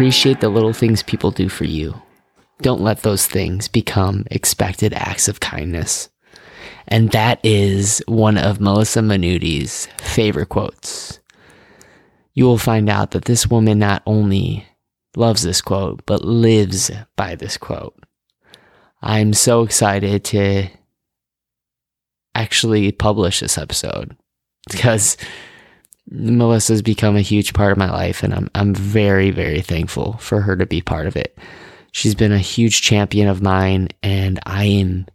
Appreciate 0.00 0.40
the 0.40 0.48
little 0.48 0.72
things 0.72 1.02
people 1.02 1.30
do 1.30 1.50
for 1.50 1.66
you. 1.66 2.00
Don't 2.62 2.80
let 2.80 3.02
those 3.02 3.26
things 3.26 3.68
become 3.68 4.24
expected 4.30 4.94
acts 4.94 5.28
of 5.28 5.40
kindness. 5.40 6.08
And 6.88 7.10
that 7.10 7.38
is 7.44 8.02
one 8.08 8.38
of 8.38 8.62
Melissa 8.62 9.02
Minuti's 9.02 9.88
favorite 9.98 10.48
quotes. 10.48 11.20
You 12.32 12.46
will 12.46 12.56
find 12.56 12.88
out 12.88 13.10
that 13.10 13.26
this 13.26 13.48
woman 13.48 13.78
not 13.78 14.02
only 14.06 14.66
loves 15.16 15.42
this 15.42 15.60
quote, 15.60 16.06
but 16.06 16.24
lives 16.24 16.90
by 17.14 17.34
this 17.34 17.58
quote. 17.58 18.02
I'm 19.02 19.34
so 19.34 19.64
excited 19.64 20.24
to 20.24 20.68
actually 22.34 22.90
publish 22.90 23.40
this 23.40 23.58
episode 23.58 24.16
because 24.70 25.18
Melissa's 26.08 26.82
become 26.82 27.16
a 27.16 27.20
huge 27.20 27.52
part 27.52 27.72
of 27.72 27.78
my 27.78 27.90
life 27.90 28.22
and 28.22 28.34
I'm 28.34 28.48
I'm 28.54 28.74
very 28.74 29.30
very 29.30 29.60
thankful 29.60 30.14
for 30.14 30.40
her 30.40 30.56
to 30.56 30.66
be 30.66 30.80
part 30.80 31.06
of 31.06 31.16
it. 31.16 31.38
She's 31.92 32.14
been 32.14 32.32
a 32.32 32.38
huge 32.38 32.82
champion 32.82 33.28
of 33.28 33.42
mine 33.42 33.88
and 34.02 34.38
I 34.44 34.64
am 34.64 35.06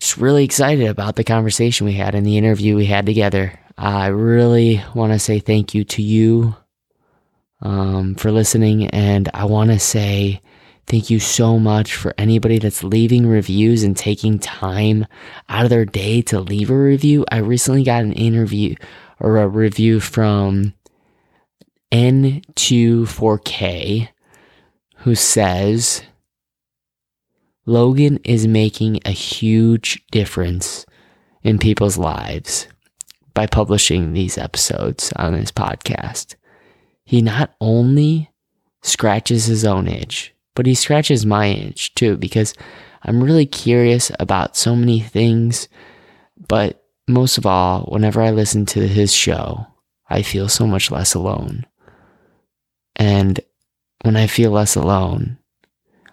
just 0.00 0.16
really 0.16 0.44
excited 0.44 0.88
about 0.88 1.16
the 1.16 1.24
conversation 1.24 1.86
we 1.86 1.92
had 1.92 2.14
and 2.14 2.26
the 2.26 2.38
interview 2.38 2.74
we 2.74 2.86
had 2.86 3.06
together. 3.06 3.58
I 3.76 4.08
really 4.08 4.82
want 4.94 5.12
to 5.12 5.18
say 5.18 5.38
thank 5.38 5.74
you 5.74 5.84
to 5.84 6.02
you 6.02 6.56
um, 7.62 8.14
for 8.14 8.30
listening, 8.30 8.86
and 8.88 9.28
I 9.34 9.44
want 9.44 9.70
to 9.70 9.78
say 9.78 10.40
thank 10.86 11.10
you 11.10 11.20
so 11.20 11.58
much 11.58 11.94
for 11.94 12.14
anybody 12.18 12.58
that's 12.58 12.82
leaving 12.82 13.26
reviews 13.26 13.82
and 13.82 13.96
taking 13.96 14.38
time 14.38 15.06
out 15.48 15.64
of 15.64 15.70
their 15.70 15.84
day 15.84 16.22
to 16.22 16.40
leave 16.40 16.70
a 16.70 16.76
review. 16.76 17.24
I 17.30 17.38
recently 17.38 17.84
got 17.84 18.02
an 18.02 18.12
interview 18.12 18.74
or 19.20 19.36
a 19.36 19.46
review 19.46 20.00
from 20.00 20.72
N24K 21.92 24.08
who 24.96 25.14
says, 25.14 26.02
Logan 27.66 28.18
is 28.24 28.46
making 28.46 29.00
a 29.04 29.10
huge 29.10 30.02
difference 30.10 30.86
in 31.42 31.58
people's 31.58 31.98
lives 31.98 32.66
by 33.34 33.46
publishing 33.46 34.12
these 34.12 34.36
episodes 34.36 35.12
on 35.16 35.34
his 35.34 35.52
podcast. 35.52 36.34
He 37.04 37.22
not 37.22 37.54
only 37.60 38.30
scratches 38.82 39.46
his 39.46 39.64
own 39.64 39.88
itch, 39.88 40.34
but 40.54 40.66
he 40.66 40.74
scratches 40.74 41.24
my 41.24 41.46
itch 41.46 41.94
too, 41.94 42.16
because 42.16 42.54
I'm 43.02 43.22
really 43.22 43.46
curious 43.46 44.10
about 44.18 44.56
so 44.56 44.76
many 44.76 45.00
things. 45.00 45.68
But 46.48 46.79
most 47.12 47.38
of 47.38 47.46
all, 47.46 47.82
whenever 47.84 48.20
I 48.20 48.30
listen 48.30 48.66
to 48.66 48.86
his 48.86 49.12
show, 49.12 49.66
I 50.08 50.22
feel 50.22 50.48
so 50.48 50.66
much 50.66 50.90
less 50.90 51.14
alone. 51.14 51.66
And 52.96 53.40
when 54.02 54.16
I 54.16 54.26
feel 54.26 54.50
less 54.50 54.76
alone, 54.76 55.38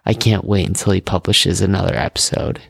I 0.06 0.14
can't 0.14 0.46
wait 0.46 0.68
until 0.68 0.94
he 0.94 1.02
publishes 1.02 1.62
another 1.62 1.96
episode. 1.96 2.62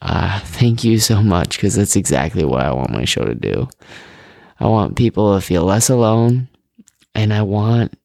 Uh, 0.00 0.40
thank 0.40 0.82
you 0.82 0.98
so 0.98 1.22
much 1.22 1.56
because 1.56 1.74
that's 1.74 1.96
exactly 1.96 2.44
what 2.44 2.62
I 2.62 2.72
want 2.72 2.90
my 2.90 3.04
show 3.04 3.24
to 3.24 3.34
do. 3.34 3.68
I 4.58 4.66
want 4.66 4.96
people 4.96 5.34
to 5.34 5.40
feel 5.40 5.64
less 5.64 5.90
alone, 5.90 6.48
and 7.14 7.32
I 7.32 7.42
want 7.42 7.98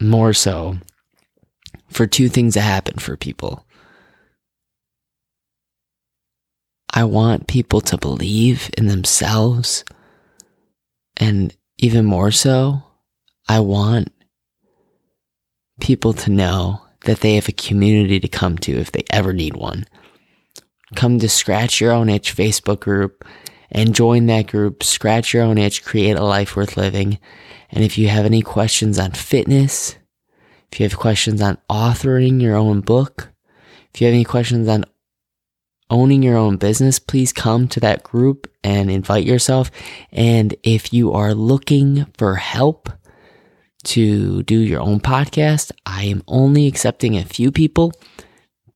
more 0.00 0.32
so 0.32 0.78
for 1.88 2.06
two 2.06 2.28
things 2.28 2.54
to 2.54 2.60
happen 2.60 2.98
for 2.98 3.16
people. 3.16 3.66
I 6.96 7.02
want 7.02 7.48
people 7.48 7.80
to 7.82 7.98
believe 7.98 8.70
in 8.78 8.86
themselves, 8.86 9.84
and 11.16 11.54
even 11.76 12.04
more 12.04 12.30
so, 12.30 12.84
I 13.48 13.58
want 13.58 14.12
people 15.80 16.12
to 16.12 16.30
know 16.30 16.82
that 17.04 17.18
they 17.18 17.34
have 17.34 17.48
a 17.48 17.52
community 17.52 18.20
to 18.20 18.28
come 18.28 18.56
to 18.58 18.72
if 18.72 18.92
they 18.92 19.02
ever 19.10 19.32
need 19.32 19.56
one. 19.56 19.86
Come 20.94 21.18
to 21.18 21.28
Scratch 21.28 21.80
Your 21.80 21.90
Own 21.90 22.08
Itch 22.08 22.34
Facebook 22.34 22.78
group 22.78 23.24
and 23.72 23.92
join 23.92 24.26
that 24.26 24.46
group. 24.46 24.84
Scratch 24.84 25.34
Your 25.34 25.42
Own 25.42 25.58
Itch, 25.58 25.84
create 25.84 26.16
a 26.16 26.22
life 26.22 26.54
worth 26.54 26.76
living. 26.76 27.18
And 27.70 27.82
if 27.82 27.98
you 27.98 28.06
have 28.06 28.24
any 28.24 28.40
questions 28.40 29.00
on 29.00 29.10
fitness, 29.10 29.96
if 30.70 30.78
you 30.78 30.84
have 30.84 30.96
questions 30.96 31.42
on 31.42 31.58
authoring 31.68 32.40
your 32.40 32.54
own 32.54 32.82
book, 32.82 33.32
if 33.92 34.00
you 34.00 34.06
have 34.06 34.14
any 34.14 34.24
questions 34.24 34.68
on 34.68 34.84
owning 35.90 36.22
your 36.22 36.36
own 36.36 36.56
business, 36.56 36.98
please 36.98 37.32
come 37.32 37.68
to 37.68 37.80
that 37.80 38.02
group 38.02 38.50
and 38.62 38.90
invite 38.90 39.24
yourself. 39.24 39.70
And 40.12 40.54
if 40.62 40.92
you 40.92 41.12
are 41.12 41.34
looking 41.34 42.06
for 42.16 42.36
help, 42.36 42.90
to 43.84 44.42
do 44.42 44.58
your 44.58 44.80
own 44.80 44.98
podcast. 45.00 45.70
I 45.86 46.02
am 46.04 46.22
only 46.26 46.66
accepting 46.66 47.16
a 47.16 47.24
few 47.24 47.52
people, 47.52 47.92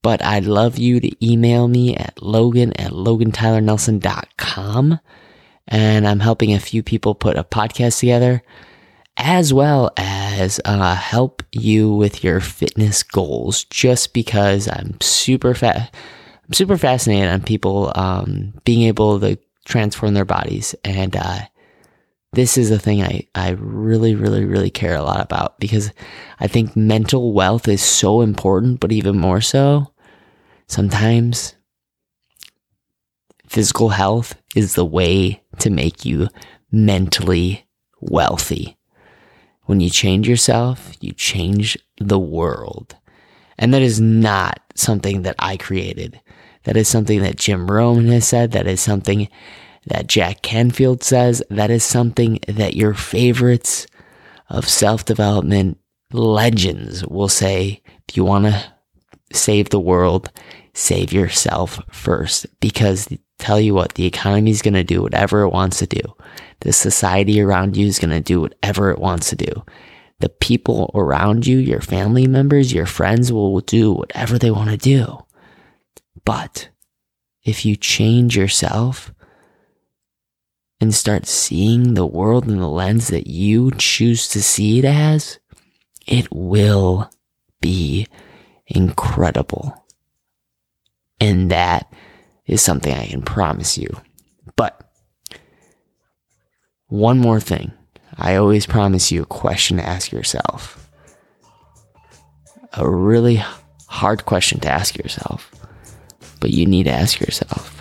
but 0.03 0.25
I'd 0.25 0.45
love 0.45 0.79
you 0.79 1.01
to 1.01 1.27
email 1.27 1.67
me 1.69 1.97
at 1.97 2.23
logan 2.23 2.73
at 2.75 2.93
logantylernelson.com. 2.93 5.01
And 5.67 6.09
I'm 6.09 6.21
helping 6.21 6.55
a 6.55 6.61
few 6.61 6.83
people 6.83 7.15
put 7.15 7.37
a 7.37 7.45
podcast 7.45 8.01
together 8.01 8.43
as 9.19 9.53
well 9.53 9.91
as 9.97 10.61
uh, 10.65 10.95
help 10.95 11.43
you 11.51 11.93
with 11.93 12.23
your 12.23 12.41
fitness 12.41 13.03
goals 13.03 13.65
just 13.65 14.15
because 14.15 14.69
I'm 14.69 14.99
super 15.01 15.55
fat. 15.55 15.93
I'm 16.49 16.55
super 16.55 16.79
fascinated 16.79 17.29
on 17.29 17.43
people 17.43 17.93
um, 17.95 18.55
being 18.65 18.83
able 18.89 19.21
to 19.21 19.39
transform 19.67 20.15
their 20.15 20.25
bodies 20.25 20.75
and 20.83 21.15
uh, 21.15 21.41
this 22.33 22.59
is 22.59 22.71
a 22.71 22.79
thing 22.79 23.03
I, 23.03 23.27
I 23.35 23.51
really, 23.51 24.15
really, 24.15 24.45
really 24.45 24.71
care 24.71 24.95
a 24.95 25.03
lot 25.03 25.21
about 25.21 25.59
because 25.59 25.93
I 26.41 26.47
think 26.47 26.77
mental 26.77 27.33
wealth 27.33 27.69
is 27.69 27.83
so 27.83 28.21
important, 28.21 28.81
but 28.81 28.93
even 28.93 29.19
more 29.19 29.41
so, 29.41 29.93
sometimes 30.67 31.55
physical 33.47 33.91
health 33.91 34.35
is 34.55 34.75
the 34.75 34.85
way 34.85 35.43
to 35.59 35.71
make 35.71 36.05
you 36.05 36.29
mentally 36.71 37.67
wealthy. 38.01 38.77
When 39.65 39.81
you 39.81 39.91
change 39.91 40.29
yourself, 40.29 40.93
you 41.01 41.13
change 41.13 41.79
the 41.99 42.19
world. 42.19 42.97
And 43.59 43.75
that 43.75 43.83
is 43.83 44.01
not 44.01 44.61
something 44.75 45.23
that 45.23 45.35
I 45.39 45.57
created. 45.57 46.21
That 46.69 46.77
is 46.77 46.87
something 46.87 47.23
that 47.23 47.37
Jim 47.37 47.67
Rohn 47.67 48.09
has 48.09 48.29
said. 48.29 48.53
That 48.53 48.67
is 48.67 48.83
something 48.83 49.31
that 49.87 50.07
Jack 50.07 50.43
Canfield 50.43 51.03
says 51.03 51.43
that 51.49 51.71
is 51.71 51.83
something 51.83 52.41
that 52.47 52.77
your 52.77 52.93
favorites 52.93 53.87
of 54.51 54.69
self 54.69 55.07
development 55.07 55.79
legends 56.13 57.07
will 57.07 57.31
say 57.31 57.81
if 58.07 58.19
you 58.19 58.25
want 58.27 58.45
to 58.45 58.73
save 59.33 59.71
the 59.71 59.81
world, 59.81 60.31
save 60.75 61.11
yourself 61.11 61.81
first. 61.91 62.45
Because 62.61 63.09
tell 63.39 63.59
you 63.59 63.73
what, 63.73 63.95
the 63.95 64.05
economy 64.05 64.51
is 64.51 64.61
going 64.61 64.75
to 64.75 64.85
do 64.85 65.01
whatever 65.01 65.41
it 65.45 65.55
wants 65.55 65.79
to 65.79 65.87
do. 65.87 66.03
The 66.61 66.75
society 66.75 67.41
around 67.41 67.79
you 67.79 67.87
is 67.87 67.99
going 67.99 68.11
to 68.11 68.21
do 68.21 68.43
whatever 68.43 68.91
it 68.91 68.99
wants 68.99 69.31
to 69.31 69.37
do. 69.37 69.65
The 70.21 70.29
people 70.29 70.91
around 70.95 71.47
you, 71.47 71.57
your 71.57 71.81
family 71.81 72.27
members, 72.27 72.75
your 72.75 72.85
friends 72.85 73.33
will 73.33 73.59
do 73.61 73.91
whatever 73.91 74.39
they 74.39 74.51
want 74.51 74.69
to 74.69 74.77
do. 74.77 75.25
But 76.29 76.69
if 77.43 77.65
you 77.65 77.75
change 77.75 78.37
yourself 78.37 79.15
and 80.79 80.95
start 80.95 81.25
seeing 81.25 81.95
the 81.95 82.05
world 82.05 82.47
in 82.47 82.59
the 82.59 82.69
lens 82.69 83.09
that 83.09 83.29
you 83.29 83.71
choose 83.79 84.29
to 84.29 84.43
see 84.43 84.79
it 84.79 84.85
as, 84.85 85.39
it 86.07 86.29
will 86.31 87.11
be 87.63 88.09
incredible. 88.67 89.87
And 91.19 91.51
that 91.51 91.91
is 92.45 92.61
something 92.61 92.93
I 92.93 93.07
can 93.07 93.23
promise 93.23 93.79
you. 93.79 93.89
But 94.55 94.79
one 96.89 97.19
more 97.19 97.41
thing. 97.41 97.73
I 98.19 98.37
always 98.37 98.67
promise 98.67 99.11
you 99.11 99.23
a 99.23 99.27
question 99.27 99.79
to 99.79 99.89
ask 99.89 100.13
yourself. 100.13 100.91
A 102.75 102.87
really 102.87 103.43
hard 103.87 104.27
question 104.27 104.61
to 104.61 104.69
ask 104.69 104.99
yourself. 104.99 105.58
But 106.41 106.51
you 106.51 106.67
need 106.67 106.85
to 106.85 106.93
ask 106.93 107.21
yourself 107.21 107.75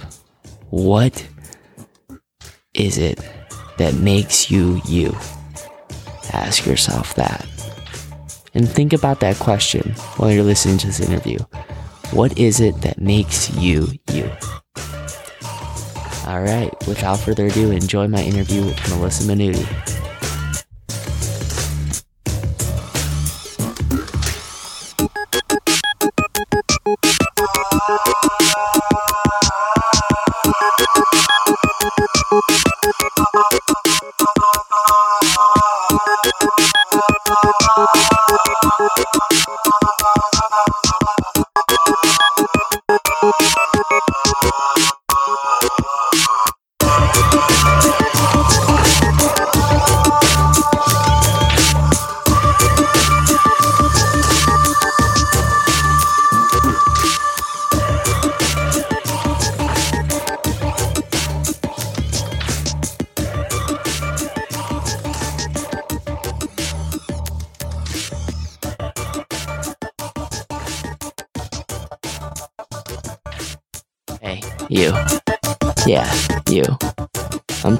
what 0.69 1.27
is 2.73 2.97
it 2.97 3.19
that 3.77 3.93
makes 3.95 4.51
you 4.51 4.81
you? 4.85 5.15
Ask 6.33 6.65
yourself 6.65 7.15
that. 7.15 7.45
And 8.53 8.67
think 8.67 8.93
about 8.93 9.19
that 9.19 9.37
question 9.37 9.91
while 10.17 10.31
you're 10.31 10.43
listening 10.43 10.77
to 10.79 10.87
this 10.87 10.99
interview. 10.99 11.37
What 12.11 12.37
is 12.37 12.59
it 12.59 12.81
that 12.81 12.99
makes 12.99 13.53
you 13.55 13.87
you? 14.11 14.31
All 16.25 16.41
right, 16.41 16.73
without 16.87 17.19
further 17.19 17.45
ado, 17.45 17.71
enjoy 17.71 18.07
my 18.07 18.21
interview 18.21 18.65
with 18.65 18.89
Melissa 18.89 19.23
Minuti. 19.23 19.96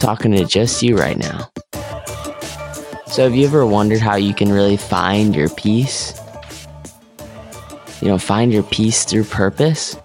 Talking 0.08 0.32
to 0.32 0.46
just 0.46 0.82
you 0.82 0.96
right 0.96 1.18
now. 1.18 1.52
So, 3.08 3.24
have 3.24 3.36
you 3.36 3.46
ever 3.46 3.66
wondered 3.66 4.00
how 4.00 4.16
you 4.16 4.34
can 4.34 4.54
really 4.54 4.78
find 4.78 5.36
your 5.36 5.50
peace? 5.50 6.18
You 8.02 8.08
know, 8.08 8.18
find 8.18 8.54
your 8.54 8.64
peace 8.64 9.04
through 9.04 9.26
purpose? 9.26 9.98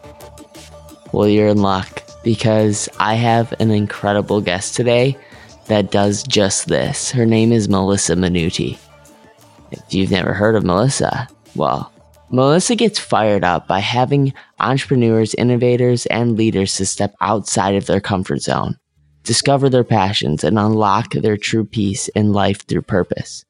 Well, 1.13 1.29
you're 1.29 1.47
in 1.47 1.63
luck 1.63 2.03
because 2.25 2.89
I 2.99 3.15
have 3.15 3.55
an 3.61 3.71
incredible 3.71 4.41
guest 4.41 4.75
today 4.75 5.17
that 5.69 5.93
does 5.93 6.25
just 6.25 6.67
this. 6.67 7.13
Her 7.13 7.25
name 7.25 7.53
is 7.53 7.69
Melissa 7.69 8.17
Minuti. 8.17 8.79
If 9.71 9.95
you've 9.95 10.11
never 10.11 10.33
heard 10.33 10.57
of 10.57 10.65
Melissa, 10.65 11.29
well, 11.55 11.93
Melissa 12.29 12.75
gets 12.75 12.99
fired 12.99 13.45
up 13.45 13.69
by 13.69 13.79
having 13.79 14.35
entrepreneurs, 14.59 15.33
innovators, 15.35 16.07
and 16.07 16.37
leaders 16.37 16.75
to 16.79 16.87
step 16.87 17.15
outside 17.21 17.77
of 17.77 17.87
their 17.87 18.01
comfort 18.01 18.43
zone, 18.43 18.77
discover 19.23 19.69
their 19.69 19.85
passions, 19.85 20.45
and 20.45 20.59
unlock 20.59 21.13
their 21.13 21.37
true 21.37 21.65
peace 21.65 22.09
in 22.09 22.33
life 22.33 22.67
through 22.67 22.83
purpose. 22.83 23.45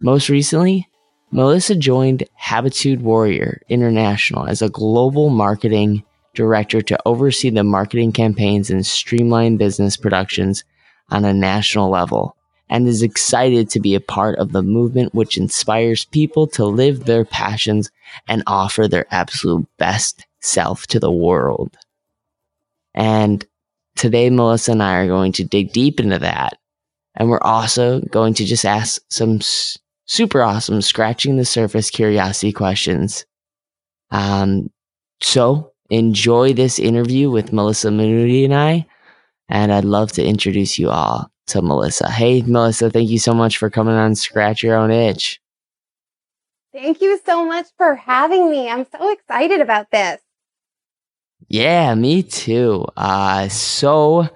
Most 0.00 0.28
recently, 0.28 0.88
Melissa 1.30 1.74
joined 1.74 2.24
Habitude 2.34 3.02
Warrior 3.02 3.62
International 3.68 4.46
as 4.46 4.62
a 4.62 4.68
global 4.68 5.28
marketing 5.28 6.04
director 6.34 6.82
to 6.82 6.98
oversee 7.04 7.50
the 7.50 7.64
marketing 7.64 8.12
campaigns 8.12 8.70
and 8.70 8.86
streamline 8.86 9.56
business 9.56 9.96
productions 9.96 10.64
on 11.10 11.24
a 11.24 11.32
national 11.32 11.90
level 11.90 12.36
and 12.68 12.86
is 12.86 13.02
excited 13.02 13.70
to 13.70 13.80
be 13.80 13.94
a 13.94 14.00
part 14.00 14.38
of 14.38 14.52
the 14.52 14.62
movement 14.62 15.14
which 15.14 15.38
inspires 15.38 16.04
people 16.04 16.46
to 16.46 16.64
live 16.64 17.04
their 17.04 17.24
passions 17.24 17.90
and 18.28 18.42
offer 18.46 18.86
their 18.86 19.06
absolute 19.10 19.66
best 19.78 20.26
self 20.40 20.86
to 20.88 21.00
the 21.00 21.12
world. 21.12 21.76
And 22.94 23.44
today, 23.96 24.30
Melissa 24.30 24.72
and 24.72 24.82
I 24.82 24.96
are 24.96 25.08
going 25.08 25.32
to 25.32 25.44
dig 25.44 25.72
deep 25.72 26.00
into 26.00 26.18
that. 26.18 26.58
And 27.16 27.30
we're 27.30 27.42
also 27.42 28.00
going 28.02 28.34
to 28.34 28.44
just 28.44 28.64
ask 28.64 29.00
some 29.10 29.36
s- 29.36 29.78
super 30.06 30.42
awesome, 30.42 30.82
scratching 30.82 31.36
the 31.36 31.44
surface 31.44 31.90
curiosity 31.90 32.52
questions. 32.52 33.24
Um, 34.10 34.70
so 35.20 35.72
enjoy 35.90 36.52
this 36.52 36.78
interview 36.78 37.30
with 37.30 37.52
Melissa 37.52 37.88
Minuti 37.88 38.44
and 38.44 38.54
I. 38.54 38.86
And 39.48 39.72
I'd 39.72 39.84
love 39.84 40.12
to 40.12 40.24
introduce 40.24 40.78
you 40.78 40.90
all 40.90 41.30
to 41.48 41.62
Melissa. 41.62 42.10
Hey, 42.10 42.42
Melissa, 42.42 42.90
thank 42.90 43.08
you 43.08 43.18
so 43.18 43.32
much 43.32 43.58
for 43.58 43.70
coming 43.70 43.94
on 43.94 44.14
Scratch 44.14 44.62
Your 44.62 44.76
Own 44.76 44.90
Itch. 44.90 45.40
Thank 46.72 47.00
you 47.00 47.18
so 47.24 47.46
much 47.46 47.66
for 47.78 47.94
having 47.94 48.50
me. 48.50 48.68
I'm 48.68 48.86
so 48.92 49.10
excited 49.10 49.60
about 49.60 49.90
this. 49.90 50.20
Yeah, 51.48 51.94
me 51.94 52.22
too. 52.22 52.86
Uh, 52.96 53.48
so 53.48 54.28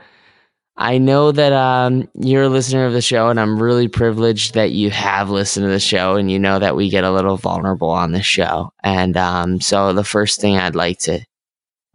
I 0.76 0.98
know 0.98 1.32
that 1.32 1.52
um, 1.52 2.08
you're 2.14 2.44
a 2.44 2.48
listener 2.48 2.86
of 2.86 2.92
the 2.94 3.02
show, 3.02 3.28
and 3.28 3.40
I'm 3.40 3.62
really 3.62 3.88
privileged 3.88 4.54
that 4.54 4.72
you 4.72 4.90
have 4.90 5.30
listened 5.30 5.64
to 5.66 5.70
the 5.70 5.80
show, 5.80 6.16
and 6.16 6.30
you 6.30 6.38
know 6.38 6.58
that 6.60 6.76
we 6.76 6.90
get 6.90 7.04
a 7.04 7.12
little 7.12 7.36
vulnerable 7.36 7.90
on 7.90 8.12
the 8.12 8.22
show. 8.22 8.72
And 8.84 9.16
um, 9.16 9.60
so 9.60 9.92
the 9.92 10.04
first 10.04 10.40
thing 10.40 10.56
I'd 10.56 10.76
like 10.76 10.98
to 11.00 11.20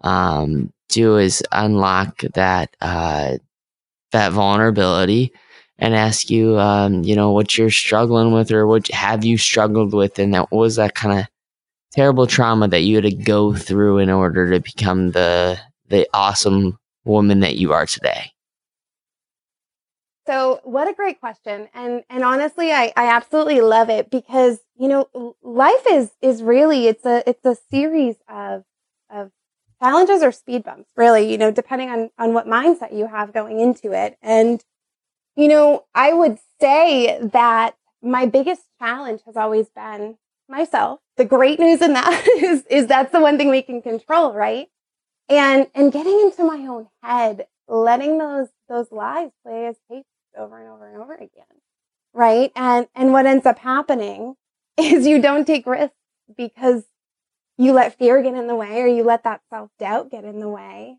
um, 0.04 0.74
do 0.90 1.18
is 1.18 1.44
unlock 1.52 2.22
that 2.36 2.76
uh, 2.82 3.38
that 4.12 4.34
vulnerability 4.34 5.34
and 5.80 5.96
ask 5.96 6.30
you, 6.30 6.60
um, 6.60 7.04
you 7.04 7.16
know, 7.16 7.32
what 7.32 7.58
you're 7.58 7.72
struggling 7.72 8.34
with 8.34 8.52
or 8.52 8.68
what 8.68 8.88
have 8.90 9.26
you 9.26 9.38
struggled 9.38 9.94
with, 9.94 10.20
and 10.20 10.34
that 10.34 10.52
was 10.52 10.78
that 10.78 10.96
kind 10.96 11.20
of 11.22 11.28
terrible 11.96 12.28
trauma 12.28 12.68
that 12.68 12.82
you 12.82 12.96
had 12.96 13.06
to 13.06 13.16
go 13.16 13.54
through 13.54 14.00
in 14.00 14.10
order 14.10 14.52
to 14.52 14.60
become 14.60 15.12
the 15.12 15.58
the 15.88 16.08
awesome 16.14 16.78
woman 17.06 17.40
that 17.40 17.56
you 17.56 17.72
are 17.72 17.86
today. 17.86 18.32
So, 20.28 20.60
what 20.64 20.88
a 20.90 20.94
great 20.94 21.20
question. 21.20 21.70
And 21.74 22.04
and 22.10 22.24
honestly, 22.24 22.72
I 22.72 22.92
I 22.98 23.08
absolutely 23.08 23.62
love 23.62 23.90
it 23.90 24.10
because, 24.10 24.60
you 24.78 24.88
know, 24.88 25.36
life 25.42 25.86
is 25.90 26.12
is 26.22 26.44
really 26.44 26.88
it's 26.88 27.06
a 27.06 27.28
it's 27.30 27.46
a 27.46 27.56
series 27.72 28.16
of 28.28 28.64
of 29.10 29.32
challenges 29.82 30.24
or 30.24 30.32
speed 30.32 30.64
bumps, 30.64 30.90
really, 30.98 31.32
you 31.32 31.38
know, 31.38 31.52
depending 31.52 31.90
on 31.90 32.10
on 32.18 32.34
what 32.34 32.48
mindset 32.48 32.96
you 32.96 33.08
have 33.08 33.34
going 33.34 33.60
into 33.60 33.92
it. 33.94 34.18
And 34.22 34.64
you 35.36 35.48
know, 35.48 35.86
I 35.94 36.14
would 36.14 36.40
say 36.60 37.20
that 37.22 37.76
my 38.02 38.26
biggest 38.26 38.64
challenge 38.80 39.22
has 39.26 39.36
always 39.38 39.70
been 39.70 40.18
myself. 40.50 41.00
The 41.18 41.26
great 41.26 41.60
news 41.60 41.82
in 41.82 41.94
that 41.94 42.28
is, 42.38 42.64
is 42.70 42.88
that's 42.88 43.12
the 43.12 43.22
one 43.22 43.38
thing 43.38 43.50
we 43.50 43.62
can 43.62 43.82
control, 43.82 44.34
right? 44.34 44.68
And, 45.30 45.68
and 45.74 45.92
getting 45.92 46.20
into 46.20 46.44
my 46.44 46.68
own 46.68 46.88
head, 47.02 47.48
letting 47.68 48.18
those, 48.18 48.50
those 48.70 48.92
lies 48.92 49.32
play 49.44 49.68
as 49.68 49.76
tapes 49.90 50.08
over 50.38 50.60
and 50.60 50.70
over 50.70 50.88
and 50.88 51.02
over 51.02 51.16
again. 51.16 51.46
Right. 52.14 52.52
And, 52.56 52.88
and 52.96 53.12
what 53.12 53.26
ends 53.26 53.46
up 53.46 53.60
happening 53.60 54.36
is 54.78 55.08
you 55.08 55.22
don't 55.22 55.46
take 55.46 55.66
risks 55.66 55.96
because 56.38 56.84
you 57.58 57.72
let 57.72 57.98
fear 57.98 58.22
get 58.22 58.36
in 58.36 58.48
the 58.48 58.56
way 58.56 58.82
or 58.82 58.88
you 58.88 59.04
let 59.04 59.24
that 59.24 59.42
self 59.50 59.70
doubt 59.80 60.12
get 60.12 60.26
in 60.26 60.40
the 60.40 60.50
way 60.50 60.98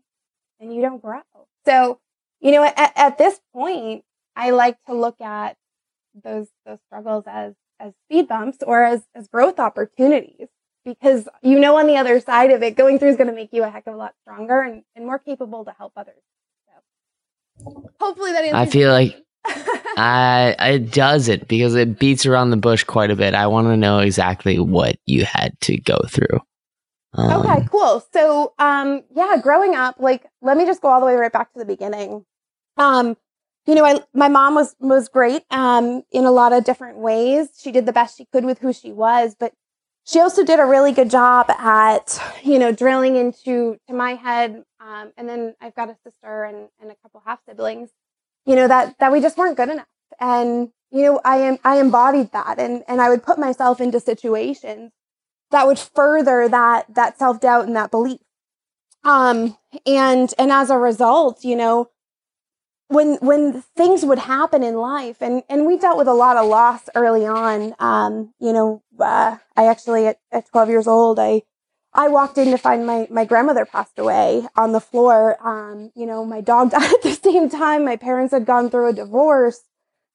and 0.59 0.73
you 0.73 0.81
don't 0.81 1.01
grow. 1.01 1.21
So, 1.65 1.99
you 2.39 2.51
know, 2.51 2.63
at, 2.63 2.93
at 2.95 3.17
this 3.17 3.39
point, 3.53 4.03
I 4.35 4.51
like 4.51 4.77
to 4.85 4.93
look 4.93 5.21
at 5.21 5.57
those, 6.23 6.47
those 6.65 6.79
struggles 6.87 7.25
as 7.27 7.53
as 7.79 7.93
speed 8.05 8.27
bumps 8.27 8.57
or 8.65 8.83
as, 8.83 9.03
as 9.15 9.27
growth 9.27 9.59
opportunities 9.59 10.47
because 10.85 11.27
you 11.41 11.59
know 11.59 11.77
on 11.77 11.87
the 11.87 11.97
other 11.97 12.19
side 12.19 12.51
of 12.51 12.63
it, 12.63 12.75
going 12.75 12.97
through 12.97 13.09
is 13.09 13.17
going 13.17 13.27
to 13.27 13.35
make 13.35 13.49
you 13.51 13.63
a 13.63 13.69
heck 13.69 13.87
of 13.87 13.93
a 13.93 13.97
lot 13.97 14.13
stronger 14.21 14.61
and, 14.61 14.83
and 14.95 15.05
more 15.05 15.19
capable 15.19 15.65
to 15.65 15.71
help 15.77 15.91
others. 15.97 16.21
So 17.59 17.91
hopefully 17.99 18.31
that 18.31 18.45
answers. 18.45 18.53
I 18.55 18.65
feel 18.65 18.91
like 18.91 19.23
I 19.97 20.55
it 20.59 20.91
does 20.91 21.27
it 21.27 21.47
because 21.47 21.75
it 21.75 21.99
beats 21.99 22.25
around 22.25 22.51
the 22.51 22.57
bush 22.57 22.83
quite 22.83 23.11
a 23.11 23.15
bit. 23.15 23.33
I 23.33 23.47
want 23.47 23.67
to 23.67 23.77
know 23.77 23.99
exactly 23.99 24.59
what 24.59 24.97
you 25.05 25.25
had 25.25 25.59
to 25.61 25.77
go 25.77 25.99
through. 26.07 26.39
Um, 27.13 27.41
okay, 27.41 27.67
cool. 27.71 28.05
So, 28.13 28.53
um, 28.59 29.03
yeah, 29.15 29.37
growing 29.41 29.75
up, 29.75 29.95
like, 29.97 30.25
let 30.41 30.55
me 30.55 30.65
just 30.65 30.81
go 30.81 30.89
all 30.89 30.99
the 30.99 31.05
way 31.05 31.15
right 31.15 31.31
back 31.31 31.51
to 31.53 31.59
the 31.59 31.65
beginning. 31.65 32.25
Um, 32.77 33.17
you 33.67 33.75
know, 33.75 33.85
I, 33.85 33.99
my 34.13 34.27
mom 34.27 34.55
was, 34.55 34.75
was 34.79 35.09
great, 35.09 35.43
um, 35.51 36.03
in 36.11 36.25
a 36.25 36.31
lot 36.31 36.53
of 36.53 36.63
different 36.63 36.97
ways. 36.97 37.49
She 37.61 37.71
did 37.71 37.85
the 37.85 37.93
best 37.93 38.17
she 38.17 38.25
could 38.25 38.45
with 38.45 38.59
who 38.59 38.73
she 38.73 38.91
was, 38.91 39.35
but 39.39 39.53
she 40.05 40.19
also 40.19 40.43
did 40.43 40.59
a 40.59 40.65
really 40.65 40.93
good 40.93 41.09
job 41.09 41.49
at, 41.49 42.19
you 42.43 42.57
know, 42.57 42.71
drilling 42.71 43.17
into, 43.17 43.77
to 43.87 43.93
my 43.93 44.15
head. 44.15 44.63
Um, 44.79 45.11
and 45.17 45.27
then 45.27 45.55
I've 45.59 45.75
got 45.75 45.89
a 45.89 45.97
sister 46.03 46.45
and, 46.45 46.69
and 46.81 46.91
a 46.91 46.95
couple 47.03 47.21
half 47.25 47.39
siblings, 47.47 47.89
you 48.45 48.55
know, 48.55 48.67
that, 48.67 48.97
that 48.99 49.11
we 49.11 49.19
just 49.19 49.37
weren't 49.37 49.57
good 49.57 49.69
enough. 49.69 49.85
And, 50.19 50.69
you 50.89 51.03
know, 51.03 51.21
I 51.25 51.37
am, 51.37 51.57
I 51.65 51.79
embodied 51.79 52.31
that 52.31 52.57
and, 52.57 52.83
and 52.87 53.01
I 53.01 53.09
would 53.09 53.21
put 53.21 53.37
myself 53.37 53.81
into 53.81 53.99
situations 53.99 54.91
that 55.51 55.67
would 55.67 55.79
further 55.79 56.47
that 56.49 56.85
that 56.93 57.17
self 57.17 57.39
doubt 57.39 57.65
and 57.65 57.75
that 57.75 57.91
belief. 57.91 58.19
Um, 59.03 59.57
and 59.85 60.33
and 60.37 60.51
as 60.51 60.69
a 60.69 60.77
result, 60.77 61.43
you 61.43 61.55
know, 61.55 61.89
when 62.89 63.15
when 63.15 63.63
things 63.75 64.05
would 64.05 64.19
happen 64.19 64.63
in 64.63 64.75
life, 64.75 65.17
and 65.21 65.43
and 65.49 65.65
we 65.65 65.77
dealt 65.77 65.97
with 65.97 66.07
a 66.07 66.13
lot 66.13 66.37
of 66.37 66.47
loss 66.47 66.89
early 66.95 67.25
on. 67.25 67.75
Um, 67.79 68.33
you 68.39 68.53
know, 68.53 68.83
uh, 68.99 69.37
I 69.55 69.67
actually 69.67 70.07
at, 70.07 70.19
at 70.31 70.49
12 70.49 70.69
years 70.69 70.87
old, 70.87 71.19
I 71.19 71.43
I 71.93 72.07
walked 72.07 72.37
in 72.37 72.51
to 72.51 72.57
find 72.57 72.85
my 72.85 73.07
my 73.09 73.25
grandmother 73.25 73.65
passed 73.65 73.99
away 73.99 74.47
on 74.55 74.71
the 74.71 74.79
floor. 74.79 75.37
Um, 75.45 75.91
you 75.95 76.05
know, 76.05 76.23
my 76.25 76.41
dog 76.41 76.71
died 76.71 76.93
at 76.93 77.01
the 77.01 77.13
same 77.13 77.49
time. 77.49 77.85
My 77.85 77.97
parents 77.97 78.33
had 78.33 78.45
gone 78.45 78.69
through 78.69 78.89
a 78.89 78.93
divorce. 78.93 79.61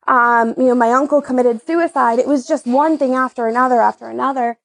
Um, 0.06 0.54
you 0.56 0.64
know, 0.64 0.74
my 0.74 0.92
uncle 0.92 1.22
committed 1.22 1.64
suicide. 1.64 2.18
It 2.18 2.26
was 2.26 2.46
just 2.46 2.66
one 2.66 2.98
thing 2.98 3.14
after 3.14 3.46
another 3.46 3.80
after 3.80 4.08
another. 4.08 4.58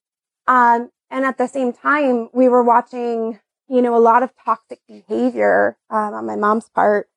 Um, 0.47 0.89
and 1.11 1.25
at 1.25 1.37
the 1.37 1.47
same 1.47 1.73
time, 1.73 2.29
we 2.33 2.49
were 2.49 2.63
watching, 2.63 3.39
you 3.69 3.81
know, 3.81 3.95
a 3.95 3.99
lot 3.99 4.23
of 4.23 4.31
toxic 4.43 4.79
behavior 4.87 5.77
um, 5.89 6.13
on 6.13 6.25
my 6.25 6.35
mom's 6.35 6.69
part. 6.69 7.07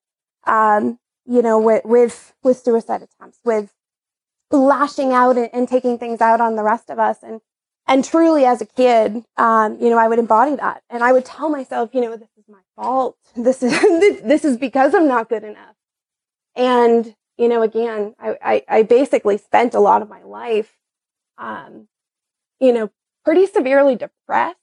Um, 0.45 0.99
you 1.25 1.41
know, 1.41 1.59
with 1.59 1.85
with 1.85 2.33
with 2.43 2.57
suicide 2.57 3.03
attempts, 3.03 3.39
with 3.43 3.73
lashing 4.51 5.13
out 5.13 5.37
and, 5.37 5.49
and, 5.53 5.67
taking 5.67 5.97
things 5.97 6.19
out 6.19 6.41
on 6.41 6.55
the 6.55 6.63
rest 6.63 6.89
of 6.89 6.99
us, 6.99 7.17
and 7.23 7.41
and 7.87 8.03
truly, 8.03 8.45
as 8.45 8.61
a 8.61 8.65
kid, 8.65 9.23
um, 9.37 9.77
you 9.79 9.89
know, 9.89 9.97
I 9.97 10.07
would 10.07 10.19
embody 10.19 10.55
that, 10.55 10.83
and 10.89 11.03
I 11.03 11.13
would 11.13 11.25
tell 11.25 11.49
myself, 11.49 11.91
you 11.93 12.01
know, 12.01 12.15
this 12.15 12.29
is 12.37 12.45
my 12.47 12.59
fault. 12.75 13.17
This 13.35 13.63
is 13.63 13.71
this 14.23 14.43
is 14.43 14.57
because 14.57 14.93
I'm 14.93 15.07
not 15.07 15.29
good 15.29 15.43
enough. 15.43 15.75
And 16.55 17.15
you 17.37 17.47
know, 17.47 17.61
again, 17.61 18.15
I 18.19 18.37
I, 18.41 18.63
I 18.67 18.83
basically 18.83 19.37
spent 19.37 19.73
a 19.73 19.79
lot 19.79 20.01
of 20.01 20.09
my 20.09 20.23
life, 20.23 20.73
um, 21.37 21.87
you 22.59 22.73
know, 22.73 22.89
pretty 23.23 23.45
severely 23.45 23.95
depressed. 23.95 24.57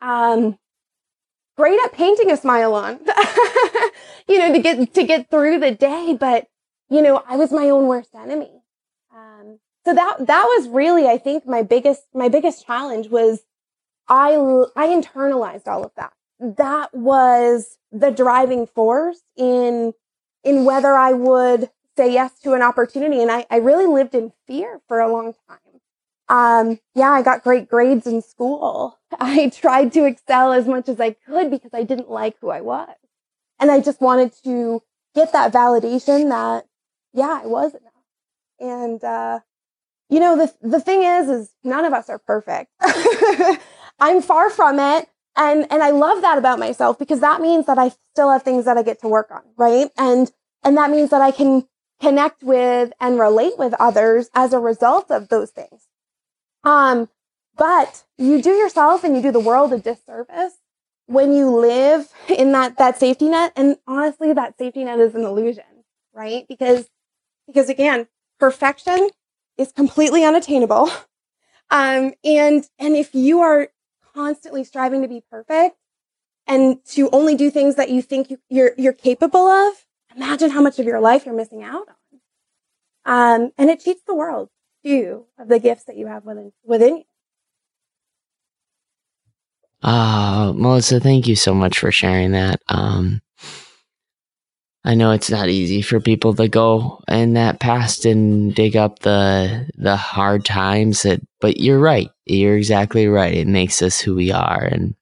Um, 0.00 0.58
great 1.58 1.78
at 1.84 1.92
painting 1.92 2.30
a 2.30 2.36
smile 2.36 2.72
on, 2.72 3.00
you 4.28 4.38
know, 4.38 4.52
to 4.52 4.60
get, 4.60 4.94
to 4.94 5.02
get 5.02 5.28
through 5.28 5.58
the 5.58 5.72
day. 5.72 6.16
But, 6.18 6.46
you 6.88 7.02
know, 7.02 7.22
I 7.28 7.36
was 7.36 7.50
my 7.50 7.68
own 7.68 7.88
worst 7.88 8.14
enemy. 8.14 8.62
Um, 9.12 9.58
so 9.84 9.92
that, 9.92 10.24
that 10.24 10.44
was 10.44 10.68
really, 10.68 11.08
I 11.08 11.18
think 11.18 11.46
my 11.46 11.62
biggest, 11.62 12.04
my 12.14 12.28
biggest 12.28 12.64
challenge 12.64 13.08
was 13.08 13.40
I, 14.06 14.34
I 14.76 14.86
internalized 14.86 15.66
all 15.66 15.84
of 15.84 15.90
that. 15.96 16.12
That 16.38 16.94
was 16.94 17.76
the 17.90 18.10
driving 18.10 18.68
force 18.68 19.20
in, 19.36 19.94
in 20.44 20.64
whether 20.64 20.92
I 20.94 21.12
would 21.12 21.70
say 21.96 22.12
yes 22.12 22.38
to 22.44 22.52
an 22.52 22.62
opportunity. 22.62 23.20
And 23.20 23.32
I, 23.32 23.46
I 23.50 23.56
really 23.56 23.86
lived 23.86 24.14
in 24.14 24.32
fear 24.46 24.80
for 24.86 25.00
a 25.00 25.12
long 25.12 25.34
time. 25.48 25.67
Um, 26.28 26.78
yeah, 26.94 27.10
I 27.10 27.22
got 27.22 27.42
great 27.42 27.68
grades 27.68 28.06
in 28.06 28.22
school. 28.22 28.98
I 29.20 29.48
tried 29.50 29.92
to 29.94 30.04
excel 30.04 30.52
as 30.52 30.66
much 30.66 30.88
as 30.88 31.00
I 31.00 31.12
could 31.12 31.50
because 31.50 31.70
I 31.72 31.82
didn't 31.82 32.10
like 32.10 32.36
who 32.40 32.50
I 32.50 32.60
was. 32.60 32.94
And 33.58 33.70
I 33.70 33.80
just 33.80 34.00
wanted 34.00 34.32
to 34.44 34.82
get 35.14 35.32
that 35.32 35.52
validation 35.52 36.28
that, 36.28 36.66
yeah, 37.12 37.40
I 37.42 37.46
was 37.46 37.74
enough. 37.74 37.92
And, 38.60 39.02
uh, 39.02 39.40
you 40.08 40.20
know, 40.20 40.36
the, 40.36 40.54
the 40.66 40.80
thing 40.80 41.02
is, 41.02 41.28
is 41.28 41.50
none 41.64 41.84
of 41.84 41.92
us 41.92 42.08
are 42.08 42.18
perfect. 42.18 42.72
I'm 44.00 44.22
far 44.22 44.50
from 44.50 44.78
it. 44.78 45.08
And, 45.36 45.66
and 45.70 45.82
I 45.82 45.90
love 45.90 46.22
that 46.22 46.38
about 46.38 46.58
myself 46.58 46.98
because 46.98 47.20
that 47.20 47.40
means 47.40 47.66
that 47.66 47.78
I 47.78 47.92
still 48.12 48.30
have 48.30 48.42
things 48.42 48.64
that 48.64 48.76
I 48.76 48.82
get 48.82 49.00
to 49.00 49.08
work 49.08 49.30
on. 49.30 49.42
Right. 49.56 49.90
And, 49.96 50.30
and 50.64 50.76
that 50.76 50.90
means 50.90 51.10
that 51.10 51.22
I 51.22 51.30
can 51.30 51.66
connect 52.00 52.42
with 52.42 52.92
and 53.00 53.18
relate 53.18 53.58
with 53.58 53.74
others 53.80 54.30
as 54.34 54.52
a 54.52 54.58
result 54.58 55.10
of 55.10 55.28
those 55.28 55.50
things. 55.50 55.87
Um, 56.64 57.08
but 57.56 58.04
you 58.16 58.40
do 58.40 58.50
yourself 58.50 59.04
and 59.04 59.16
you 59.16 59.22
do 59.22 59.32
the 59.32 59.40
world 59.40 59.72
a 59.72 59.78
disservice 59.78 60.54
when 61.06 61.32
you 61.32 61.50
live 61.50 62.12
in 62.28 62.52
that, 62.52 62.78
that 62.78 62.98
safety 62.98 63.28
net. 63.28 63.52
And 63.56 63.76
honestly, 63.86 64.32
that 64.32 64.58
safety 64.58 64.84
net 64.84 65.00
is 65.00 65.14
an 65.14 65.24
illusion, 65.24 65.64
right? 66.12 66.44
Because, 66.48 66.88
because 67.46 67.68
again, 67.68 68.06
perfection 68.38 69.08
is 69.56 69.72
completely 69.72 70.24
unattainable. 70.24 70.90
Um, 71.70 72.14
and, 72.24 72.64
and 72.78 72.96
if 72.96 73.14
you 73.14 73.40
are 73.40 73.68
constantly 74.14 74.64
striving 74.64 75.02
to 75.02 75.08
be 75.08 75.22
perfect 75.30 75.76
and 76.46 76.82
to 76.92 77.10
only 77.10 77.34
do 77.34 77.50
things 77.50 77.74
that 77.74 77.90
you 77.90 78.00
think 78.00 78.30
you, 78.30 78.38
you're, 78.48 78.72
you're 78.78 78.94
capable 78.94 79.46
of, 79.46 79.74
imagine 80.16 80.48
how 80.48 80.62
much 80.62 80.78
of 80.78 80.86
your 80.86 80.98
life 80.98 81.26
you're 81.26 81.34
missing 81.34 81.62
out 81.62 81.86
on. 81.86 83.42
Um, 83.44 83.52
and 83.58 83.68
it 83.68 83.80
cheats 83.80 84.00
the 84.06 84.14
world 84.14 84.48
few 84.82 85.26
of 85.38 85.48
the 85.48 85.58
gifts 85.58 85.84
that 85.84 85.96
you 85.96 86.06
have 86.06 86.24
within 86.24 86.52
within 86.64 86.98
you. 86.98 87.04
Uh, 89.82 90.52
Melissa, 90.56 91.00
thank 91.00 91.28
you 91.28 91.36
so 91.36 91.54
much 91.54 91.78
for 91.78 91.92
sharing 91.92 92.32
that. 92.32 92.60
Um, 92.68 93.22
I 94.84 94.94
know 94.94 95.10
it's 95.12 95.30
not 95.30 95.48
easy 95.50 95.82
for 95.82 96.00
people 96.00 96.34
to 96.34 96.48
go 96.48 97.02
in 97.08 97.34
that 97.34 97.60
past 97.60 98.06
and 98.06 98.54
dig 98.54 98.76
up 98.76 99.00
the 99.00 99.68
the 99.76 99.96
hard 99.96 100.44
times 100.44 101.02
that 101.02 101.20
but 101.40 101.58
you're 101.58 101.78
right. 101.78 102.10
You're 102.26 102.56
exactly 102.56 103.06
right. 103.06 103.34
It 103.34 103.46
makes 103.46 103.82
us 103.82 104.00
who 104.00 104.14
we 104.14 104.32
are 104.32 104.62
and 104.64 104.94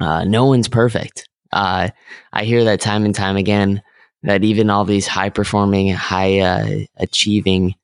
uh, 0.00 0.24
no 0.24 0.46
one's 0.46 0.68
perfect. 0.68 1.28
Uh, 1.52 1.90
I 2.32 2.44
hear 2.44 2.64
that 2.64 2.80
time 2.80 3.04
and 3.04 3.14
time 3.14 3.36
again 3.36 3.82
that 4.22 4.44
even 4.44 4.70
all 4.70 4.84
these 4.84 5.06
high 5.06 5.30
performing, 5.30 5.90
high 5.90 6.40
uh, 6.40 6.80
achieving 6.96 7.74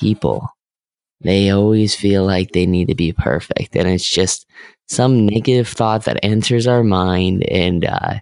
people. 0.00 0.48
They 1.20 1.50
always 1.50 1.94
feel 1.94 2.24
like 2.24 2.52
they 2.52 2.66
need 2.66 2.88
to 2.88 2.94
be 2.94 3.12
perfect. 3.12 3.76
And 3.76 3.88
it's 3.88 4.08
just 4.08 4.46
some 4.88 5.26
negative 5.26 5.68
thought 5.68 6.04
that 6.04 6.22
enters 6.22 6.66
our 6.66 6.84
mind. 6.84 7.44
And 7.50 7.86
uh, 7.86 8.18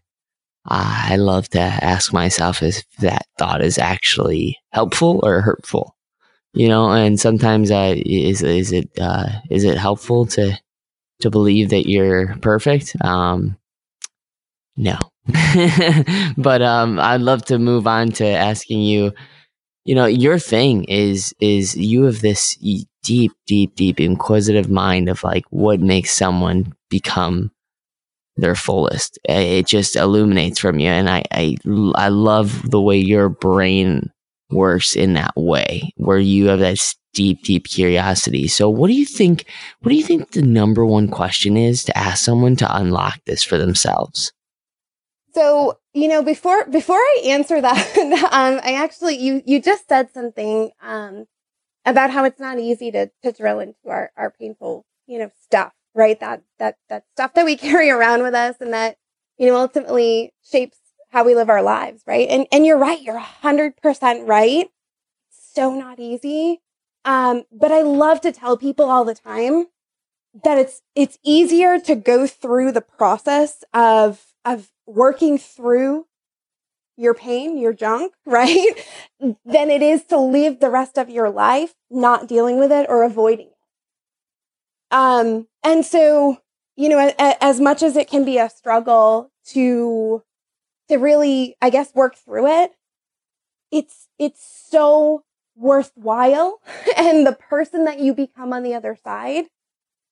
I 0.67 1.17
love 1.17 1.49
to 1.51 1.61
ask 1.61 2.13
myself 2.13 2.63
if 2.63 2.85
that 3.01 3.27
thought 3.39 3.63
is 3.63 3.79
actually 3.79 4.59
helpful 4.73 5.21
or 5.23 5.41
hurtful. 5.41 5.97
You 6.55 6.69
know, 6.69 6.91
and 6.91 7.19
sometimes 7.19 7.71
uh, 7.71 7.95
is 7.97 8.43
is 8.43 8.73
it 8.73 8.91
uh, 9.01 9.27
is 9.51 9.65
it 9.65 9.79
helpful 9.79 10.27
to 10.27 10.53
to 11.21 11.31
believe 11.31 11.71
that 11.71 11.89
you're 11.89 12.37
perfect? 12.37 12.95
Um, 13.03 13.57
no, 14.77 14.99
but 16.37 16.61
um, 16.61 16.99
I'd 17.01 17.23
love 17.23 17.45
to 17.47 17.59
move 17.59 17.87
on 17.87 18.11
to 18.13 18.27
asking 18.27 18.81
you 18.83 19.15
you 19.85 19.95
know 19.95 20.07
your 20.07 20.39
thing 20.39 20.85
is 20.85 21.35
is 21.41 21.77
you 21.77 22.05
have 22.05 22.21
this 22.21 22.57
deep 23.03 23.33
deep 23.47 23.75
deep 23.75 24.01
inquisitive 24.01 24.71
mind 24.71 25.09
of 25.09 25.25
like 25.25 25.45
what 25.51 25.81
makes 25.81 26.13
someone 26.13 26.73
become 26.89 27.51
their 28.37 28.55
fullest. 28.55 29.19
It 29.25 29.67
just 29.67 29.95
illuminates 29.95 30.59
from 30.59 30.79
you 30.79 30.89
and 30.89 31.09
i 31.09 31.23
i, 31.33 31.57
I 31.95 32.09
love 32.09 32.71
the 32.71 32.81
way 32.81 32.97
your 32.97 33.29
brain 33.29 34.11
works 34.51 34.97
in 34.97 35.15
that 35.15 35.33
way 35.37 35.93
where 35.97 36.19
you 36.19 36.47
have 36.49 36.61
that 36.61 36.95
deep 37.15 37.43
deep 37.43 37.69
curiosity. 37.69 38.49
So 38.49 38.69
what 38.71 38.89
do 38.89 38.95
you 38.95 39.05
think 39.05 39.47
what 39.81 39.91
do 39.91 39.97
you 39.97 40.05
think 40.05 40.31
the 40.31 40.43
number 40.43 40.85
one 40.85 41.09
question 41.09 41.57
is 41.57 41.85
to 41.85 41.99
ask 41.99 42.25
someone 42.25 42.57
to 42.57 42.77
unlock 42.77 43.21
this 43.27 43.43
for 43.43 43.59
themselves? 43.59 44.33
So, 45.35 45.79
you 45.95 46.09
know, 46.09 46.23
before 46.23 46.67
before 46.67 46.97
I 46.97 47.23
answer 47.27 47.61
that, 47.61 47.97
um, 48.33 48.61
I 48.63 48.75
actually 48.75 49.17
you 49.19 49.43
you 49.47 49.61
just 49.61 49.89
said 49.89 50.11
something 50.13 50.71
um, 50.81 51.27
about 51.85 52.11
how 52.11 52.25
it's 52.25 52.41
not 52.41 52.59
easy 52.59 52.91
to 52.93 53.11
to 53.23 53.33
drill 53.33 53.61
into 53.61 53.89
our 53.89 54.11
our 54.17 54.31
painful 54.31 54.85
you 55.07 55.19
know 55.19 55.31
stuff, 55.43 55.73
right? 55.95 56.19
That 56.21 56.43
that 56.59 56.77
that 56.89 57.05
stuff 57.13 57.35
that 57.35 57.45
we 57.45 57.57
carry 57.59 57.91
around 57.91 58.23
with 58.23 58.35
us, 58.35 58.57
and 58.61 58.73
that 58.73 58.97
you 59.39 59.49
know 59.49 59.57
ultimately 59.57 60.33
shapes 60.43 60.79
how 61.11 61.25
we 61.25 61.35
live 61.35 61.51
our 61.51 61.63
lives, 61.63 62.03
right? 62.07 62.29
And 62.29 62.47
and 62.53 62.65
you're 62.65 62.79
right, 62.79 63.01
you're 63.03 63.19
hundred 63.19 63.77
percent 63.83 64.27
right. 64.27 64.69
So 65.31 65.75
not 65.75 66.01
easy. 66.01 66.61
Um, 67.05 67.45
but 67.53 67.73
I 67.73 67.83
love 67.83 68.21
to 68.23 68.33
tell 68.33 68.57
people 68.57 68.87
all 68.89 69.05
the 69.05 69.15
time 69.15 69.67
that 70.45 70.59
it's 70.59 70.81
it's 70.95 71.19
easier 71.25 71.79
to 71.81 71.95
go 71.95 72.27
through 72.27 72.73
the 72.73 72.81
process 72.81 73.65
of 73.75 74.25
of 74.45 74.72
working 74.87 75.39
through 75.39 76.07
your 76.97 77.15
pain, 77.15 77.59
your 77.59 77.73
junk, 77.73 78.13
right? 78.27 78.67
than 79.21 79.71
it 79.71 79.83
is 79.83 80.05
to 80.05 80.19
live 80.19 80.61
the 80.61 80.71
rest 80.71 80.99
of 80.99 81.09
your 81.09 81.31
life 81.31 81.75
not 81.91 82.27
dealing 82.27 82.59
with 82.59 82.73
it 82.73 82.87
or 82.89 83.05
avoiding 83.05 83.47
it. 83.47 83.53
Um, 84.91 85.47
and 85.63 85.85
so, 85.87 86.39
you 86.77 86.89
know, 86.89 86.99
a, 86.99 87.45
as 87.45 87.61
much 87.61 87.83
as 87.83 87.97
it 87.97 88.09
can 88.09 88.25
be 88.25 88.39
a 88.39 88.51
struggle 88.51 89.31
to 89.49 90.23
to 90.89 90.97
really, 90.99 91.57
I 91.63 91.71
guess, 91.71 91.95
work 91.95 92.17
through 92.17 92.49
it, 92.49 92.73
it's 93.71 94.09
it's 94.19 94.45
so 94.71 95.25
worthwhile 95.55 96.61
and 96.97 97.27
the 97.27 97.33
person 97.33 97.85
that 97.85 98.01
you 98.01 98.15
become 98.15 98.53
on 98.53 98.63
the 98.63 98.75
other 98.75 98.97
side 99.03 99.45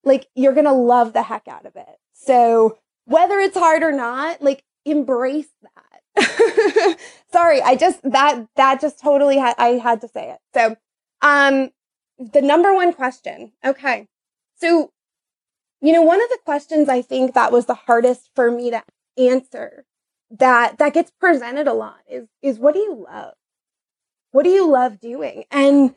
like 0.04 0.26
you're 0.34 0.54
to 0.64 0.72
love 0.72 1.12
the 1.12 1.22
heck 1.22 1.46
out 1.48 1.66
of 1.66 1.76
it. 1.76 1.98
So 2.12 2.78
whether 3.10 3.40
it's 3.40 3.56
hard 3.56 3.82
or 3.82 3.92
not, 3.92 4.40
like 4.40 4.62
embrace 4.84 5.48
that. 5.62 6.98
Sorry, 7.32 7.60
I 7.60 7.74
just 7.74 8.00
that 8.02 8.46
that 8.56 8.80
just 8.80 9.00
totally 9.00 9.36
had 9.36 9.54
I 9.58 9.70
had 9.70 10.00
to 10.02 10.08
say 10.08 10.30
it. 10.30 10.38
So, 10.54 10.76
um 11.22 11.70
the 12.18 12.42
number 12.42 12.74
one 12.74 12.92
question. 12.92 13.52
Okay. 13.64 14.06
So, 14.60 14.92
you 15.80 15.92
know, 15.92 16.02
one 16.02 16.22
of 16.22 16.28
the 16.28 16.38
questions 16.44 16.88
I 16.88 17.02
think 17.02 17.34
that 17.34 17.52
was 17.52 17.66
the 17.66 17.74
hardest 17.74 18.30
for 18.34 18.50
me 18.50 18.70
to 18.70 18.82
answer 19.18 19.84
that 20.30 20.78
that 20.78 20.94
gets 20.94 21.10
presented 21.10 21.66
a 21.66 21.72
lot 21.72 21.98
is 22.08 22.28
is 22.42 22.58
what 22.58 22.74
do 22.74 22.80
you 22.80 23.06
love? 23.10 23.34
What 24.30 24.44
do 24.44 24.50
you 24.50 24.70
love 24.70 25.00
doing? 25.00 25.44
And 25.50 25.96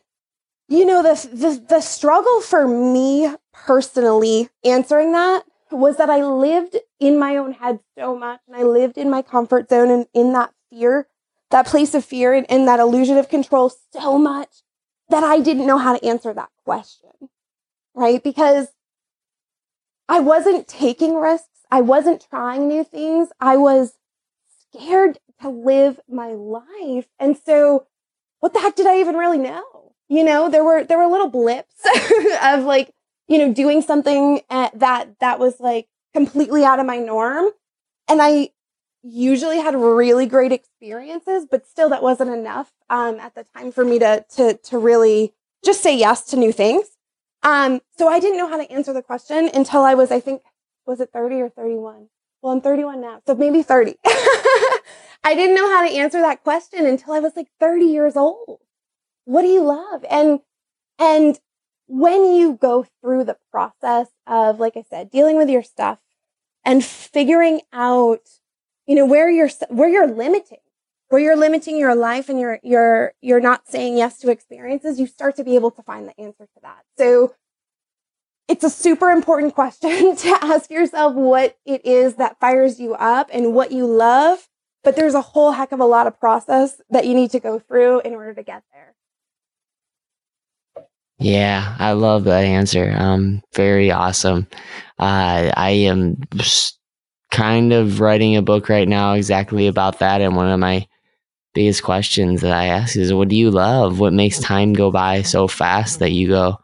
you 0.68 0.86
know, 0.86 1.04
the, 1.04 1.28
the, 1.28 1.64
the 1.70 1.82
struggle 1.82 2.42
for 2.42 2.68
me 2.68 3.36
personally 3.52 4.50
answering 4.64 5.12
that 5.12 5.44
was 5.74 5.98
that 5.98 6.10
I 6.10 6.24
lived 6.24 6.78
in 7.00 7.18
my 7.20 7.38
own 7.38 7.54
head 7.54 7.80
so 7.98 8.16
much 8.18 8.42
and 8.48 8.56
I 8.56 8.64
lived 8.64 8.98
in 8.98 9.10
my 9.10 9.22
comfort 9.22 9.70
zone 9.70 9.90
and 9.90 10.06
in 10.14 10.34
that 10.34 10.54
fear, 10.70 11.08
that 11.52 11.66
place 11.66 11.94
of 11.94 12.06
fear 12.06 12.34
and, 12.34 12.46
and 12.50 12.68
that 12.68 12.80
illusion 12.80 13.18
of 13.18 13.30
control 13.30 13.72
so 13.92 14.18
much 14.18 14.64
that 15.10 15.24
I 15.24 15.40
didn't 15.40 15.68
know 15.68 15.78
how 15.78 15.98
to 15.98 16.06
answer 16.06 16.34
that 16.34 16.50
question. 16.66 17.12
Right? 17.94 18.24
Because 18.24 18.68
I 20.10 20.20
wasn't 20.20 20.68
taking 20.68 21.16
risks. 21.16 21.48
I 21.72 21.82
wasn't 21.82 22.26
trying 22.30 22.68
new 22.68 22.84
things. 22.84 23.30
I 23.40 23.58
was 23.58 23.94
scared 24.72 25.20
to 25.42 25.50
live 25.50 26.00
my 26.08 26.30
life. 26.30 27.08
And 27.20 27.38
so 27.38 27.88
what 28.40 28.54
the 28.54 28.60
heck 28.60 28.76
did 28.76 28.88
I 28.88 29.00
even 29.00 29.16
really 29.16 29.38
know? 29.38 29.84
you 30.14 30.24
know, 30.24 30.50
there 30.50 30.64
were 30.64 30.84
there 30.84 30.98
were 30.98 31.08
little 31.08 31.30
blips 31.30 31.76
of 32.44 32.64
like, 32.64 32.94
you 33.28 33.38
know, 33.38 33.54
doing 33.54 33.82
something 33.82 34.42
that 34.50 35.20
that 35.20 35.40
was 35.40 35.60
like 35.60 35.88
completely 36.14 36.64
out 36.64 36.80
of 36.80 36.86
my 36.86 36.98
norm. 36.98 37.50
And 38.08 38.22
I 38.22 38.50
usually 39.02 39.58
had 39.58 39.76
really 39.76 40.26
great 40.26 40.52
experiences, 40.52 41.46
but 41.50 41.68
still 41.68 41.90
that 41.90 42.04
wasn't 42.04 42.32
enough 42.32 42.72
um, 42.90 43.20
at 43.20 43.36
the 43.36 43.46
time 43.56 43.72
for 43.72 43.84
me 43.84 44.00
to 44.00 44.26
to 44.36 44.58
to 44.58 44.78
really 44.78 45.34
just 45.64 45.82
say 45.82 45.98
yes 45.98 46.24
to 46.26 46.38
new 46.38 46.52
things. 46.52 46.88
Um, 47.44 47.82
so 47.98 48.08
I 48.08 48.20
didn't 48.20 48.38
know 48.38 48.48
how 48.48 48.58
to 48.58 48.72
answer 48.72 48.94
the 48.94 49.02
question 49.02 49.50
until 49.54 49.84
I 49.84 49.96
was, 49.96 50.12
I 50.12 50.22
think, 50.22 50.42
was 50.86 51.02
it 51.02 51.10
30 51.12 51.42
or 51.42 51.50
31? 51.50 52.08
Well, 52.42 52.54
I'm 52.54 52.62
31 52.62 53.02
now, 53.02 53.22
so 53.26 53.36
maybe 53.36 53.64
30. 53.64 53.96
I 55.26 55.36
didn't 55.36 55.56
know 55.56 55.70
how 55.70 55.86
to 55.86 55.94
answer 55.94 56.22
that 56.22 56.44
question 56.44 56.86
until 56.86 57.14
I 57.14 57.20
was 57.20 57.34
like 57.36 57.48
30 57.60 57.86
years 57.86 58.16
old 58.16 58.60
what 59.26 59.42
do 59.42 59.48
you 59.48 59.64
love? 59.64 60.06
And, 60.10 60.40
and 61.00 61.40
when 61.88 62.34
you 62.34 62.56
go 62.56 62.86
through 63.02 63.26
the 63.26 63.38
process 63.52 64.08
of, 64.26 64.60
like 64.60 64.78
I 64.78 64.84
said, 64.90 65.12
dealing 65.12 65.38
with 65.38 65.50
your 65.50 65.64
stuff 65.64 66.00
and 66.64 66.84
figuring 66.84 67.62
out, 67.72 68.22
you 68.86 68.96
know, 68.96 69.06
where 69.06 69.30
you're, 69.30 69.50
where 69.70 69.90
you're 69.90 70.08
limiting, 70.08 70.60
where 71.10 71.22
you're 71.22 71.36
limiting 71.36 71.78
your 71.78 71.96
life 71.96 72.30
and 72.30 72.40
you're, 72.40 72.60
you're, 72.64 73.14
you're 73.22 73.40
not 73.40 73.68
saying 73.68 73.98
yes 73.98 74.18
to 74.20 74.32
experiences, 74.32 75.00
you 75.00 75.08
start 75.08 75.36
to 75.36 75.44
be 75.44 75.56
able 75.56 75.72
to 75.72 75.84
find 75.84 76.08
the 76.08 76.20
answer 76.20 76.46
to 76.46 76.62
that. 76.62 76.84
So 76.98 77.36
it's 78.48 78.64
a 78.64 78.70
super 78.70 79.10
important 79.10 79.54
question 79.56 80.16
to 80.16 80.38
ask 80.42 80.70
yourself 80.70 81.14
what 81.16 81.58
it 81.66 81.86
is 81.86 82.16
that 82.16 82.40
fires 82.40 82.80
you 82.80 82.94
up 82.94 83.30
and 83.32 83.54
what 83.54 83.72
you 83.72 83.86
love. 83.86 84.48
But 84.84 84.98
there's 84.98 85.14
a 85.14 85.22
whole 85.22 85.54
heck 85.54 85.72
of 85.72 85.80
a 85.80 85.86
lot 85.86 86.08
of 86.08 86.20
process 86.20 86.82
that 86.90 87.06
you 87.06 87.14
need 87.14 87.32
to 87.32 87.40
go 87.40 87.58
through 87.58 88.02
in 88.02 88.14
order 88.14 88.34
to 88.34 88.44
get 88.44 88.64
there. 88.74 88.96
Yeah, 91.20 91.76
I 91.80 91.94
love 91.94 92.26
that 92.26 92.44
answer. 92.44 92.94
Um, 92.98 93.42
very 93.56 93.92
awesome. 93.92 94.48
Uh, 95.00 95.52
I 95.56 95.70
am 95.72 96.18
kind 97.32 97.74
of 97.74 98.00
writing 98.00 98.36
a 98.36 98.42
book 98.42 98.70
right 98.70 98.88
now 98.88 99.14
exactly 99.14 99.68
about 99.68 100.00
that. 100.00 100.22
And 100.22 100.36
one 100.36 100.50
of 100.50 100.60
my 100.60 100.86
biggest 101.54 101.84
questions 101.84 102.42
that 102.42 102.54
I 102.54 102.68
ask 102.68 102.96
is, 102.98 103.14
what 103.14 103.30
do 103.30 103.36
you 103.36 103.52
love? 103.52 104.00
What 104.00 104.14
makes 104.14 104.40
time 104.40 104.74
go 104.74 104.92
by 104.92 105.22
so 105.22 105.48
fast 105.48 106.00
that 106.00 106.12
you 106.12 106.28
go, 106.28 106.58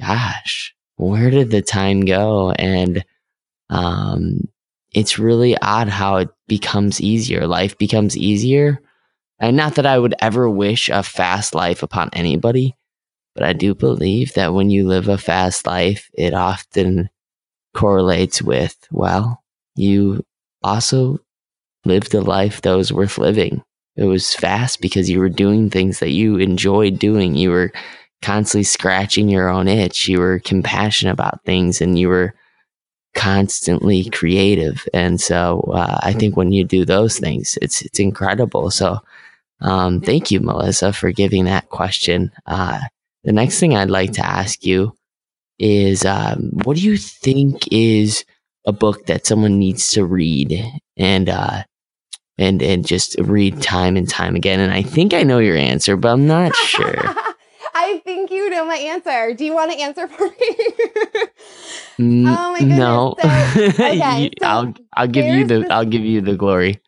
gosh, 0.00 0.74
where 0.96 1.30
did 1.30 1.50
the 1.50 1.62
time 1.62 2.02
go? 2.02 2.52
And, 2.52 3.04
um, 3.70 4.40
it's 4.92 5.18
really 5.18 5.56
odd 5.58 5.88
how 5.88 6.16
it 6.16 6.28
becomes 6.48 7.00
easier. 7.00 7.46
Life 7.46 7.78
becomes 7.78 8.16
easier. 8.16 8.80
And 9.38 9.56
not 9.56 9.76
that 9.76 9.86
I 9.86 9.98
would 9.98 10.14
ever 10.20 10.48
wish 10.50 10.88
a 10.88 11.02
fast 11.02 11.54
life 11.54 11.82
upon 11.82 12.10
anybody, 12.12 12.76
but 13.34 13.44
I 13.44 13.52
do 13.52 13.74
believe 13.74 14.34
that 14.34 14.54
when 14.54 14.70
you 14.70 14.86
live 14.86 15.08
a 15.08 15.18
fast 15.18 15.66
life, 15.66 16.10
it 16.14 16.34
often 16.34 17.10
correlates 17.74 18.42
with, 18.42 18.76
well, 18.90 19.42
you 19.76 20.24
also 20.62 21.18
lived 21.84 22.14
a 22.14 22.20
life 22.20 22.62
that 22.62 22.74
was 22.74 22.92
worth 22.92 23.18
living. 23.18 23.62
It 23.96 24.04
was 24.04 24.34
fast 24.34 24.80
because 24.80 25.10
you 25.10 25.20
were 25.20 25.28
doing 25.28 25.70
things 25.70 26.00
that 26.00 26.10
you 26.10 26.36
enjoyed 26.38 26.98
doing. 26.98 27.34
You 27.34 27.50
were 27.50 27.72
constantly 28.22 28.64
scratching 28.64 29.28
your 29.28 29.48
own 29.48 29.68
itch. 29.68 30.08
You 30.08 30.20
were 30.20 30.40
compassionate 30.40 31.12
about 31.12 31.44
things 31.44 31.80
and 31.80 31.98
you 31.98 32.08
were 32.08 32.34
constantly 33.14 34.04
creative. 34.10 34.86
And 34.94 35.20
so 35.20 35.60
uh, 35.74 35.98
I 36.02 36.12
think 36.12 36.36
when 36.36 36.52
you 36.52 36.64
do 36.64 36.84
those 36.84 37.18
things, 37.18 37.58
it's 37.60 37.82
it's 37.82 37.98
incredible. 38.00 38.70
So 38.70 39.00
um, 39.60 40.00
thank 40.00 40.30
you, 40.30 40.40
Melissa, 40.40 40.92
for 40.92 41.12
giving 41.12 41.44
that 41.46 41.70
question. 41.70 42.32
Uh, 42.46 42.80
the 43.24 43.32
next 43.32 43.60
thing 43.60 43.76
I'd 43.76 43.90
like 43.90 44.12
to 44.12 44.26
ask 44.26 44.64
you 44.64 44.96
is 45.58 46.04
um, 46.04 46.50
what 46.64 46.76
do 46.76 46.82
you 46.82 46.96
think 46.96 47.68
is 47.70 48.24
a 48.66 48.72
book 48.72 49.06
that 49.06 49.26
someone 49.26 49.58
needs 49.58 49.90
to 49.92 50.04
read 50.04 50.64
and 50.96 51.28
uh, 51.28 51.62
and 52.38 52.62
and 52.62 52.86
just 52.86 53.16
read 53.20 53.62
time 53.62 53.96
and 53.96 54.08
time 54.08 54.34
again? 54.34 54.60
And 54.60 54.72
I 54.72 54.82
think 54.82 55.14
I 55.14 55.22
know 55.22 55.38
your 55.38 55.56
answer, 55.56 55.96
but 55.96 56.08
I'm 56.12 56.26
not 56.26 56.54
sure. 56.66 57.14
I 57.74 58.00
think 58.04 58.30
you 58.30 58.50
know 58.50 58.64
my 58.64 58.76
answer. 58.76 59.34
Do 59.34 59.44
you 59.44 59.54
want 59.54 59.72
to 59.72 59.78
answer 59.78 60.06
for 60.08 60.26
me? 60.26 60.56
mm, 61.98 62.26
oh 62.26 62.52
my 62.52 62.58
goodness. 62.58 62.78
No. 62.78 63.14
So, 63.18 63.28
okay, 63.84 64.30
so 64.40 64.46
I'll 64.46 64.74
I'll 64.92 65.08
give 65.08 65.26
you 65.26 65.46
the 65.46 65.66
I'll 65.70 65.84
give 65.84 66.02
you 66.04 66.20
the 66.20 66.36
glory. 66.36 66.80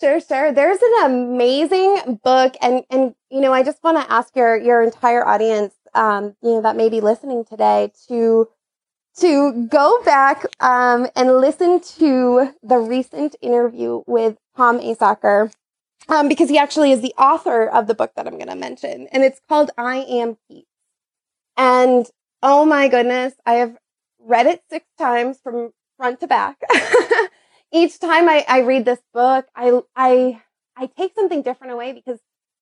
Sure, 0.00 0.20
sure. 0.20 0.52
There's 0.52 0.78
an 0.80 1.04
amazing 1.12 2.20
book, 2.24 2.54
and 2.62 2.84
and 2.90 3.14
you 3.30 3.40
know, 3.40 3.52
I 3.52 3.62
just 3.62 3.82
want 3.84 3.98
to 3.98 4.10
ask 4.12 4.34
your 4.34 4.56
your 4.56 4.82
entire 4.82 5.26
audience, 5.26 5.74
um, 5.94 6.34
you 6.42 6.50
know, 6.52 6.62
that 6.62 6.74
may 6.76 6.88
be 6.88 7.00
listening 7.02 7.44
today, 7.44 7.92
to 8.08 8.48
to 9.18 9.66
go 9.68 10.02
back 10.04 10.46
um, 10.60 11.08
and 11.16 11.38
listen 11.40 11.80
to 11.98 12.54
the 12.62 12.78
recent 12.78 13.36
interview 13.42 14.02
with 14.06 14.38
Tom 14.56 14.80
Asacker, 14.80 15.52
um, 16.08 16.28
because 16.28 16.50
he 16.50 16.58
actually 16.58 16.92
is 16.92 17.02
the 17.02 17.14
author 17.18 17.66
of 17.68 17.86
the 17.88 17.94
book 17.94 18.12
that 18.16 18.26
I'm 18.26 18.34
going 18.38 18.48
to 18.48 18.56
mention, 18.56 19.08
and 19.12 19.24
it's 19.24 19.40
called 19.48 19.70
"I 19.78 19.98
Am 20.08 20.38
Keats." 20.48 20.68
And 21.56 22.06
oh 22.42 22.64
my 22.66 22.88
goodness, 22.88 23.34
I 23.46 23.54
have 23.54 23.76
read 24.20 24.46
it 24.46 24.62
six 24.70 24.86
times 24.98 25.38
from 25.42 25.72
front 25.98 26.20
to 26.20 26.26
back. 26.26 26.60
each 27.72 27.98
time 27.98 28.28
I, 28.28 28.44
I 28.48 28.60
read 28.60 28.84
this 28.84 29.00
book, 29.12 29.46
I, 29.54 29.80
I, 29.94 30.42
I 30.76 30.86
take 30.86 31.14
something 31.14 31.42
different 31.42 31.72
away 31.72 31.92
because, 31.92 32.18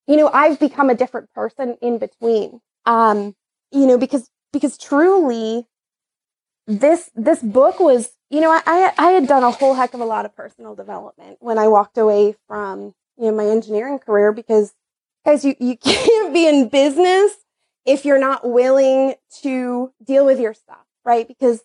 you 0.07 0.17
know, 0.17 0.29
I've 0.31 0.59
become 0.59 0.89
a 0.89 0.95
different 0.95 1.31
person 1.33 1.77
in 1.81 1.97
between. 1.97 2.61
Um, 2.85 3.35
you 3.71 3.85
know, 3.85 3.97
because, 3.97 4.29
because 4.53 4.77
truly 4.77 5.67
this, 6.67 7.09
this 7.15 7.41
book 7.41 7.79
was, 7.79 8.11
you 8.29 8.41
know, 8.41 8.51
I, 8.51 8.93
I 8.97 9.11
had 9.11 9.27
done 9.27 9.43
a 9.43 9.51
whole 9.51 9.73
heck 9.73 9.93
of 9.93 9.99
a 9.99 10.05
lot 10.05 10.25
of 10.25 10.35
personal 10.35 10.75
development 10.75 11.37
when 11.39 11.57
I 11.57 11.67
walked 11.67 11.97
away 11.97 12.35
from, 12.47 12.93
you 13.17 13.25
know, 13.25 13.31
my 13.31 13.45
engineering 13.45 13.99
career 13.99 14.31
because 14.31 14.73
guys, 15.25 15.43
you, 15.43 15.55
you 15.59 15.77
can't 15.83 16.33
be 16.33 16.47
in 16.47 16.69
business 16.69 17.33
if 17.85 18.05
you're 18.05 18.19
not 18.19 18.47
willing 18.47 19.15
to 19.41 19.91
deal 20.03 20.25
with 20.25 20.39
your 20.39 20.53
stuff, 20.53 20.85
right? 21.03 21.27
Because 21.27 21.61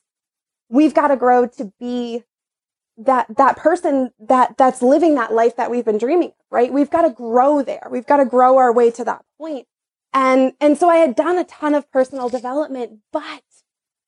we've 0.68 0.94
got 0.94 1.08
to 1.08 1.16
grow 1.16 1.46
to 1.46 1.72
be 1.78 2.24
that 2.96 3.26
that 3.36 3.56
person 3.56 4.12
that 4.20 4.56
that's 4.56 4.82
living 4.82 5.14
that 5.16 5.32
life 5.32 5.56
that 5.56 5.70
we've 5.70 5.84
been 5.84 5.98
dreaming 5.98 6.28
of, 6.28 6.34
right? 6.50 6.72
We've 6.72 6.90
got 6.90 7.02
to 7.02 7.10
grow 7.10 7.62
there. 7.62 7.88
We've 7.90 8.06
got 8.06 8.18
to 8.18 8.24
grow 8.24 8.58
our 8.58 8.72
way 8.72 8.90
to 8.92 9.04
that. 9.04 9.24
And 10.12 10.52
and 10.60 10.78
so 10.78 10.88
I 10.88 10.96
had 10.96 11.16
done 11.16 11.38
a 11.38 11.44
ton 11.44 11.74
of 11.74 11.90
personal 11.90 12.28
development, 12.28 13.00
but 13.12 13.42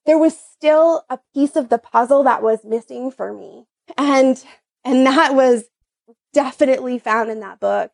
there 0.06 0.18
was 0.18 0.38
still 0.38 1.04
a 1.10 1.18
piece 1.34 1.56
of 1.56 1.68
the 1.68 1.78
puzzle 1.78 2.22
that 2.24 2.42
was 2.42 2.64
missing 2.64 3.10
for 3.10 3.32
me. 3.32 3.66
And 3.98 4.42
and 4.84 5.06
that 5.06 5.34
was 5.34 5.64
definitely 6.32 6.98
found 6.98 7.30
in 7.30 7.40
that 7.40 7.58
book. 7.58 7.90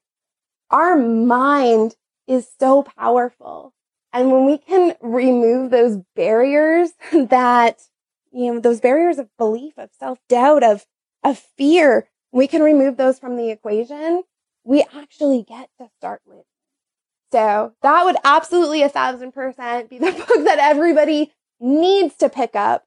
Our 0.70 0.96
mind 0.96 1.96
is 2.26 2.48
so 2.59 2.83
powerful. 2.83 3.72
And 4.12 4.31
when 4.31 4.44
we 4.44 4.59
can 4.59 4.94
remove 5.00 5.70
those 5.70 5.98
barriers 6.14 6.90
that 7.12 7.81
you 8.33 8.55
know, 8.55 8.61
those 8.61 8.81
barriers 8.81 9.18
of 9.18 9.29
belief, 9.38 9.75
of 9.77 9.90
self 9.99 10.18
doubt, 10.29 10.62
of, 10.62 10.87
of 11.23 11.38
fear, 11.38 12.09
we 12.33 12.47
can 12.47 12.62
remove 12.62 12.97
those 12.97 13.18
from 13.18 13.37
the 13.37 13.51
equation. 13.51 14.23
We 14.64 14.85
actually 14.95 15.45
get 15.47 15.68
to 15.79 15.88
start 15.99 16.23
living. 16.27 16.45
So 17.33 17.73
that 17.83 18.05
would 18.05 18.16
absolutely 18.25 18.83
a 18.83 18.88
thousand 18.88 19.33
percent 19.33 19.90
be 19.90 19.99
the 19.99 20.12
book 20.29 20.45
that 20.45 20.59
everybody 20.59 21.33
needs 21.61 22.16
to 22.16 22.29
pick 22.29 22.55
up. 22.55 22.85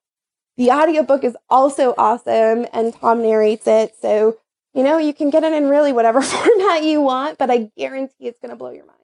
The 0.58 0.72
audiobook 0.72 1.24
is 1.24 1.36
also 1.50 1.94
awesome 1.98 2.66
and 2.72 2.94
Tom 2.94 3.22
narrates 3.22 3.68
it. 3.68 3.96
So, 4.02 4.38
you 4.74 4.84
know, 4.84 4.98
you 4.98 5.14
can 5.14 5.30
get 5.30 5.44
it 5.44 5.54
in 5.54 5.70
really 5.70 5.92
whatever 5.92 6.22
format 6.22 6.84
you 6.84 7.02
want, 7.02 7.38
but 7.38 7.50
I 7.52 7.72
guarantee 7.78 8.28
it's 8.28 8.40
going 8.40 8.52
to 8.52 8.56
blow 8.56 8.72
your 8.72 8.86
mind. 8.86 8.96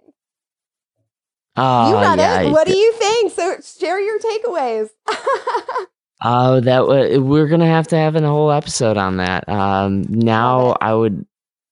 Oh, 1.57 1.89
you 1.89 1.93
got 1.95 2.17
yeah, 2.17 2.41
it. 2.41 2.51
What 2.51 2.65
do 2.65 2.75
you 2.75 2.93
think? 2.93 3.33
So 3.33 3.57
share 3.59 3.99
your 3.99 4.19
takeaways. 4.19 4.89
Oh, 6.23 6.59
that 6.61 6.85
was 6.85 7.17
we're 7.19 7.47
gonna 7.47 7.65
have 7.67 7.87
to 7.89 7.97
have 7.97 8.15
a 8.15 8.21
whole 8.21 8.51
episode 8.51 8.97
on 8.97 9.17
that. 9.17 9.47
Um, 9.49 10.03
now 10.07 10.75
I 10.79 10.93
would, 10.93 11.25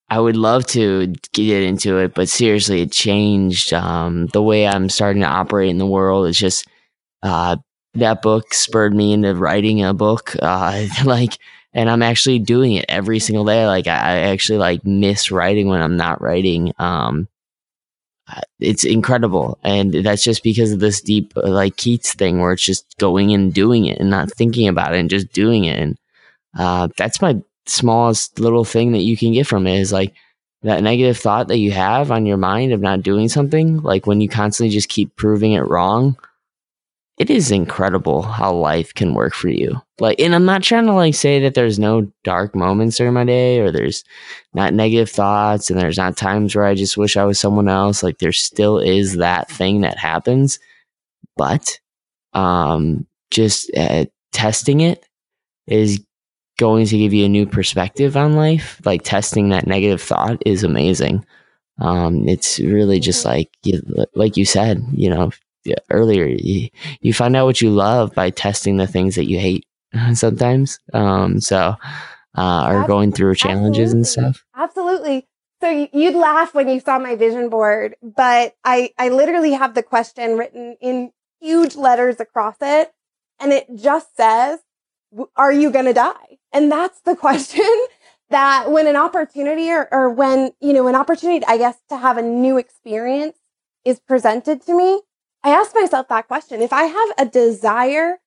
I 0.09 0.19
would 0.19 0.35
love 0.37 0.65
to 0.67 1.13
get 1.33 1.63
into 1.63 1.97
it, 1.99 2.15
but 2.15 2.29
seriously, 2.29 2.81
it 2.81 2.91
changed 2.91 3.73
um, 3.73 4.25
the 4.27 4.41
way 4.41 4.67
I'm 4.67 4.89
starting 4.89 5.21
to 5.21 5.27
operate 5.27 5.69
in 5.69 5.77
the 5.77 5.85
world. 5.85 6.27
It's 6.27 6.39
just 6.39 6.67
uh, 7.21 7.57
that 7.93 8.21
book 8.23 8.53
spurred 8.53 8.95
me 8.95 9.13
into 9.13 9.35
writing 9.35 9.83
a 9.83 9.93
book, 9.93 10.35
uh, 10.41 10.85
like, 11.05 11.37
and 11.73 11.87
I'm 11.89 12.01
actually 12.01 12.39
doing 12.39 12.73
it 12.73 12.85
every 12.89 13.19
single 13.19 13.45
day. 13.45 13.67
Like, 13.67 13.85
I, 13.87 13.97
I 13.97 14.17
actually 14.31 14.57
like 14.59 14.83
miss 14.83 15.29
writing 15.31 15.67
when 15.67 15.81
I'm 15.81 15.97
not 15.97 16.21
writing. 16.21 16.73
Um, 16.79 17.27
it's 18.59 18.83
incredible. 18.83 19.57
And 19.63 19.93
that's 19.93 20.23
just 20.23 20.43
because 20.43 20.71
of 20.71 20.79
this 20.79 21.01
deep, 21.01 21.33
like 21.35 21.77
Keats 21.77 22.13
thing 22.13 22.39
where 22.39 22.51
it's 22.51 22.63
just 22.63 22.97
going 22.97 23.33
and 23.33 23.53
doing 23.53 23.85
it 23.85 23.99
and 23.99 24.09
not 24.09 24.31
thinking 24.31 24.67
about 24.67 24.93
it 24.93 24.99
and 24.99 25.09
just 25.09 25.31
doing 25.31 25.65
it. 25.65 25.79
And 25.79 25.97
uh, 26.57 26.89
that's 26.97 27.21
my 27.21 27.41
smallest 27.65 28.39
little 28.39 28.65
thing 28.65 28.91
that 28.91 29.03
you 29.03 29.15
can 29.15 29.33
get 29.33 29.47
from 29.47 29.67
it 29.67 29.79
is 29.79 29.93
like 29.93 30.13
that 30.63 30.83
negative 30.83 31.17
thought 31.17 31.47
that 31.47 31.59
you 31.59 31.71
have 31.71 32.11
on 32.11 32.25
your 32.25 32.37
mind 32.37 32.73
of 32.73 32.81
not 32.81 33.01
doing 33.01 33.29
something. 33.29 33.81
Like 33.81 34.05
when 34.05 34.21
you 34.21 34.27
constantly 34.27 34.73
just 34.73 34.89
keep 34.89 35.15
proving 35.15 35.53
it 35.53 35.61
wrong, 35.61 36.17
it 37.19 37.29
is 37.29 37.51
incredible 37.51 38.21
how 38.21 38.53
life 38.53 38.93
can 38.93 39.13
work 39.13 39.33
for 39.33 39.49
you. 39.49 39.79
Like, 39.99 40.21
and 40.21 40.33
I'm 40.33 40.45
not 40.45 40.63
trying 40.63 40.85
to 40.85 40.93
like 40.93 41.13
say 41.13 41.41
that 41.41 41.53
there's 41.53 41.77
no 41.77 42.09
dark 42.23 42.55
moments 42.55 42.95
during 42.95 43.13
my 43.13 43.25
day 43.25 43.59
or 43.59 43.71
there's 43.71 44.05
not 44.53 44.73
negative 44.73 45.09
thoughts 45.09 45.69
and 45.69 45.77
there's 45.77 45.97
not 45.97 46.15
times 46.15 46.55
where 46.55 46.63
I 46.63 46.75
just 46.75 46.95
wish 46.95 47.17
I 47.17 47.25
was 47.25 47.37
someone 47.37 47.67
else. 47.67 48.03
Like, 48.03 48.19
there 48.19 48.31
still 48.31 48.79
is 48.79 49.17
that 49.17 49.51
thing 49.51 49.81
that 49.81 49.97
happens, 49.97 50.59
but, 51.35 51.77
um, 52.33 53.05
just 53.31 53.69
uh, 53.75 54.05
testing 54.31 54.79
it 54.79 55.05
is 55.67 56.01
going 56.57 56.85
to 56.85 56.97
give 56.97 57.13
you 57.13 57.25
a 57.25 57.29
new 57.29 57.45
perspective 57.45 58.15
on 58.15 58.37
life. 58.37 58.81
Like, 58.85 59.03
testing 59.03 59.49
that 59.49 59.67
negative 59.67 60.01
thought 60.01 60.41
is 60.45 60.63
amazing. 60.63 61.25
Um, 61.79 62.29
it's 62.29 62.59
really 62.59 63.01
just 63.01 63.25
like, 63.25 63.49
you, 63.63 63.81
like 64.15 64.37
you 64.37 64.45
said, 64.45 64.81
you 64.93 65.09
know, 65.09 65.31
earlier 65.91 66.25
you, 66.25 66.69
you 67.01 67.13
find 67.13 67.35
out 67.35 67.45
what 67.45 67.61
you 67.61 67.69
love 67.69 68.13
by 68.15 68.29
testing 68.29 68.77
the 68.77 68.87
things 68.87 69.15
that 69.15 69.29
you 69.29 69.39
hate 69.39 69.65
sometimes 70.13 70.79
um 70.93 71.39
so 71.39 71.75
uh 72.37 72.67
or 72.69 72.87
going 72.87 73.11
through 73.11 73.35
challenges 73.35 73.93
Absolutely. 73.93 73.97
and 73.97 74.07
stuff 74.07 74.45
Absolutely. 74.55 75.27
So 75.61 75.89
you'd 75.91 76.15
laugh 76.15 76.53
when 76.53 76.69
you 76.69 76.79
saw 76.79 76.99
my 76.99 77.15
vision 77.15 77.49
board, 77.49 77.95
but 78.01 78.55
I, 78.63 78.91
I 78.97 79.09
literally 79.09 79.51
have 79.51 79.73
the 79.73 79.83
question 79.83 80.37
written 80.37 80.77
in 80.79 81.11
huge 81.41 81.75
letters 81.75 82.19
across 82.19 82.55
it. 82.61 82.91
And 83.39 83.51
it 83.51 83.67
just 83.75 84.15
says, 84.15 84.59
are 85.35 85.51
you 85.51 85.69
going 85.69 85.85
to 85.85 85.93
die? 85.93 86.37
And 86.53 86.71
that's 86.71 87.01
the 87.01 87.15
question 87.27 87.69
that 88.29 88.71
when 88.71 88.87
an 88.87 88.95
opportunity 88.95 89.69
or, 89.69 89.89
or 89.91 90.09
when, 90.09 90.51
you 90.61 90.71
know, 90.71 90.87
an 90.87 90.95
opportunity, 90.95 91.45
I 91.45 91.57
guess, 91.57 91.77
to 91.89 91.97
have 91.97 92.17
a 92.17 92.21
new 92.21 92.57
experience 92.57 93.37
is 93.83 93.99
presented 93.99 94.61
to 94.63 94.77
me, 94.77 95.01
I 95.43 95.49
ask 95.51 95.73
myself 95.73 96.07
that 96.09 96.27
question. 96.27 96.61
If 96.61 96.73
I 96.73 96.83
have 96.83 97.09
a 97.17 97.25
desire, 97.25 98.19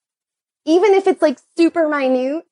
even 0.64 0.94
if 0.94 1.06
it's 1.06 1.22
like 1.22 1.38
super 1.56 1.88
minute, 1.88 2.44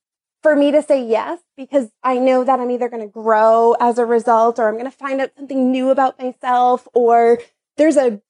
for 0.42 0.56
me 0.56 0.70
to 0.70 0.82
say 0.82 1.04
yes, 1.04 1.40
because 1.56 1.90
I 2.02 2.18
know 2.18 2.44
that 2.44 2.60
I'm 2.60 2.70
either 2.70 2.88
going 2.88 3.02
to 3.02 3.08
grow 3.08 3.76
as 3.78 3.98
a 3.98 4.06
result 4.06 4.58
or 4.58 4.68
I'm 4.68 4.74
going 4.74 4.90
to 4.90 4.90
find 4.90 5.20
out 5.20 5.32
something 5.36 5.70
new 5.70 5.90
about 5.90 6.18
myself 6.18 6.88
or 6.94 7.38
there's 7.76 7.96
a 7.96 8.22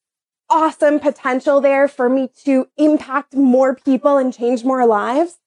awesome 0.49 0.99
potential 0.99 1.61
there 1.61 1.87
for 1.87 2.09
me 2.09 2.29
to 2.45 2.67
impact 2.77 3.35
more 3.35 3.77
people 3.77 4.17
and 4.17 4.35
change 4.35 4.65
more 4.65 4.85
lives. 4.85 5.39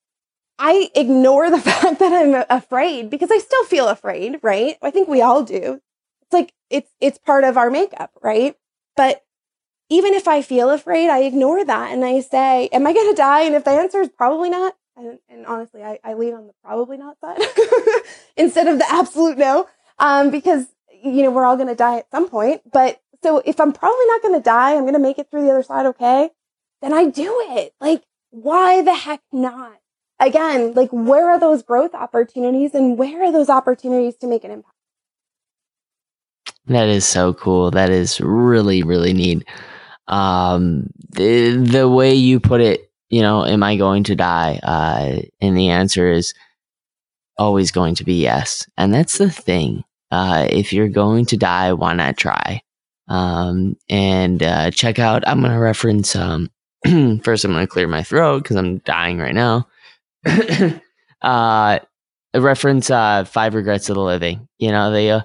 I 0.58 0.90
ignore 0.96 1.50
the 1.50 1.60
fact 1.60 2.00
that 2.00 2.14
I'm 2.14 2.46
afraid 2.50 3.10
because 3.10 3.30
I 3.32 3.40
still 3.40 3.66
feel 3.66 3.88
afraid, 3.90 4.40
right? 4.42 4.78
I 4.82 4.92
think 4.92 5.10
we 5.10 5.22
all 5.22 5.44
do. 5.44 5.82
It's 6.22 6.34
like 6.34 6.54
it's 6.70 6.90
it's 7.02 7.18
part 7.18 7.44
of 7.44 7.58
our 7.58 7.70
makeup, 7.70 8.12
right? 8.22 8.56
But 8.96 9.22
even 9.90 10.14
if 10.14 10.28
I 10.28 10.42
feel 10.42 10.70
afraid, 10.70 11.10
I 11.10 11.20
ignore 11.20 11.64
that 11.66 11.92
and 11.92 12.04
I 12.04 12.22
say, 12.22 12.68
am 12.72 12.88
I 12.88 12.94
going 12.94 13.10
to 13.10 13.16
die? 13.16 13.42
And 13.42 13.56
if 13.56 13.64
the 13.64 13.72
answer 13.72 14.02
is 14.02 14.10
probably 14.10 14.50
not, 14.50 14.76
and, 14.96 15.20
and 15.30 15.46
honestly, 15.46 15.84
I, 15.84 16.00
I 16.04 16.14
lean 16.14 16.34
on 16.34 16.48
the 16.48 16.54
probably 16.64 16.98
not 16.98 17.18
side 17.20 17.40
instead 18.38 18.68
of 18.68 18.78
the 18.78 18.86
absolute 18.90 19.38
no, 19.38 19.68
um, 20.00 20.32
because, 20.32 20.68
you 21.04 21.24
know, 21.24 21.32
we're 21.32 21.46
all 21.46 21.56
going 21.56 21.68
to 21.68 21.76
die 21.76 22.00
at 22.00 22.12
some 22.12 22.30
point. 22.30 22.62
But 22.72 23.02
so 23.22 23.42
if 23.46 23.60
I'm 23.60 23.74
probably 23.74 24.06
not 24.08 24.22
going 24.22 24.36
to 24.36 24.44
die, 24.44 24.76
I'm 24.76 24.82
going 24.82 24.94
to 24.94 25.00
make 25.00 25.20
it 25.20 25.30
through 25.30 25.44
the 25.44 25.52
other 25.52 25.64
side 25.64 25.86
okay, 25.88 26.30
then 26.82 26.94
I 26.94 27.06
do 27.06 27.36
it. 27.52 27.74
Like, 27.80 28.04
why 28.30 28.82
the 28.82 28.94
heck 28.94 29.22
not? 29.32 29.80
Again, 30.20 30.74
like, 30.74 30.90
where 30.92 31.30
are 31.30 31.40
those 31.40 31.64
growth 31.64 31.94
opportunities 31.94 32.74
and 32.74 32.98
where 32.98 33.24
are 33.24 33.32
those 33.32 33.50
opportunities 33.50 34.16
to 34.18 34.28
make 34.28 34.44
an 34.44 34.52
impact? 34.52 34.74
that 36.66 36.88
is 36.88 37.06
so 37.06 37.34
cool 37.34 37.72
that 37.72 37.90
is 37.90 38.22
really 38.22 38.84
really 38.84 39.14
neat 39.14 39.44
um 40.08 40.88
the 41.12 41.52
the 41.56 41.90
way 41.90 42.14
you 42.14 42.40
put 42.40 42.60
it 42.62 42.92
you 43.10 43.22
know 43.22 43.46
am 43.46 43.64
i 43.64 43.76
going 43.78 44.04
to 44.04 44.16
die? 44.16 44.60
Uh 44.64 45.22
and 45.42 45.58
the 45.58 45.70
answer 45.70 46.12
is 46.12 46.34
always 47.38 47.72
going 47.72 47.96
to 47.96 48.04
be 48.04 48.22
yes. 48.22 48.68
And 48.78 48.94
that's 48.94 49.18
the 49.18 49.30
thing. 49.30 49.84
Uh 50.12 50.48
if 50.50 50.74
you're 50.74 50.90
going 50.90 51.26
to 51.28 51.38
die 51.38 51.74
why 51.74 51.94
not 51.94 52.18
try? 52.18 52.62
Um 53.08 53.76
and 53.90 54.42
uh 54.44 54.72
check 54.72 55.00
out 55.00 55.28
i'm 55.28 55.42
gonna 55.42 55.60
reference 55.60 56.16
um 56.16 56.50
first 57.24 57.46
i'm 57.46 57.52
gonna 57.52 57.68
clear 57.68 57.88
my 57.88 58.04
throat 58.04 58.44
because 58.44 58.58
i'm 58.58 58.80
dying 58.80 59.20
right 59.20 59.36
now. 59.36 59.68
Uh 61.22 61.80
reference 62.36 62.90
uh 62.90 63.24
five 63.24 63.56
regrets 63.56 63.88
of 63.90 63.96
the 63.96 64.02
living. 64.02 64.48
You 64.58 64.72
know 64.72 64.92
they 64.92 65.10
uh 65.12 65.22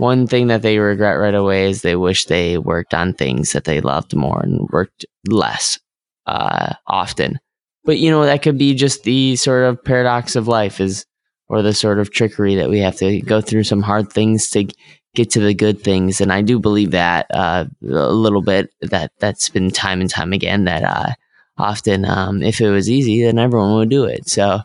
one 0.00 0.26
thing 0.26 0.46
that 0.46 0.62
they 0.62 0.78
regret 0.78 1.18
right 1.18 1.34
away 1.34 1.68
is 1.68 1.82
they 1.82 1.94
wish 1.94 2.24
they 2.24 2.56
worked 2.56 2.94
on 2.94 3.12
things 3.12 3.52
that 3.52 3.64
they 3.64 3.82
loved 3.82 4.16
more 4.16 4.40
and 4.40 4.66
worked 4.70 5.04
less 5.28 5.78
uh, 6.26 6.72
often. 6.86 7.38
But 7.84 7.98
you 7.98 8.10
know 8.10 8.24
that 8.24 8.42
could 8.42 8.56
be 8.56 8.74
just 8.74 9.04
the 9.04 9.36
sort 9.36 9.64
of 9.64 9.84
paradox 9.84 10.36
of 10.36 10.48
life, 10.48 10.80
is 10.80 11.04
or 11.48 11.60
the 11.60 11.74
sort 11.74 11.98
of 11.98 12.10
trickery 12.10 12.54
that 12.54 12.70
we 12.70 12.78
have 12.78 12.96
to 12.96 13.20
go 13.20 13.42
through 13.42 13.64
some 13.64 13.82
hard 13.82 14.10
things 14.10 14.48
to 14.50 14.68
get 15.14 15.30
to 15.32 15.40
the 15.40 15.54
good 15.54 15.82
things. 15.82 16.20
And 16.20 16.32
I 16.32 16.40
do 16.40 16.58
believe 16.58 16.92
that 16.92 17.26
uh, 17.30 17.66
a 17.82 18.12
little 18.12 18.42
bit. 18.42 18.70
That 18.80 19.12
that's 19.18 19.50
been 19.50 19.70
time 19.70 20.00
and 20.00 20.08
time 20.08 20.32
again. 20.32 20.64
That 20.64 20.82
uh, 20.82 21.12
often, 21.58 22.06
um, 22.06 22.42
if 22.42 22.60
it 22.62 22.70
was 22.70 22.88
easy, 22.88 23.22
then 23.22 23.38
everyone 23.38 23.74
would 23.74 23.90
do 23.90 24.04
it. 24.04 24.28
So 24.30 24.60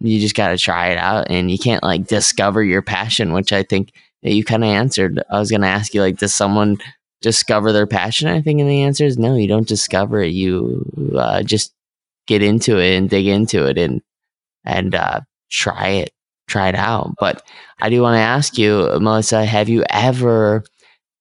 you 0.00 0.20
just 0.20 0.34
got 0.34 0.48
to 0.48 0.58
try 0.58 0.88
it 0.88 0.98
out, 0.98 1.30
and 1.30 1.50
you 1.50 1.58
can't 1.58 1.82
like 1.82 2.06
discover 2.06 2.62
your 2.62 2.82
passion, 2.82 3.32
which 3.32 3.50
I 3.50 3.62
think 3.62 3.92
you 4.32 4.44
kind 4.44 4.64
of 4.64 4.70
answered. 4.70 5.22
I 5.30 5.38
was 5.38 5.50
going 5.50 5.60
to 5.60 5.68
ask 5.68 5.94
you, 5.94 6.00
like, 6.00 6.18
does 6.18 6.34
someone 6.34 6.78
discover 7.20 7.72
their 7.72 7.86
passion? 7.86 8.28
I 8.28 8.40
think, 8.40 8.60
and 8.60 8.68
the 8.68 8.82
answer 8.82 9.04
is 9.04 9.18
no. 9.18 9.36
You 9.36 9.48
don't 9.48 9.68
discover 9.68 10.22
it. 10.22 10.32
You 10.32 11.12
uh, 11.16 11.42
just 11.42 11.72
get 12.26 12.42
into 12.42 12.78
it 12.78 12.96
and 12.96 13.10
dig 13.10 13.26
into 13.26 13.66
it 13.66 13.78
and 13.78 14.00
and 14.64 14.94
uh, 14.94 15.20
try 15.50 15.88
it, 15.88 16.10
try 16.48 16.68
it 16.68 16.74
out. 16.74 17.14
But 17.18 17.42
I 17.80 17.90
do 17.90 18.00
want 18.02 18.16
to 18.16 18.20
ask 18.20 18.56
you, 18.56 18.88
Melissa, 19.00 19.44
have 19.44 19.68
you 19.68 19.84
ever 19.90 20.64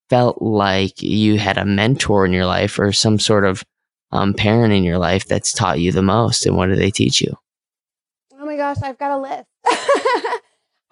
felt 0.09 0.41
like 0.41 1.01
you 1.01 1.37
had 1.37 1.57
a 1.57 1.65
mentor 1.65 2.25
in 2.25 2.31
your 2.31 2.45
life 2.45 2.79
or 2.79 2.91
some 2.91 3.19
sort 3.19 3.45
of 3.45 3.63
um, 4.11 4.33
parent 4.33 4.73
in 4.73 4.83
your 4.83 4.99
life 4.99 5.25
that's 5.25 5.51
taught 5.51 5.79
you 5.79 5.91
the 5.91 6.01
most, 6.01 6.45
and 6.45 6.55
what 6.55 6.67
do 6.67 6.75
they 6.75 6.91
teach 6.91 7.19
you? 7.19 7.35
Oh 8.39 8.45
my 8.45 8.55
gosh, 8.55 8.77
I've 8.83 8.97
got 8.97 9.11
a 9.11 9.17
list. 9.17 9.47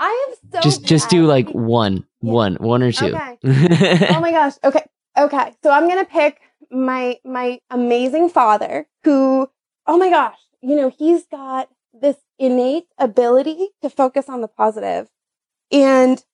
I 0.02 0.28
am 0.28 0.36
so 0.52 0.62
just 0.62 0.84
just 0.84 1.10
do 1.12 1.28
like 1.28 1.48
one, 1.50 2.08
one, 2.22 2.56
one 2.56 2.82
or 2.82 2.92
two. 2.92 3.16
Okay. 3.16 3.38
oh 4.10 4.20
my 4.20 4.32
gosh. 4.32 4.54
Okay. 4.64 4.84
Okay. 5.16 5.54
So 5.62 5.70
I'm 5.70 5.88
going 5.88 6.04
to 6.04 6.12
pick 6.12 6.42
my, 6.72 7.20
my 7.24 7.60
amazing 7.70 8.30
father 8.30 8.88
who, 9.04 9.48
oh 9.86 10.00
my 10.00 10.10
gosh, 10.10 10.40
you 10.60 10.76
know, 10.76 10.90
he's 10.90 11.28
got 11.28 11.70
this 11.94 12.16
innate 12.40 12.86
ability 12.98 13.70
to 13.84 13.92
focus 13.92 14.28
on 14.28 14.42
the 14.42 14.48
positive 14.48 15.08
and 15.72 16.26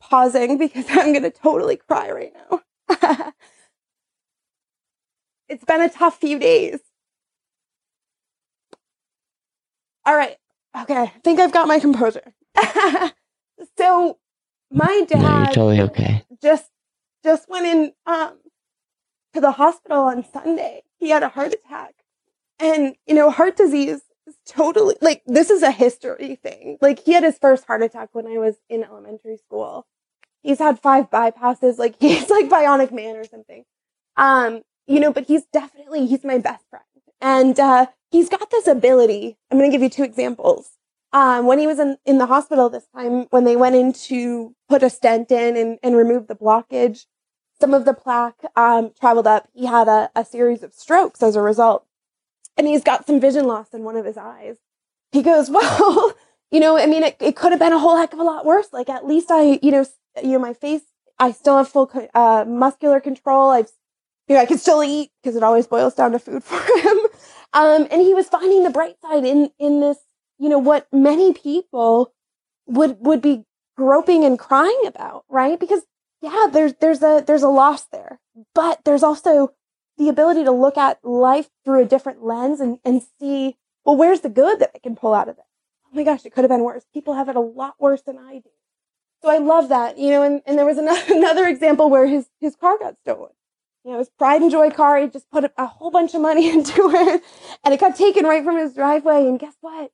pausing 0.00 0.56
because 0.64 0.84
I'm 0.90 1.12
going 1.12 1.24
to 1.24 1.30
totally 1.30 1.76
cry 1.76 2.12
right 2.12 2.32
now. 2.50 2.60
it's 5.48 5.64
been 5.64 5.80
a 5.80 5.88
tough 5.90 6.20
few 6.20 6.38
days. 6.38 6.78
All 10.06 10.14
right. 10.14 10.36
Okay. 10.82 10.94
I 10.94 11.12
think 11.24 11.40
I've 11.40 11.52
got 11.52 11.66
my 11.66 11.80
composure. 11.80 12.32
so 13.78 14.18
my 14.70 15.04
dad 15.08 15.20
No, 15.20 15.36
you're 15.38 15.46
totally 15.46 15.80
okay. 15.82 16.24
just 16.42 16.70
just 17.24 17.48
went 17.48 17.66
in 17.66 17.92
um 18.06 18.38
to 19.34 19.40
the 19.40 19.52
hospital 19.52 20.04
on 20.04 20.24
Sunday. 20.24 20.82
He 20.98 21.10
had 21.10 21.22
a 21.22 21.28
heart 21.28 21.52
attack. 21.54 21.94
And 22.58 22.94
you 23.06 23.14
know, 23.14 23.30
heart 23.30 23.56
disease 23.56 24.00
is 24.26 24.34
totally 24.46 24.96
like 25.00 25.22
this 25.26 25.50
is 25.50 25.62
a 25.62 25.70
history 25.70 26.38
thing. 26.42 26.78
Like 26.80 27.00
he 27.00 27.12
had 27.12 27.24
his 27.24 27.38
first 27.38 27.64
heart 27.66 27.82
attack 27.82 28.10
when 28.12 28.26
I 28.26 28.38
was 28.38 28.56
in 28.68 28.84
elementary 28.84 29.36
school. 29.36 29.86
He's 30.42 30.58
had 30.58 30.80
five 30.80 31.10
bypasses, 31.10 31.78
like 31.78 31.96
he's 32.00 32.30
like 32.30 32.46
bionic 32.48 32.92
man 32.92 33.16
or 33.16 33.24
something. 33.24 33.64
Um, 34.16 34.62
you 34.86 35.00
know, 35.00 35.12
but 35.12 35.26
he's 35.26 35.44
definitely 35.52 36.06
he's 36.06 36.24
my 36.24 36.38
best 36.38 36.64
friend. 36.68 36.84
And 37.20 37.58
uh 37.58 37.86
he's 38.10 38.28
got 38.28 38.50
this 38.50 38.66
ability. 38.66 39.38
I'm 39.50 39.58
gonna 39.58 39.70
give 39.70 39.82
you 39.82 39.90
two 39.90 40.04
examples 40.04 40.70
um, 41.12 41.46
when 41.46 41.58
he 41.58 41.66
was 41.66 41.78
in, 41.78 41.96
in 42.04 42.18
the 42.18 42.26
hospital 42.26 42.68
this 42.68 42.86
time, 42.94 43.26
when 43.30 43.44
they 43.44 43.56
went 43.56 43.76
in 43.76 43.92
to 43.92 44.54
put 44.68 44.82
a 44.82 44.90
stent 44.90 45.30
in 45.30 45.56
and, 45.56 45.78
and 45.82 45.96
remove 45.96 46.28
the 46.28 46.36
blockage, 46.36 47.06
some 47.60 47.74
of 47.74 47.84
the 47.84 47.94
plaque 47.94 48.40
um, 48.56 48.92
traveled 48.98 49.26
up. 49.26 49.48
He 49.52 49.66
had 49.66 49.88
a, 49.88 50.10
a 50.14 50.24
series 50.24 50.62
of 50.62 50.72
strokes 50.72 51.22
as 51.22 51.36
a 51.36 51.42
result. 51.42 51.84
And 52.56 52.66
he's 52.66 52.82
got 52.82 53.06
some 53.06 53.20
vision 53.20 53.46
loss 53.46 53.72
in 53.72 53.84
one 53.84 53.96
of 53.96 54.04
his 54.04 54.16
eyes. 54.16 54.56
He 55.12 55.22
goes, 55.22 55.50
well, 55.50 56.14
you 56.50 56.60
know, 56.60 56.78
I 56.78 56.86
mean, 56.86 57.02
it, 57.02 57.16
it 57.20 57.36
could 57.36 57.52
have 57.52 57.60
been 57.60 57.72
a 57.72 57.78
whole 57.78 57.96
heck 57.96 58.12
of 58.12 58.18
a 58.18 58.24
lot 58.24 58.46
worse. 58.46 58.68
Like 58.72 58.88
at 58.88 59.06
least 59.06 59.30
I, 59.30 59.58
you 59.62 59.70
know, 59.70 59.84
you 60.22 60.32
know, 60.32 60.38
my 60.38 60.54
face, 60.54 60.82
I 61.18 61.32
still 61.32 61.58
have 61.58 61.68
full 61.68 61.90
uh, 62.14 62.44
muscular 62.46 63.00
control. 63.00 63.50
I've, 63.50 63.70
you 64.28 64.36
know, 64.36 64.42
I 64.42 64.46
can 64.46 64.58
still 64.58 64.82
eat 64.82 65.10
because 65.22 65.36
it 65.36 65.42
always 65.42 65.66
boils 65.66 65.94
down 65.94 66.12
to 66.12 66.18
food 66.18 66.44
for 66.44 66.60
him. 66.78 66.98
Um, 67.52 67.88
and 67.90 68.00
he 68.00 68.14
was 68.14 68.28
finding 68.28 68.62
the 68.62 68.70
bright 68.70 69.00
side 69.02 69.24
in, 69.24 69.50
in 69.58 69.80
this 69.80 69.98
you 70.40 70.48
know, 70.48 70.58
what 70.58 70.88
many 70.90 71.32
people 71.32 72.12
would, 72.66 72.96
would 73.00 73.20
be 73.20 73.44
groping 73.76 74.24
and 74.24 74.38
crying 74.38 74.82
about, 74.86 75.24
right? 75.28 75.60
Because 75.60 75.82
yeah, 76.22 76.46
there's, 76.50 76.74
there's 76.80 77.02
a, 77.02 77.22
there's 77.26 77.42
a 77.42 77.48
loss 77.48 77.84
there, 77.92 78.20
but 78.54 78.80
there's 78.84 79.02
also 79.02 79.52
the 79.98 80.08
ability 80.08 80.44
to 80.44 80.50
look 80.50 80.78
at 80.78 81.04
life 81.04 81.50
through 81.64 81.82
a 81.82 81.86
different 81.86 82.24
lens 82.24 82.58
and, 82.60 82.78
and 82.84 83.02
see, 83.20 83.58
well, 83.84 83.96
where's 83.96 84.20
the 84.20 84.30
good 84.30 84.58
that 84.58 84.70
I 84.74 84.78
can 84.78 84.96
pull 84.96 85.14
out 85.14 85.28
of 85.28 85.36
it? 85.36 85.44
Oh 85.86 85.94
my 85.96 86.04
gosh, 86.04 86.24
it 86.24 86.32
could 86.32 86.42
have 86.42 86.50
been 86.50 86.64
worse. 86.64 86.84
People 86.92 87.14
have 87.14 87.28
it 87.28 87.36
a 87.36 87.40
lot 87.40 87.74
worse 87.78 88.02
than 88.02 88.18
I 88.18 88.34
do. 88.34 88.50
So 89.22 89.28
I 89.28 89.38
love 89.38 89.68
that, 89.68 89.98
you 89.98 90.10
know, 90.10 90.22
and, 90.22 90.40
and 90.46 90.56
there 90.56 90.64
was 90.64 90.78
another, 90.78 91.02
another 91.14 91.46
example 91.46 91.90
where 91.90 92.06
his, 92.06 92.26
his 92.40 92.56
car 92.56 92.78
got 92.78 92.98
stolen. 92.98 93.32
You 93.84 93.92
know, 93.92 93.98
his 93.98 94.10
pride 94.10 94.40
and 94.40 94.50
joy 94.50 94.70
car, 94.70 94.98
he 94.98 95.08
just 95.08 95.30
put 95.30 95.50
a 95.56 95.66
whole 95.66 95.90
bunch 95.90 96.14
of 96.14 96.22
money 96.22 96.50
into 96.52 96.90
it 96.90 97.22
and 97.62 97.74
it 97.74 97.80
got 97.80 97.96
taken 97.96 98.24
right 98.24 98.44
from 98.44 98.56
his 98.56 98.74
driveway. 98.74 99.26
And 99.26 99.38
guess 99.38 99.54
what? 99.60 99.90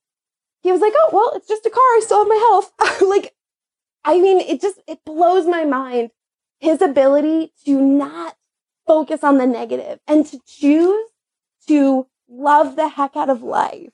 He 0.67 0.73
was 0.73 0.81
like, 0.81 0.93
oh, 0.97 1.11
well, 1.13 1.33
it's 1.35 1.49
just 1.49 1.67
a 1.67 1.71
car. 1.71 1.83
I 1.83 2.01
still 2.03 2.19
have 2.19 2.29
my 2.29 2.35
health. 2.35 2.73
like, 3.09 3.35
I 4.05 4.19
mean, 4.19 4.41
it 4.41 4.61
just, 4.61 4.81
it 4.87 5.05
blows 5.05 5.47
my 5.47 5.65
mind. 5.65 6.11
His 6.59 6.81
ability 6.81 7.53
to 7.67 7.81
not 7.81 8.37
focus 8.87 9.23
on 9.23 9.39
the 9.39 9.47
negative 9.47 10.01
and 10.07 10.25
to 10.27 10.41
choose 10.47 11.11
to 11.69 12.07
love 12.29 12.77
the 12.77 12.89
heck 12.89 13.15
out 13.15 13.29
of 13.29 13.43
life, 13.43 13.91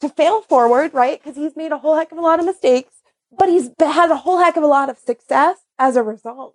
to 0.00 0.08
fail 0.08 0.42
forward, 0.42 0.92
right? 0.92 1.20
Because 1.22 1.36
he's 1.36 1.56
made 1.56 1.72
a 1.72 1.78
whole 1.78 1.96
heck 1.96 2.12
of 2.12 2.18
a 2.18 2.20
lot 2.22 2.40
of 2.40 2.44
mistakes, 2.44 2.94
but 3.36 3.48
he's 3.48 3.70
had 3.80 4.10
a 4.10 4.16
whole 4.16 4.38
heck 4.38 4.56
of 4.56 4.62
a 4.62 4.68
lot 4.68 4.90
of 4.90 4.98
success 4.98 5.58
as 5.78 5.96
a 5.96 6.02
result 6.02 6.54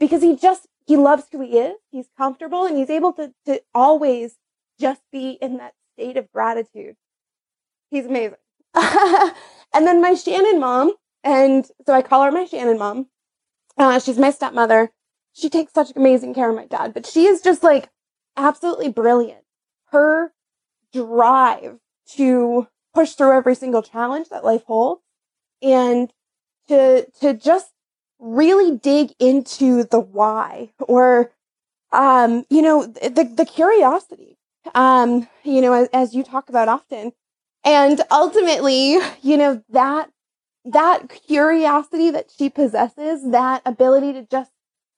because 0.00 0.22
he 0.22 0.36
just, 0.36 0.66
he 0.86 0.96
loves 0.96 1.24
who 1.30 1.40
he 1.40 1.58
is. 1.58 1.76
He's 1.90 2.08
comfortable 2.18 2.66
and 2.66 2.76
he's 2.76 2.90
able 2.90 3.12
to, 3.14 3.32
to 3.46 3.62
always 3.74 4.36
just 4.80 5.00
be 5.12 5.38
in 5.40 5.58
that 5.58 5.74
state 5.94 6.16
of 6.16 6.30
gratitude. 6.32 6.96
He's 7.90 8.06
amazing. 8.06 8.36
and 9.74 9.86
then 9.86 10.00
my 10.00 10.14
Shannon 10.14 10.60
mom, 10.60 10.94
and 11.24 11.66
so 11.86 11.92
I 11.92 12.02
call 12.02 12.24
her 12.24 12.32
my 12.32 12.44
Shannon 12.44 12.78
mom. 12.78 13.06
Uh, 13.76 13.98
she's 13.98 14.18
my 14.18 14.30
stepmother. 14.30 14.90
She 15.32 15.48
takes 15.48 15.72
such 15.72 15.92
amazing 15.96 16.34
care 16.34 16.50
of 16.50 16.56
my 16.56 16.66
dad, 16.66 16.92
but 16.94 17.06
she 17.06 17.26
is 17.26 17.40
just 17.40 17.62
like 17.62 17.88
absolutely 18.36 18.88
brilliant. 18.88 19.44
Her 19.86 20.32
drive 20.92 21.78
to 22.16 22.68
push 22.94 23.12
through 23.12 23.36
every 23.36 23.54
single 23.54 23.82
challenge 23.82 24.28
that 24.28 24.44
life 24.44 24.64
holds 24.64 25.02
and 25.62 26.12
to, 26.68 27.06
to 27.20 27.34
just 27.34 27.72
really 28.18 28.76
dig 28.76 29.12
into 29.18 29.84
the 29.84 30.00
why 30.00 30.70
or, 30.80 31.32
um, 31.92 32.44
you 32.50 32.62
know, 32.62 32.86
the, 32.86 33.24
the 33.36 33.46
curiosity. 33.46 34.36
Um, 34.74 35.28
you 35.42 35.60
know, 35.60 35.72
as, 35.72 35.88
as 35.92 36.14
you 36.14 36.22
talk 36.22 36.48
about 36.48 36.68
often, 36.68 37.12
and 37.64 38.00
ultimately, 38.10 38.98
you 39.22 39.36
know, 39.36 39.62
that, 39.70 40.10
that 40.64 41.08
curiosity 41.26 42.10
that 42.10 42.30
she 42.36 42.50
possesses, 42.50 43.30
that 43.30 43.62
ability 43.64 44.12
to 44.14 44.26
just 44.30 44.50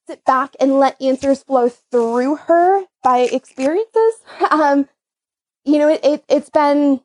sit 0.07 0.23
back 0.25 0.55
and 0.59 0.79
let 0.79 1.01
answers 1.01 1.43
flow 1.43 1.69
through 1.69 2.35
her 2.35 2.83
by 3.03 3.19
experiences. 3.19 4.13
Um, 4.51 4.87
you 5.63 5.79
know, 5.79 5.89
it, 5.89 5.99
it, 6.03 6.23
it's 6.29 6.49
been, 6.49 7.01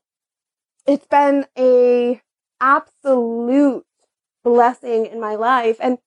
it's 0.86 1.06
been 1.06 1.46
a 1.56 2.20
absolute 2.60 3.84
blessing 4.44 5.06
in 5.06 5.18
my 5.18 5.34
life 5.34 5.78
and, 5.80 5.98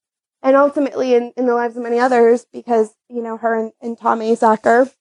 and 0.43 0.55
ultimately 0.55 1.15
in, 1.15 1.33
in 1.35 1.47
the 1.47 1.55
lives 1.55 1.75
of 1.75 1.83
many 1.83 1.99
others 1.99 2.45
because, 2.53 2.93
you 3.09 3.23
know, 3.23 3.37
her 3.37 3.57
and, 3.57 3.71
and 3.81 3.97
Tom 3.97 4.19
Asacker 4.19 4.93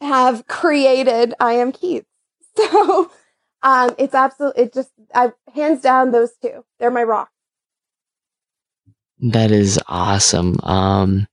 have 0.00 0.46
created 0.46 1.34
I 1.40 1.54
Am 1.54 1.72
Keats. 1.72 2.06
So, 2.56 3.10
um, 3.64 3.94
it's 3.98 4.14
absolutely, 4.14 4.64
it 4.64 4.74
just, 4.74 4.90
I 5.14 5.32
hands 5.54 5.80
down 5.80 6.12
those 6.12 6.32
two. 6.40 6.64
They're 6.78 6.90
my 6.90 7.02
rock. 7.02 7.30
That 9.18 9.50
is 9.50 9.80
awesome. 9.88 10.58
Um, 10.62 11.26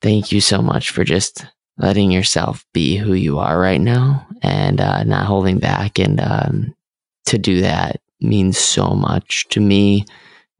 thank 0.00 0.32
you 0.32 0.40
so 0.40 0.62
much 0.62 0.90
for 0.90 1.04
just 1.04 1.44
letting 1.76 2.10
yourself 2.10 2.64
be 2.72 2.96
who 2.96 3.12
you 3.12 3.38
are 3.38 3.60
right 3.60 3.80
now 3.80 4.26
and 4.42 4.80
uh, 4.80 5.04
not 5.04 5.26
holding 5.26 5.58
back. 5.58 5.98
And 5.98 6.18
um, 6.20 6.74
to 7.26 7.36
do 7.36 7.60
that 7.60 8.00
means 8.20 8.56
so 8.56 8.90
much 8.90 9.48
to 9.48 9.60
me. 9.60 10.06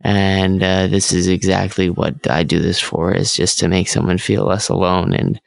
And 0.03 0.63
uh, 0.63 0.87
this 0.87 1.13
is 1.13 1.29
exactly 1.29 1.89
what 1.89 2.31
I 2.31 2.43
do 2.43 2.59
this 2.59 2.81
for 2.81 3.15
is 3.15 3.35
just 3.35 3.59
to 3.61 3.69
make 3.69 3.89
someone 3.89 4.19
feel 4.19 4.45
less 4.45 4.69
alone 4.69 5.15
and 5.15 5.41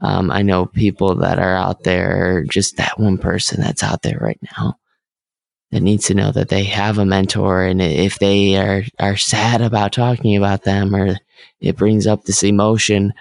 um, 0.00 0.30
I 0.30 0.42
know 0.42 0.66
people 0.66 1.16
that 1.16 1.38
are 1.38 1.56
out 1.56 1.82
there, 1.82 2.44
just 2.44 2.76
that 2.76 2.98
one 2.98 3.18
person 3.18 3.60
that's 3.60 3.82
out 3.82 4.02
there 4.02 4.18
right 4.20 4.38
now 4.56 4.78
that 5.70 5.80
needs 5.80 6.06
to 6.06 6.14
know 6.14 6.32
that 6.32 6.48
they 6.48 6.64
have 6.64 6.98
a 6.98 7.04
mentor. 7.04 7.64
And 7.64 7.82
if 7.82 8.18
they 8.18 8.56
are, 8.56 8.84
are 8.98 9.16
sad 9.16 9.60
about 9.60 9.92
talking 9.92 10.36
about 10.36 10.62
them 10.64 10.94
or 10.94 11.18
it 11.60 11.76
brings 11.76 12.06
up 12.06 12.24
this 12.24 12.42
emotion, 12.42 13.12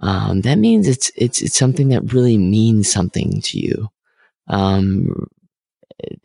um, 0.00 0.42
that 0.42 0.58
means 0.58 0.88
it's, 0.88 1.10
it's, 1.16 1.40
it's 1.40 1.56
something 1.56 1.88
that 1.88 2.12
really 2.12 2.36
means 2.36 2.90
something 2.90 3.40
to 3.42 3.58
you. 3.58 3.88
Um, 4.48 5.28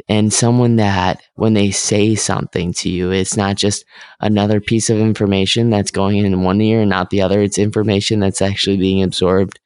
and 0.09 0.33
someone 0.33 0.75
that 0.75 1.21
when 1.35 1.53
they 1.53 1.71
say 1.71 2.15
something 2.15 2.73
to 2.73 2.89
you, 2.89 3.11
it's 3.11 3.37
not 3.37 3.55
just 3.55 3.85
another 4.19 4.59
piece 4.59 4.89
of 4.89 4.99
information 4.99 5.69
that's 5.69 5.91
going 5.91 6.17
in 6.17 6.43
one 6.43 6.59
ear 6.59 6.81
and 6.81 6.89
not 6.89 7.09
the 7.09 7.21
other. 7.21 7.41
It's 7.41 7.57
information 7.57 8.19
that's 8.19 8.41
actually 8.41 8.77
being 8.77 9.01
absorbed 9.01 9.59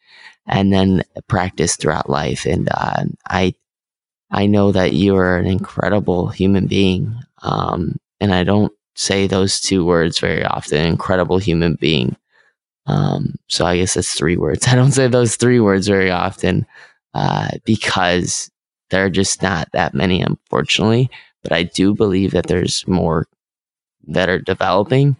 and 0.47 0.71
then 0.71 1.03
practice 1.27 1.75
throughout 1.75 2.09
life. 2.09 2.45
And 2.45 2.69
uh, 2.71 3.05
I, 3.29 3.55
I 4.31 4.45
know 4.45 4.71
that 4.71 4.93
you 4.93 5.15
are 5.15 5.37
an 5.37 5.47
incredible 5.47 6.27
human 6.27 6.67
being. 6.67 7.15
Um, 7.41 7.97
and 8.19 8.33
I 8.33 8.43
don't 8.43 8.71
say 8.95 9.27
those 9.27 9.59
two 9.59 9.85
words 9.85 10.19
very 10.19 10.43
often. 10.43 10.85
Incredible 10.85 11.37
human 11.37 11.75
being. 11.75 12.15
Um, 12.87 13.35
so 13.47 13.65
I 13.65 13.77
guess 13.77 13.95
that's 13.95 14.13
three 14.13 14.37
words. 14.37 14.67
I 14.67 14.75
don't 14.75 14.91
say 14.91 15.07
those 15.07 15.35
three 15.35 15.59
words 15.59 15.87
very 15.87 16.11
often 16.11 16.65
uh, 17.13 17.49
because 17.65 18.51
there 18.89 19.05
are 19.05 19.09
just 19.09 19.41
not 19.41 19.69
that 19.73 19.93
many, 19.93 20.21
unfortunately. 20.21 21.09
But 21.43 21.51
I 21.51 21.63
do 21.63 21.93
believe 21.93 22.31
that 22.31 22.47
there's 22.47 22.87
more 22.87 23.27
that 24.07 24.29
are 24.29 24.39
developing. 24.39 25.15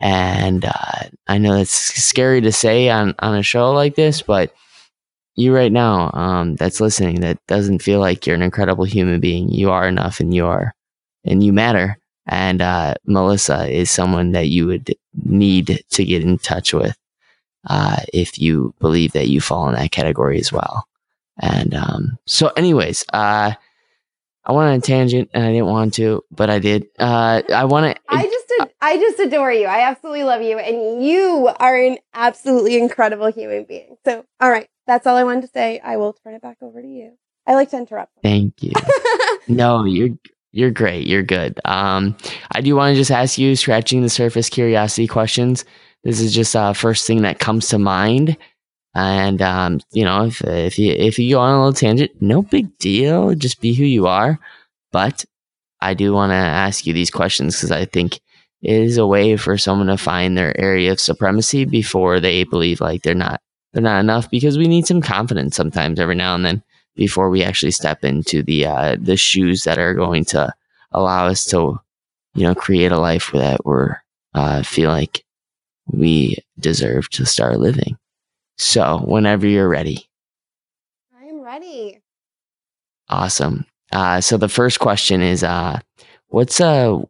And 0.00 0.64
uh, 0.64 1.08
I 1.26 1.38
know 1.38 1.56
that's 1.56 1.70
scary 1.70 2.40
to 2.42 2.52
say 2.52 2.88
on, 2.88 3.14
on 3.18 3.36
a 3.36 3.42
show 3.42 3.72
like 3.72 3.96
this, 3.96 4.22
but 4.22 4.52
you 5.38 5.54
right 5.54 5.70
now 5.70 6.10
um, 6.14 6.56
that's 6.56 6.80
listening 6.80 7.20
that 7.20 7.38
doesn't 7.46 7.80
feel 7.80 8.00
like 8.00 8.26
you're 8.26 8.34
an 8.34 8.42
incredible 8.42 8.84
human 8.84 9.20
being, 9.20 9.48
you 9.48 9.70
are 9.70 9.86
enough 9.86 10.18
and 10.18 10.34
you 10.34 10.46
are, 10.46 10.74
and 11.24 11.44
you 11.44 11.52
matter. 11.52 11.96
And 12.26 12.60
uh, 12.60 12.94
Melissa 13.06 13.68
is 13.68 13.90
someone 13.90 14.32
that 14.32 14.48
you 14.48 14.66
would 14.66 14.94
need 15.24 15.84
to 15.90 16.04
get 16.04 16.22
in 16.22 16.38
touch 16.38 16.74
with 16.74 16.96
uh, 17.68 18.00
if 18.12 18.38
you 18.38 18.74
believe 18.80 19.12
that 19.12 19.28
you 19.28 19.40
fall 19.40 19.68
in 19.68 19.76
that 19.76 19.92
category 19.92 20.40
as 20.40 20.52
well. 20.52 20.88
And 21.40 21.72
um, 21.72 22.18
so, 22.26 22.48
anyways, 22.48 23.04
uh, 23.12 23.52
I 24.44 24.52
went 24.52 24.70
on 24.70 24.74
a 24.74 24.80
tangent 24.80 25.30
and 25.32 25.44
I 25.44 25.52
didn't 25.52 25.66
want 25.66 25.94
to, 25.94 26.24
but 26.32 26.50
I 26.50 26.58
did. 26.58 26.88
Uh, 26.98 27.42
I 27.54 27.64
want 27.64 27.94
to. 27.94 28.02
I 28.08 28.24
just, 28.24 28.72
I 28.80 28.96
just 28.96 29.20
adore 29.20 29.52
you. 29.52 29.66
I 29.66 29.88
absolutely 29.88 30.24
love 30.24 30.42
you, 30.42 30.58
and 30.58 31.04
you 31.04 31.48
are 31.60 31.76
an 31.76 31.98
absolutely 32.12 32.76
incredible 32.76 33.28
human 33.28 33.64
being. 33.64 33.96
So, 34.04 34.24
all 34.40 34.50
right, 34.50 34.68
that's 34.88 35.06
all 35.06 35.16
I 35.16 35.22
wanted 35.22 35.42
to 35.42 35.48
say. 35.48 35.78
I 35.78 35.98
will 35.98 36.14
turn 36.14 36.34
it 36.34 36.42
back 36.42 36.56
over 36.62 36.80
to 36.80 36.88
you. 36.88 37.12
I 37.46 37.54
like 37.54 37.70
to 37.70 37.76
interrupt. 37.76 38.12
Thank 38.22 38.62
you. 38.62 38.72
no, 39.48 39.84
you're 39.84 40.16
you're 40.50 40.70
great. 40.70 41.06
You're 41.06 41.22
good. 41.22 41.60
Um, 41.66 42.16
I 42.52 42.62
do 42.62 42.74
want 42.74 42.94
to 42.94 43.00
just 43.00 43.10
ask 43.10 43.38
you, 43.38 43.54
scratching 43.54 44.02
the 44.02 44.08
surface 44.08 44.48
curiosity 44.48 45.06
questions. 45.06 45.64
This 46.04 46.20
is 46.20 46.34
just 46.34 46.56
uh, 46.56 46.72
first 46.72 47.06
thing 47.06 47.22
that 47.22 47.38
comes 47.38 47.68
to 47.68 47.78
mind. 47.78 48.36
And 48.94 49.42
um, 49.42 49.80
you 49.92 50.04
know, 50.04 50.24
if 50.24 50.42
if 50.42 50.78
you 50.78 50.92
if 50.92 51.18
you 51.18 51.34
go 51.34 51.40
on 51.40 51.54
a 51.54 51.58
little 51.58 51.72
tangent, 51.74 52.10
no 52.20 52.42
big 52.42 52.76
deal. 52.78 53.34
Just 53.34 53.60
be 53.60 53.74
who 53.74 53.84
you 53.84 54.06
are. 54.06 54.40
But 54.90 55.24
I 55.82 55.92
do 55.92 56.14
want 56.14 56.30
to 56.30 56.36
ask 56.36 56.86
you 56.86 56.94
these 56.94 57.10
questions 57.10 57.56
because 57.56 57.70
I 57.70 57.84
think 57.84 58.20
it 58.62 58.72
is 58.72 58.96
a 58.96 59.06
way 59.06 59.36
for 59.36 59.58
someone 59.58 59.88
to 59.88 59.98
find 59.98 60.36
their 60.36 60.58
area 60.58 60.92
of 60.92 60.98
supremacy 60.98 61.66
before 61.66 62.20
they 62.20 62.44
believe 62.44 62.80
like 62.80 63.02
they're 63.02 63.14
not 63.14 63.40
they're 63.72 63.82
not 63.82 64.00
enough. 64.00 64.30
Because 64.30 64.58
we 64.58 64.68
need 64.68 64.86
some 64.86 65.00
confidence 65.00 65.56
sometimes 65.56 66.00
every 66.00 66.14
now 66.14 66.34
and 66.34 66.44
then 66.44 66.62
before 66.94 67.30
we 67.30 67.42
actually 67.42 67.70
step 67.70 68.04
into 68.04 68.42
the 68.42 68.66
uh, 68.66 68.96
the 69.00 69.16
shoes 69.16 69.64
that 69.64 69.78
are 69.78 69.94
going 69.94 70.24
to 70.26 70.52
allow 70.92 71.26
us 71.26 71.44
to 71.46 71.78
you 72.34 72.42
know 72.42 72.54
create 72.54 72.92
a 72.92 72.98
life 72.98 73.30
that 73.32 73.64
we're 73.64 73.96
uh, 74.34 74.62
feel 74.62 74.90
like 74.90 75.24
we 75.86 76.36
deserve 76.58 77.08
to 77.10 77.24
start 77.24 77.58
living. 77.58 77.96
So, 78.56 78.98
whenever 79.04 79.46
you're 79.46 79.68
ready. 79.68 80.08
I 81.16 81.26
am 81.26 81.40
ready. 81.40 82.00
Awesome. 83.08 83.64
Uh, 83.92 84.20
so, 84.20 84.36
the 84.36 84.48
first 84.48 84.80
question 84.80 85.22
is 85.22 85.42
uh, 85.44 85.80
What's 86.28 86.60
a 86.60 87.00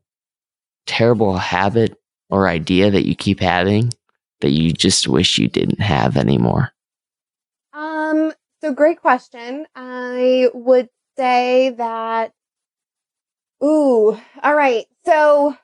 terrible 0.86 1.36
habit 1.36 1.98
or 2.30 2.48
idea 2.48 2.90
that 2.90 3.06
you 3.06 3.16
keep 3.16 3.40
having 3.40 3.92
that 4.40 4.50
you 4.50 4.72
just 4.72 5.08
wish 5.08 5.38
you 5.38 5.48
didn't 5.48 5.80
have 5.80 6.16
anymore? 6.16 6.72
Um, 7.72 8.32
so 8.60 8.72
great 8.72 9.00
question. 9.00 9.66
I 9.74 10.48
would 10.54 10.88
say 11.16 11.70
that, 11.70 12.32
ooh, 13.62 14.18
all 14.42 14.54
right. 14.54 14.86
So 15.04 15.56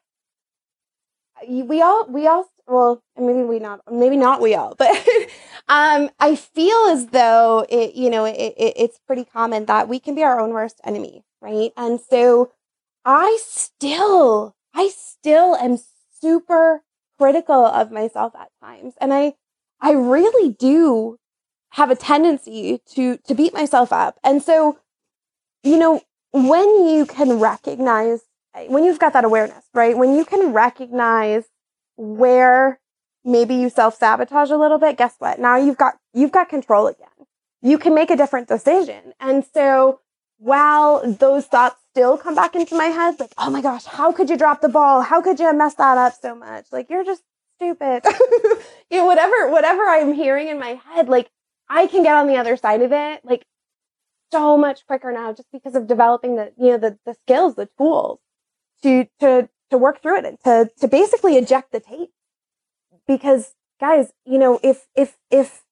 we 1.48 1.82
all, 1.82 2.06
we 2.06 2.26
all 2.26 2.48
well, 2.66 3.02
maybe 3.18 3.42
we 3.42 3.58
not, 3.58 3.80
maybe 3.90 4.16
not 4.16 4.40
we 4.40 4.54
all, 4.54 4.74
but 4.76 4.88
um, 5.68 6.10
I 6.18 6.36
feel 6.36 6.76
as 6.90 7.06
though 7.08 7.66
it, 7.68 7.94
you 7.94 8.10
know, 8.10 8.24
it, 8.24 8.36
it, 8.36 8.74
it's 8.76 8.98
pretty 9.06 9.24
common 9.24 9.66
that 9.66 9.88
we 9.88 9.98
can 9.98 10.14
be 10.14 10.22
our 10.22 10.40
own 10.40 10.50
worst 10.50 10.80
enemy, 10.84 11.24
right? 11.40 11.72
And 11.76 12.00
so 12.00 12.52
I 13.04 13.38
still, 13.42 14.56
I 14.74 14.88
still 14.88 15.56
am 15.56 15.78
super 16.20 16.82
critical 17.18 17.64
of 17.64 17.90
myself 17.90 18.34
at 18.34 18.50
times, 18.62 18.94
and 19.00 19.12
I, 19.12 19.34
I 19.80 19.92
really 19.92 20.52
do 20.52 21.18
have 21.70 21.90
a 21.90 21.96
tendency 21.96 22.80
to 22.94 23.16
to 23.18 23.34
beat 23.34 23.52
myself 23.52 23.92
up, 23.92 24.18
and 24.22 24.42
so, 24.42 24.78
you 25.62 25.78
know, 25.78 26.02
when 26.34 26.88
you 26.88 27.06
can 27.06 27.38
recognize, 27.38 28.22
when 28.66 28.82
you've 28.82 28.98
got 28.98 29.12
that 29.12 29.24
awareness, 29.24 29.64
right? 29.72 29.96
When 29.96 30.16
you 30.16 30.24
can 30.24 30.52
recognize 30.52 31.44
where 31.96 32.80
maybe 33.24 33.54
you 33.54 33.70
self 33.70 33.96
sabotage 33.96 34.50
a 34.50 34.56
little 34.56 34.78
bit, 34.78 34.96
guess 34.96 35.14
what? 35.18 35.38
Now 35.38 35.56
you've 35.56 35.76
got, 35.76 35.94
you've 36.12 36.32
got 36.32 36.48
control 36.48 36.88
again. 36.88 37.08
You 37.62 37.78
can 37.78 37.94
make 37.94 38.10
a 38.10 38.16
different 38.16 38.48
decision. 38.48 39.14
And 39.20 39.44
so 39.54 40.00
while 40.38 41.08
those 41.08 41.46
thoughts 41.46 41.80
still 41.94 42.18
come 42.18 42.34
back 42.34 42.56
into 42.56 42.74
my 42.74 42.86
head, 42.86 43.20
like, 43.20 43.32
oh 43.38 43.48
my 43.50 43.62
gosh, 43.62 43.84
how 43.84 44.10
could 44.10 44.28
you 44.28 44.36
drop 44.36 44.60
the 44.60 44.68
ball? 44.68 45.00
How 45.00 45.22
could 45.22 45.38
you 45.38 45.52
mess 45.56 45.74
that 45.74 45.96
up 45.96 46.14
so 46.20 46.34
much? 46.34 46.66
Like, 46.72 46.90
you're 46.90 47.04
just 47.04 47.22
stupid. 47.56 48.02
you 48.90 48.98
know, 48.98 49.06
whatever, 49.06 49.48
whatever 49.48 49.82
I'm 49.82 50.12
hearing 50.12 50.48
in 50.48 50.58
my 50.58 50.80
head, 50.86 51.08
like, 51.08 51.30
I 51.68 51.86
can 51.86 52.02
get 52.02 52.16
on 52.16 52.26
the 52.26 52.36
other 52.36 52.56
side 52.56 52.82
of 52.82 52.90
it, 52.92 53.24
like, 53.24 53.46
so 54.32 54.58
much 54.58 54.84
quicker 54.88 55.12
now 55.12 55.32
just 55.32 55.46
because 55.52 55.76
of 55.76 55.86
developing 55.86 56.34
the, 56.34 56.52
you 56.58 56.72
know, 56.72 56.78
the, 56.78 56.98
the 57.06 57.14
skills, 57.14 57.54
the 57.54 57.68
tools 57.78 58.18
to, 58.82 59.06
to, 59.20 59.48
to 59.70 59.78
work 59.78 60.02
through 60.02 60.18
it 60.18 60.24
and 60.24 60.40
to, 60.42 60.68
to 60.80 60.88
basically 60.88 61.36
eject 61.36 61.70
the 61.70 61.78
tape. 61.78 62.10
Because 63.06 63.54
guys, 63.78 64.12
you 64.26 64.38
know, 64.38 64.58
if, 64.64 64.88
if, 64.96 65.16
if 65.30 65.62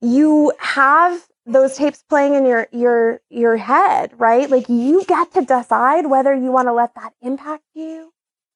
you 0.00 0.52
have 0.58 1.28
those 1.52 1.76
tapes 1.76 2.02
playing 2.08 2.34
in 2.34 2.46
your, 2.46 2.68
your, 2.72 3.20
your 3.30 3.56
head, 3.56 4.12
right? 4.18 4.48
Like 4.50 4.68
you 4.68 5.04
get 5.04 5.32
to 5.34 5.42
decide 5.42 6.06
whether 6.06 6.34
you 6.34 6.52
want 6.52 6.68
to 6.68 6.72
let 6.72 6.94
that 6.94 7.12
impact 7.20 7.64
you, 7.74 8.12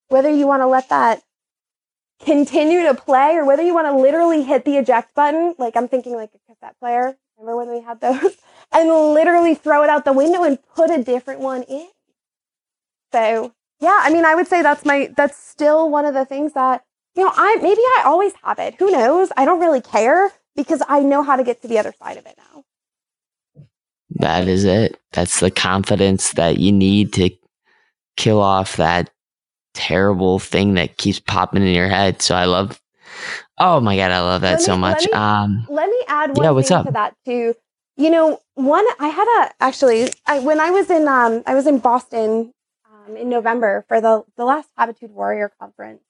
whether 0.09 0.31
you 0.31 0.47
want 0.47 0.63
to 0.63 0.67
let 0.67 0.89
that 0.89 1.23
continue 2.25 2.85
to 2.85 2.95
play 2.95 3.37
or 3.37 3.45
whether 3.45 3.63
you 3.63 3.75
want 3.75 3.87
to 3.87 3.97
literally 3.97 4.43
hit 4.43 4.65
the 4.65 4.77
eject 4.77 5.15
button. 5.15 5.55
Like 5.59 5.77
I'm 5.77 5.89
thinking 5.89 6.15
like 6.15 6.31
a 6.35 6.53
cassette 6.53 6.79
player. 6.81 7.17
Remember 7.39 7.57
when 7.57 7.71
we 7.71 7.83
had 7.83 8.01
those? 8.01 8.37
and 8.73 8.89
literally 8.89 9.55
throw 9.55 9.83
it 9.83 9.91
out 9.91 10.05
the 10.05 10.13
window 10.13 10.43
and 10.45 10.59
put 10.75 10.91
a 10.91 11.03
different 11.03 11.41
one 11.41 11.63
in. 11.65 11.89
So 13.13 13.53
yeah, 13.81 14.01
I 14.03 14.11
mean, 14.11 14.25
I 14.25 14.35
would 14.35 14.47
say 14.47 14.63
that's 14.63 14.85
my, 14.85 15.13
that's 15.17 15.37
still 15.37 15.91
one 15.91 16.05
of 16.05 16.15
the 16.15 16.25
things 16.25 16.53
that, 16.55 16.85
you 17.15 17.25
know, 17.25 17.33
I, 17.35 17.57
maybe 17.57 17.81
I 17.81 18.03
always 18.07 18.33
have 18.43 18.59
it. 18.59 18.75
Who 18.79 18.91
knows? 18.91 19.31
I 19.37 19.45
don't 19.45 19.61
really 19.61 19.81
care 19.81 20.33
because 20.57 20.83
I 20.89 21.01
know 21.01 21.23
how 21.23 21.37
to 21.37 21.45
get 21.45 21.63
to 21.63 21.69
the 21.69 21.79
other 21.79 21.93
side 21.99 22.17
of 22.17 22.27
it 22.27 22.37
now. 22.39 22.64
That 24.25 24.49
is 24.49 24.65
it. 24.65 24.99
That's 25.13 25.41
the 25.41 25.51
confidence 25.51 26.33
that 26.33 26.57
you 26.57 26.73
need 26.73 27.13
to 27.13 27.29
kill 28.17 28.41
off 28.41 28.79
that 28.79 29.11
terrible 29.75 30.39
thing 30.39 30.75
that 30.75 30.97
keeps 30.97 31.21
popping 31.21 31.63
in 31.63 31.75
your 31.75 31.91
head. 31.91 32.23
So 32.23 32.35
I 32.35 32.47
love, 32.47 32.81
oh 33.59 33.81
my 33.81 33.97
God, 33.99 34.13
I 34.13 34.21
love 34.21 34.41
that 34.41 34.61
me, 34.61 34.65
so 34.65 34.79
much. 34.79 35.03
Let 35.03 35.11
me, 35.11 35.13
um, 35.13 35.67
let 35.69 35.91
me 35.91 36.03
add 36.09 36.35
one 36.39 36.43
yeah, 36.43 36.51
what's 36.53 36.69
thing 36.69 36.79
up? 36.79 36.87
to 36.87 36.93
that 36.93 37.15
too. 37.27 37.55
You 37.99 38.09
know, 38.09 38.41
one, 38.55 38.87
I 38.99 39.09
had 39.09 39.43
a, 39.43 39.63
actually, 39.63 40.09
I, 40.27 40.39
when 40.39 40.59
I 40.59 40.71
was 40.71 40.89
in, 40.89 41.07
um, 41.07 41.43
I 41.47 41.55
was 41.55 41.67
in 41.67 41.79
Boston 41.79 42.55
um, 42.91 43.19
in 43.19 43.29
November 43.29 43.85
for 43.89 44.01
the, 44.01 44.25
the 44.39 44.47
last 44.47 44.71
Habitude 44.79 45.11
Warrior 45.11 45.53
conference. 45.61 46.01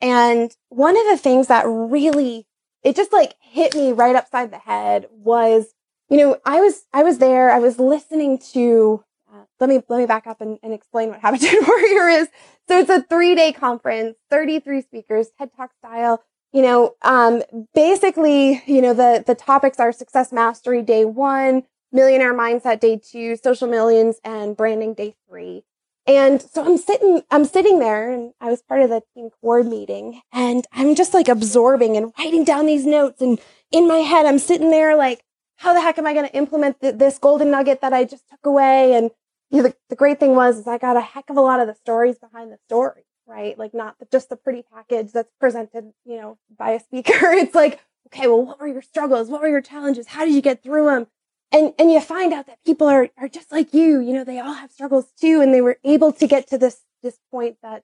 And 0.00 0.50
one 0.70 0.96
of 0.96 1.04
the 1.10 1.18
things 1.18 1.48
that 1.48 1.66
really, 1.66 2.46
it 2.82 2.96
just 2.96 3.12
like 3.12 3.34
hit 3.38 3.74
me 3.74 3.92
right 3.92 4.16
upside 4.16 4.50
the 4.50 4.58
head 4.58 5.08
was, 5.10 5.66
you 6.10 6.16
know, 6.16 6.38
I 6.44 6.60
was, 6.60 6.84
I 6.92 7.02
was 7.04 7.18
there, 7.18 7.50
I 7.50 7.60
was 7.60 7.78
listening 7.78 8.38
to, 8.52 9.04
uh, 9.32 9.44
let 9.60 9.70
me, 9.70 9.80
let 9.88 9.98
me 9.98 10.06
back 10.06 10.26
up 10.26 10.40
and, 10.40 10.58
and 10.62 10.72
explain 10.74 11.08
what 11.08 11.20
Habitude 11.22 11.66
Warrior 11.66 12.08
is. 12.08 12.28
So 12.68 12.78
it's 12.78 12.90
a 12.90 13.02
three 13.02 13.34
day 13.34 13.52
conference, 13.52 14.16
33 14.28 14.82
speakers, 14.82 15.28
TED 15.38 15.50
Talk 15.56 15.70
style. 15.78 16.22
You 16.52 16.62
know, 16.62 16.94
um, 17.02 17.44
basically, 17.74 18.60
you 18.66 18.82
know, 18.82 18.92
the, 18.92 19.22
the 19.24 19.36
topics 19.36 19.78
are 19.78 19.92
success 19.92 20.32
mastery 20.32 20.82
day 20.82 21.04
one, 21.04 21.62
millionaire 21.92 22.34
mindset 22.34 22.80
day 22.80 22.98
two, 22.98 23.36
social 23.36 23.68
millions 23.68 24.18
and 24.24 24.56
branding 24.56 24.94
day 24.94 25.14
three. 25.28 25.62
And 26.08 26.42
so 26.42 26.64
I'm 26.64 26.76
sitting, 26.76 27.22
I'm 27.30 27.44
sitting 27.44 27.78
there 27.78 28.10
and 28.10 28.32
I 28.40 28.50
was 28.50 28.62
part 28.62 28.80
of 28.82 28.90
the 28.90 29.02
team 29.14 29.28
cord 29.40 29.66
meeting 29.66 30.22
and 30.32 30.66
I'm 30.72 30.96
just 30.96 31.14
like 31.14 31.28
absorbing 31.28 31.96
and 31.96 32.12
writing 32.18 32.42
down 32.42 32.66
these 32.66 32.84
notes. 32.84 33.20
And 33.20 33.38
in 33.70 33.86
my 33.86 33.98
head, 33.98 34.26
I'm 34.26 34.40
sitting 34.40 34.72
there 34.72 34.96
like, 34.96 35.22
how 35.60 35.74
the 35.74 35.80
heck 35.80 35.98
am 35.98 36.06
I 36.06 36.14
going 36.14 36.26
to 36.26 36.34
implement 36.34 36.80
th- 36.80 36.94
this 36.96 37.18
golden 37.18 37.50
nugget 37.50 37.82
that 37.82 37.92
I 37.92 38.04
just 38.04 38.28
took 38.28 38.44
away? 38.44 38.94
And 38.94 39.10
you 39.50 39.58
know, 39.58 39.68
the, 39.68 39.76
the 39.90 39.96
great 39.96 40.18
thing 40.18 40.34
was 40.34 40.58
is 40.58 40.66
I 40.66 40.78
got 40.78 40.96
a 40.96 41.02
heck 41.02 41.28
of 41.28 41.36
a 41.36 41.42
lot 41.42 41.60
of 41.60 41.66
the 41.66 41.74
stories 41.74 42.18
behind 42.18 42.50
the 42.50 42.58
story, 42.66 43.04
right? 43.26 43.58
Like 43.58 43.74
not 43.74 43.98
the, 43.98 44.06
just 44.10 44.30
the 44.30 44.36
pretty 44.36 44.64
package 44.72 45.12
that's 45.12 45.32
presented, 45.38 45.92
you 46.06 46.16
know, 46.16 46.38
by 46.56 46.70
a 46.70 46.80
speaker. 46.80 47.12
It's 47.32 47.54
like, 47.54 47.78
okay, 48.06 48.26
well, 48.26 48.44
what 48.44 48.58
were 48.58 48.68
your 48.68 48.80
struggles? 48.80 49.28
What 49.28 49.42
were 49.42 49.48
your 49.48 49.60
challenges? 49.60 50.08
How 50.08 50.24
did 50.24 50.34
you 50.34 50.42
get 50.42 50.62
through 50.62 50.86
them? 50.86 51.06
and 51.52 51.72
and 51.78 51.90
you 51.90 52.00
find 52.00 52.32
out 52.32 52.46
that 52.46 52.62
people 52.64 52.86
are 52.86 53.08
are 53.16 53.28
just 53.28 53.50
like 53.50 53.74
you 53.74 54.00
you 54.00 54.12
know 54.12 54.24
they 54.24 54.38
all 54.38 54.54
have 54.54 54.70
struggles 54.70 55.12
too 55.20 55.40
and 55.40 55.52
they 55.52 55.60
were 55.60 55.78
able 55.84 56.12
to 56.12 56.26
get 56.26 56.46
to 56.46 56.56
this 56.56 56.82
this 57.02 57.18
point 57.30 57.56
that 57.62 57.82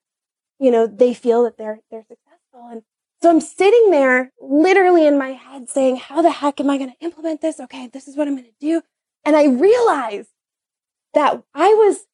you 0.58 0.70
know 0.70 0.86
they 0.86 1.12
feel 1.14 1.42
that 1.42 1.58
they're 1.58 1.80
they're 1.90 2.06
successful 2.08 2.68
and 2.70 2.82
so 3.22 3.30
i'm 3.30 3.40
sitting 3.40 3.90
there 3.90 4.32
literally 4.40 5.06
in 5.06 5.18
my 5.18 5.30
head 5.30 5.68
saying 5.68 5.96
how 5.96 6.22
the 6.22 6.30
heck 6.30 6.60
am 6.60 6.70
i 6.70 6.78
going 6.78 6.90
to 6.90 7.04
implement 7.04 7.40
this 7.40 7.60
okay 7.60 7.86
this 7.88 8.08
is 8.08 8.16
what 8.16 8.28
i'm 8.28 8.34
going 8.34 8.44
to 8.44 8.52
do 8.60 8.82
and 9.24 9.36
i 9.36 9.44
realized 9.46 10.30
that 11.14 11.42
i 11.54 11.68
was 11.68 12.06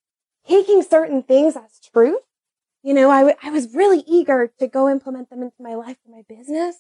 taking 0.48 0.82
certain 0.82 1.22
things 1.22 1.56
as 1.56 1.80
truth 1.92 2.20
you 2.82 2.94
know 2.94 3.10
I, 3.10 3.18
w- 3.20 3.36
I 3.42 3.50
was 3.50 3.74
really 3.74 4.02
eager 4.06 4.52
to 4.58 4.66
go 4.66 4.88
implement 4.88 5.30
them 5.30 5.42
into 5.42 5.60
my 5.60 5.74
life 5.74 5.98
and 6.04 6.14
my 6.14 6.22
business 6.28 6.76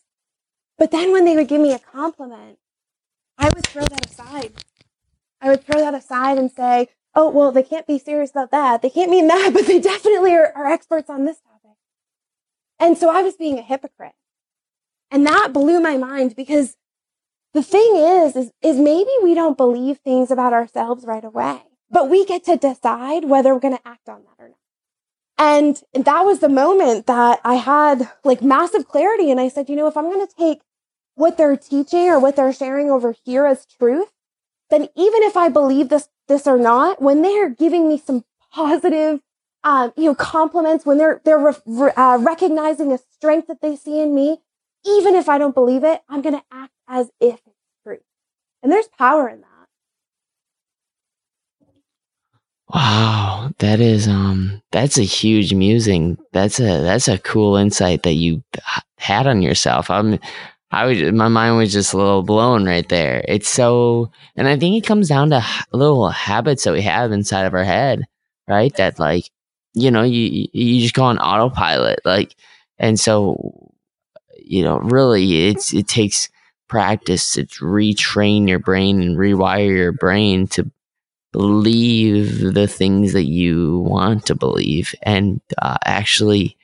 but 0.78 0.90
then 0.90 1.12
when 1.12 1.24
they 1.24 1.36
would 1.36 1.48
give 1.48 1.60
me 1.60 1.72
a 1.72 1.78
compliment 1.78 2.58
I 3.38 3.50
would 3.50 3.66
throw 3.66 3.82
that 3.82 4.06
aside. 4.10 4.52
I 5.40 5.50
would 5.50 5.64
throw 5.64 5.80
that 5.80 5.94
aside 5.94 6.38
and 6.38 6.50
say, 6.50 6.88
oh, 7.14 7.28
well, 7.30 7.50
they 7.50 7.62
can't 7.62 7.86
be 7.86 7.98
serious 7.98 8.30
about 8.30 8.52
that. 8.52 8.82
They 8.82 8.90
can't 8.90 9.10
mean 9.10 9.26
that, 9.28 9.50
but 9.54 9.66
they 9.66 9.80
definitely 9.80 10.34
are, 10.34 10.52
are 10.54 10.66
experts 10.66 11.10
on 11.10 11.24
this 11.24 11.38
topic. 11.40 11.51
And 12.82 12.98
so 12.98 13.10
I 13.10 13.22
was 13.22 13.36
being 13.36 13.60
a 13.60 13.62
hypocrite. 13.62 14.16
And 15.08 15.24
that 15.24 15.52
blew 15.52 15.80
my 15.80 15.96
mind 15.96 16.34
because 16.34 16.76
the 17.54 17.62
thing 17.62 17.92
is, 17.94 18.34
is, 18.34 18.50
is 18.60 18.76
maybe 18.76 19.10
we 19.22 19.34
don't 19.34 19.56
believe 19.56 19.98
things 19.98 20.32
about 20.32 20.52
ourselves 20.52 21.04
right 21.04 21.24
away, 21.24 21.62
but 21.90 22.10
we 22.10 22.24
get 22.24 22.44
to 22.46 22.56
decide 22.56 23.26
whether 23.26 23.54
we're 23.54 23.60
going 23.60 23.76
to 23.76 23.88
act 23.88 24.08
on 24.08 24.22
that 24.24 24.42
or 24.42 24.48
not. 24.48 24.56
And 25.38 25.80
that 25.94 26.22
was 26.22 26.40
the 26.40 26.48
moment 26.48 27.06
that 27.06 27.40
I 27.44 27.54
had 27.54 28.10
like 28.24 28.42
massive 28.42 28.88
clarity. 28.88 29.30
And 29.30 29.38
I 29.38 29.48
said, 29.48 29.68
you 29.68 29.76
know, 29.76 29.86
if 29.86 29.96
I'm 29.96 30.10
going 30.10 30.26
to 30.26 30.34
take 30.34 30.62
what 31.14 31.36
they're 31.36 31.56
teaching 31.56 32.08
or 32.08 32.18
what 32.18 32.34
they're 32.34 32.52
sharing 32.52 32.90
over 32.90 33.14
here 33.24 33.46
as 33.46 33.64
truth, 33.64 34.10
then 34.70 34.88
even 34.96 35.22
if 35.22 35.36
I 35.36 35.48
believe 35.48 35.88
this, 35.88 36.08
this 36.26 36.48
or 36.48 36.58
not, 36.58 37.00
when 37.00 37.22
they're 37.22 37.50
giving 37.50 37.88
me 37.88 37.98
some 38.04 38.24
positive, 38.52 39.20
um, 39.64 39.92
you 39.96 40.04
know, 40.04 40.14
compliments, 40.14 40.84
when 40.86 40.98
they're, 40.98 41.20
they're 41.24 41.38
re- 41.66 41.92
uh, 41.96 42.18
recognizing 42.20 42.92
a 42.92 42.98
strength 42.98 43.48
that 43.48 43.60
they 43.60 43.76
see 43.76 44.00
in 44.00 44.14
me, 44.14 44.38
even 44.84 45.14
if 45.14 45.28
I 45.28 45.38
don't 45.38 45.54
believe 45.54 45.84
it, 45.84 46.02
I'm 46.08 46.22
going 46.22 46.34
to 46.36 46.44
act 46.52 46.72
as 46.88 47.10
if 47.20 47.40
it's 47.46 47.56
true. 47.84 47.98
And 48.62 48.72
there's 48.72 48.88
power 48.88 49.28
in 49.28 49.40
that. 49.42 49.46
Wow, 52.74 53.50
that 53.58 53.80
is 53.80 54.08
um 54.08 54.62
that's 54.72 54.98
a 54.98 55.02
huge 55.02 55.52
musing. 55.54 56.16
That's 56.32 56.58
a 56.58 56.80
that's 56.82 57.08
a 57.08 57.18
cool 57.18 57.56
insight 57.56 58.02
that 58.04 58.14
you 58.14 58.42
had 58.98 59.26
on 59.26 59.42
yourself. 59.42 59.90
I'm 59.90 60.18
I 60.70 60.86
was 60.86 61.02
my 61.12 61.28
mind 61.28 61.58
was 61.58 61.72
just 61.72 61.92
a 61.92 61.98
little 61.98 62.22
blown 62.22 62.64
right 62.66 62.88
there. 62.88 63.24
It's 63.28 63.48
so 63.48 64.10
and 64.36 64.48
I 64.48 64.56
think 64.58 64.76
it 64.82 64.86
comes 64.86 65.08
down 65.08 65.30
to 65.30 65.44
little 65.72 66.08
habits 66.10 66.64
that 66.64 66.72
we 66.72 66.82
have 66.82 67.12
inside 67.12 67.44
of 67.46 67.54
our 67.54 67.64
head, 67.64 68.04
right? 68.48 68.74
That 68.76 68.98
like 68.98 69.24
you 69.74 69.90
know, 69.90 70.02
you 70.02 70.48
you 70.52 70.80
just 70.80 70.94
go 70.94 71.04
on 71.04 71.18
autopilot 71.18 72.00
like 72.04 72.34
and 72.78 72.98
so 72.98 73.70
you 74.38 74.62
know, 74.62 74.78
really 74.80 75.46
it's 75.48 75.72
it 75.72 75.88
takes 75.88 76.28
practice 76.68 77.34
to 77.34 77.44
retrain 77.60 78.48
your 78.48 78.58
brain 78.58 79.02
and 79.02 79.16
rewire 79.16 79.68
your 79.76 79.92
brain 79.92 80.46
to 80.48 80.70
believe 81.32 82.54
the 82.54 82.66
things 82.66 83.12
that 83.14 83.24
you 83.24 83.80
want 83.80 84.26
to 84.26 84.34
believe 84.34 84.94
and 85.02 85.40
uh, 85.60 85.78
actually 85.84 86.56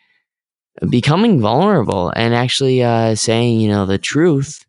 becoming 0.91 1.41
vulnerable 1.41 2.13
and 2.15 2.35
actually 2.35 2.83
uh, 2.83 3.15
saying, 3.15 3.61
you 3.61 3.69
know, 3.69 3.87
the 3.87 3.99
truth 3.99 4.65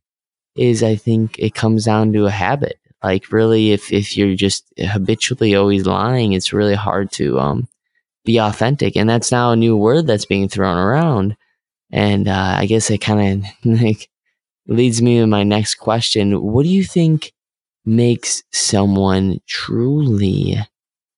is, 0.55 0.83
I 0.83 0.95
think 0.95 1.37
it 1.39 1.55
comes 1.55 1.85
down 1.85 2.13
to 2.13 2.25
a 2.25 2.31
habit. 2.31 2.77
Like, 3.03 3.31
really, 3.31 3.71
if, 3.71 3.93
if 3.93 4.17
you're 4.17 4.35
just 4.35 4.65
habitually 4.77 5.55
always 5.55 5.85
lying, 5.85 6.33
it's 6.33 6.53
really 6.53 6.75
hard 6.75 7.11
to 7.13 7.39
um, 7.39 7.67
be 8.25 8.39
authentic. 8.39 8.95
And 8.95 9.09
that's 9.09 9.31
now 9.31 9.51
a 9.51 9.55
new 9.55 9.75
word 9.77 10.07
that's 10.07 10.25
being 10.25 10.49
thrown 10.49 10.77
around. 10.77 11.35
And 11.91 12.27
uh, 12.27 12.55
I 12.57 12.65
guess 12.65 12.89
it 12.89 12.99
kind 12.99 13.43
of 13.43 13.51
like 13.81 14.09
leads 14.67 15.01
me 15.01 15.19
to 15.19 15.27
my 15.27 15.43
next 15.43 15.75
question. 15.75 16.41
What 16.41 16.63
do 16.63 16.69
you 16.69 16.83
think 16.83 17.33
makes 17.85 18.43
someone 18.51 19.39
truly 19.47 20.57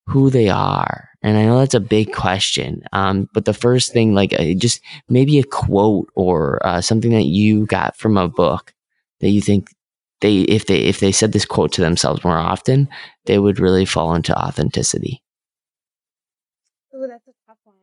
who 0.08 0.30
they 0.30 0.50
are? 0.50 1.10
And 1.22 1.38
I 1.38 1.46
know 1.46 1.60
that's 1.60 1.74
a 1.76 1.80
big 1.80 2.14
question. 2.14 2.84
Um, 2.94 3.30
but 3.34 3.46
the 3.46 3.54
first 3.54 3.94
thing, 3.94 4.16
like 4.16 4.34
uh, 4.40 4.54
just 4.56 4.82
maybe 5.10 5.38
a 5.38 5.44
quote 5.44 6.10
or 6.16 6.66
uh, 6.66 6.82
something 6.82 7.12
that 7.12 7.26
you 7.26 7.66
got 7.68 7.96
from 7.96 8.18
a 8.18 8.28
book 8.28 8.74
that 9.20 9.30
you 9.30 9.42
think 9.42 9.74
they, 10.22 10.40
if 10.42 10.66
they, 10.66 10.78
if 10.78 11.00
they 11.00 11.12
said 11.12 11.32
this 11.32 11.46
quote 11.46 11.72
to 11.74 11.82
themselves 11.82 12.24
more 12.24 12.38
often, 12.38 12.88
they 13.26 13.38
would 13.38 13.60
really 13.60 13.86
fall 13.86 14.16
into 14.16 14.36
authenticity. 14.36 15.22
Oh, 16.94 17.08
that's 17.08 17.28
a 17.28 17.34
tough 17.48 17.58
one. 17.64 17.76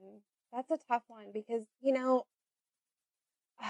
That's 0.59 0.82
a 0.82 0.86
tough 0.88 1.04
one 1.06 1.26
because, 1.32 1.62
you 1.80 1.92
know, 1.92 2.26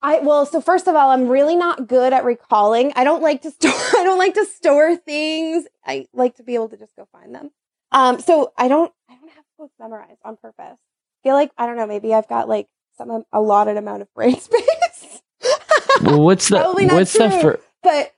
I 0.00 0.20
well, 0.20 0.46
so 0.46 0.62
first 0.62 0.88
of 0.88 0.94
all, 0.94 1.10
I'm 1.10 1.28
really 1.28 1.54
not 1.54 1.86
good 1.86 2.14
at 2.14 2.24
recalling. 2.24 2.94
I 2.96 3.04
don't 3.04 3.20
like 3.20 3.42
to 3.42 3.50
store 3.50 3.70
I 3.98 4.04
don't 4.04 4.16
like 4.16 4.32
to 4.34 4.46
store 4.46 4.96
things. 4.96 5.66
I 5.84 6.06
like 6.14 6.36
to 6.36 6.42
be 6.42 6.54
able 6.54 6.70
to 6.70 6.78
just 6.78 6.96
go 6.96 7.06
find 7.12 7.34
them. 7.34 7.50
Um, 7.92 8.20
so 8.20 8.54
I 8.56 8.68
don't 8.68 8.90
I 9.10 9.16
don't 9.16 9.32
have 9.32 9.44
quotes 9.58 9.74
memorized 9.78 10.20
on 10.24 10.38
purpose. 10.38 10.78
I 10.78 11.22
feel 11.22 11.34
like 11.34 11.50
I 11.58 11.66
don't 11.66 11.76
know, 11.76 11.86
maybe 11.86 12.14
I've 12.14 12.28
got 12.28 12.48
like 12.48 12.68
some 12.96 13.24
allotted 13.30 13.76
amount 13.76 14.00
of 14.00 14.14
brain 14.14 14.40
space. 14.40 15.20
well, 16.00 16.22
what's 16.22 16.48
the 16.48 16.62
what's 16.90 17.12
true. 17.12 17.28
the 17.28 17.38
fir- 17.38 17.60
but 17.82 18.14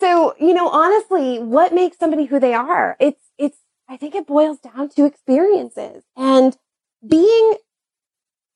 so, 0.00 0.34
you 0.40 0.54
know, 0.54 0.70
honestly, 0.70 1.40
what 1.40 1.74
makes 1.74 1.98
somebody 1.98 2.24
who 2.24 2.40
they 2.40 2.54
are? 2.54 2.96
It's 2.98 3.20
it's 3.36 3.58
I 3.88 3.96
think 3.96 4.14
it 4.14 4.26
boils 4.26 4.58
down 4.58 4.88
to 4.90 5.04
experiences 5.04 6.04
and 6.16 6.56
being 7.06 7.56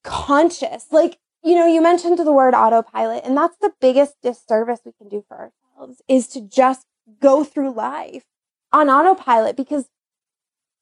conscious. 0.03 0.87
Like 0.91 1.19
you 1.43 1.55
know, 1.55 1.67
you 1.67 1.81
mentioned 1.81 2.19
the 2.19 2.33
word 2.33 2.55
autopilot, 2.55 3.25
and 3.25 3.37
that's 3.37 3.57
the 3.59 3.73
biggest 3.81 4.17
disservice 4.23 4.81
we 4.85 4.93
can 4.93 5.09
do 5.09 5.25
for 5.29 5.37
ourselves 5.37 6.03
is 6.09 6.27
to 6.29 6.41
just 6.41 6.85
go 7.21 7.45
through 7.45 7.73
life 7.73 8.25
on 8.73 8.91
autopilot 8.91 9.57
because 9.57 9.89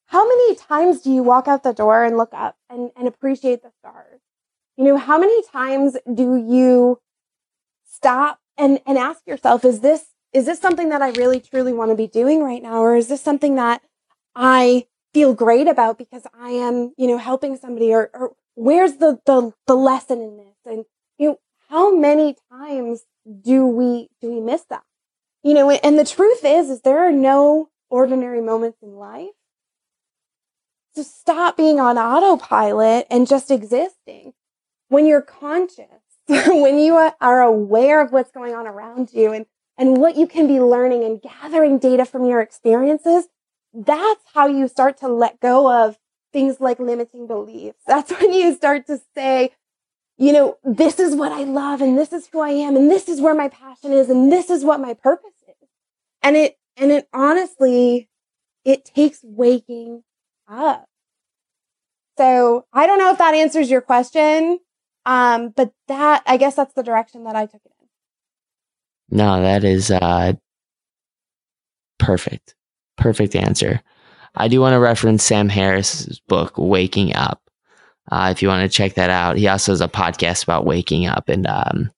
how 0.07 0.27
many 0.27 0.55
times 0.55 1.01
do 1.01 1.11
you 1.11 1.21
walk 1.21 1.47
out 1.47 1.63
the 1.63 1.73
door 1.73 2.03
and 2.03 2.17
look 2.17 2.33
up 2.33 2.55
and, 2.69 2.91
and 2.95 3.07
appreciate 3.07 3.61
the 3.61 3.71
stars? 3.79 4.21
You 4.77 4.85
know, 4.85 4.97
how 4.97 5.19
many 5.19 5.43
times 5.43 5.97
do 6.11 6.37
you 6.37 6.99
stop 7.85 8.39
and, 8.57 8.79
and 8.85 8.97
ask 8.97 9.25
yourself, 9.27 9.65
is 9.65 9.81
this, 9.81 10.07
is 10.31 10.45
this 10.45 10.59
something 10.59 10.89
that 10.89 11.01
I 11.01 11.09
really 11.11 11.39
truly 11.39 11.73
want 11.73 11.91
to 11.91 11.95
be 11.95 12.07
doing 12.07 12.41
right 12.41 12.61
now? 12.61 12.79
Or 12.79 12.95
is 12.95 13.09
this 13.09 13.21
something 13.21 13.55
that 13.55 13.81
I 14.39 14.85
feel 15.15 15.33
great 15.33 15.67
about 15.67 15.97
because 15.97 16.21
I 16.39 16.51
am, 16.51 16.93
you 16.95 17.07
know, 17.07 17.17
helping 17.17 17.57
somebody 17.57 17.91
or, 17.91 18.11
or 18.13 18.33
where's 18.53 18.97
the, 18.97 19.19
the, 19.25 19.51
the 19.65 19.73
lesson 19.73 20.21
in 20.21 20.37
this? 20.37 20.55
And, 20.63 20.85
you 21.17 21.29
know, 21.29 21.39
how 21.69 21.95
many 21.95 22.35
times 22.51 23.01
do 23.41 23.65
we, 23.65 24.09
do 24.21 24.31
we 24.31 24.39
miss 24.39 24.63
that? 24.69 24.83
You 25.43 25.55
know, 25.55 25.71
and 25.71 25.97
the 25.97 26.05
truth 26.05 26.45
is, 26.45 26.69
is 26.69 26.81
there 26.81 26.99
are 26.99 27.11
no 27.11 27.69
ordinary 27.89 28.41
moments 28.41 28.77
in 28.83 28.93
life. 28.93 29.29
So 30.93 31.01
stop 31.01 31.57
being 31.57 31.79
on 31.79 31.97
autopilot 31.97 33.07
and 33.09 33.27
just 33.27 33.49
existing. 33.49 34.33
When 34.89 35.07
you're 35.07 35.21
conscious, 35.21 35.85
when 36.27 36.77
you 36.77 36.93
are 36.95 37.41
aware 37.41 38.01
of 38.01 38.11
what's 38.11 38.31
going 38.31 38.53
on 38.53 38.67
around 38.67 39.13
you 39.13 39.31
and, 39.31 39.47
and 39.79 39.97
what 39.97 40.15
you 40.15 40.27
can 40.27 40.47
be 40.47 40.59
learning 40.59 41.03
and 41.03 41.21
gathering 41.21 41.79
data 41.79 42.05
from 42.05 42.23
your 42.23 42.39
experiences, 42.39 43.27
that's 43.85 44.23
how 44.33 44.47
you 44.47 44.67
start 44.67 44.97
to 44.97 45.07
let 45.07 45.39
go 45.39 45.85
of 45.85 45.97
things 46.33 46.59
like 46.59 46.79
limiting 46.79 47.27
beliefs. 47.27 47.79
That's 47.85 48.11
when 48.19 48.33
you 48.33 48.53
start 48.55 48.87
to 48.87 48.99
say, 49.15 49.51
you 50.17 50.33
know, 50.33 50.57
this 50.63 50.99
is 50.99 51.15
what 51.15 51.31
I 51.31 51.43
love 51.43 51.81
and 51.81 51.97
this 51.97 52.11
is 52.11 52.27
who 52.31 52.39
I 52.39 52.49
am 52.49 52.75
and 52.75 52.89
this 52.89 53.07
is 53.07 53.21
where 53.21 53.35
my 53.35 53.49
passion 53.49 53.93
is 53.93 54.09
and 54.09 54.31
this 54.31 54.49
is 54.49 54.65
what 54.65 54.79
my 54.79 54.95
purpose 54.95 55.33
is. 55.47 55.69
And 56.23 56.35
it, 56.35 56.57
and 56.75 56.91
it 56.91 57.07
honestly, 57.13 58.09
it 58.65 58.83
takes 58.83 59.19
waking 59.23 60.03
up. 60.47 60.85
So 62.17 62.65
I 62.73 62.87
don't 62.87 62.97
know 62.97 63.11
if 63.11 63.19
that 63.19 63.35
answers 63.35 63.69
your 63.69 63.81
question. 63.81 64.59
Um, 65.05 65.49
but 65.55 65.71
that, 65.87 66.23
I 66.25 66.37
guess 66.37 66.55
that's 66.55 66.73
the 66.73 66.83
direction 66.83 67.23
that 67.25 67.35
I 67.35 67.45
took 67.45 67.61
it 67.63 67.71
in. 67.79 69.17
No, 69.17 69.41
that 69.41 69.63
is, 69.63 69.89
uh, 69.89 70.33
perfect. 71.97 72.55
Perfect 72.97 73.35
answer. 73.35 73.81
I 74.35 74.47
do 74.47 74.61
want 74.61 74.73
to 74.73 74.79
reference 74.79 75.23
Sam 75.23 75.49
Harris's 75.49 76.19
book, 76.27 76.53
Waking 76.57 77.15
Up. 77.15 77.41
Uh, 78.11 78.29
if 78.31 78.41
you 78.41 78.47
want 78.47 78.69
to 78.69 78.75
check 78.75 78.93
that 78.93 79.09
out, 79.09 79.37
he 79.37 79.47
also 79.47 79.71
has 79.71 79.81
a 79.81 79.87
podcast 79.87 80.43
about 80.43 80.65
waking 80.65 81.07
up, 81.07 81.27
and 81.27 81.45
um, 81.47 81.91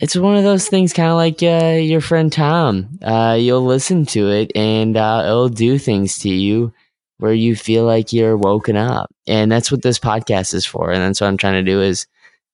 it's 0.00 0.16
one 0.16 0.36
of 0.36 0.44
those 0.44 0.68
things, 0.68 0.92
kind 0.92 1.10
of 1.10 1.16
like 1.16 1.42
uh, 1.42 1.76
your 1.76 2.00
friend 2.00 2.32
Tom. 2.32 2.98
Uh, 3.02 3.36
you'll 3.38 3.64
listen 3.64 4.06
to 4.06 4.30
it, 4.30 4.50
and 4.56 4.96
uh, 4.96 5.22
it'll 5.26 5.48
do 5.48 5.78
things 5.78 6.18
to 6.20 6.30
you 6.30 6.72
where 7.18 7.34
you 7.34 7.54
feel 7.54 7.84
like 7.84 8.12
you're 8.12 8.36
woken 8.36 8.76
up, 8.76 9.10
and 9.26 9.52
that's 9.52 9.70
what 9.70 9.82
this 9.82 9.98
podcast 9.98 10.54
is 10.54 10.66
for. 10.66 10.90
And 10.90 11.02
that's 11.02 11.20
what 11.20 11.28
I'm 11.28 11.36
trying 11.36 11.64
to 11.64 11.70
do 11.70 11.82
is 11.82 12.06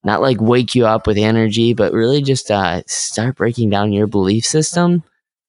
not 0.04 0.20
like 0.20 0.40
wake 0.40 0.74
you 0.74 0.86
up 0.86 1.06
with 1.06 1.18
energy, 1.18 1.72
but 1.72 1.92
really 1.92 2.20
just 2.20 2.50
uh, 2.50 2.82
start 2.86 3.36
breaking 3.36 3.70
down 3.70 3.92
your 3.92 4.08
belief 4.08 4.44
system 4.44 5.04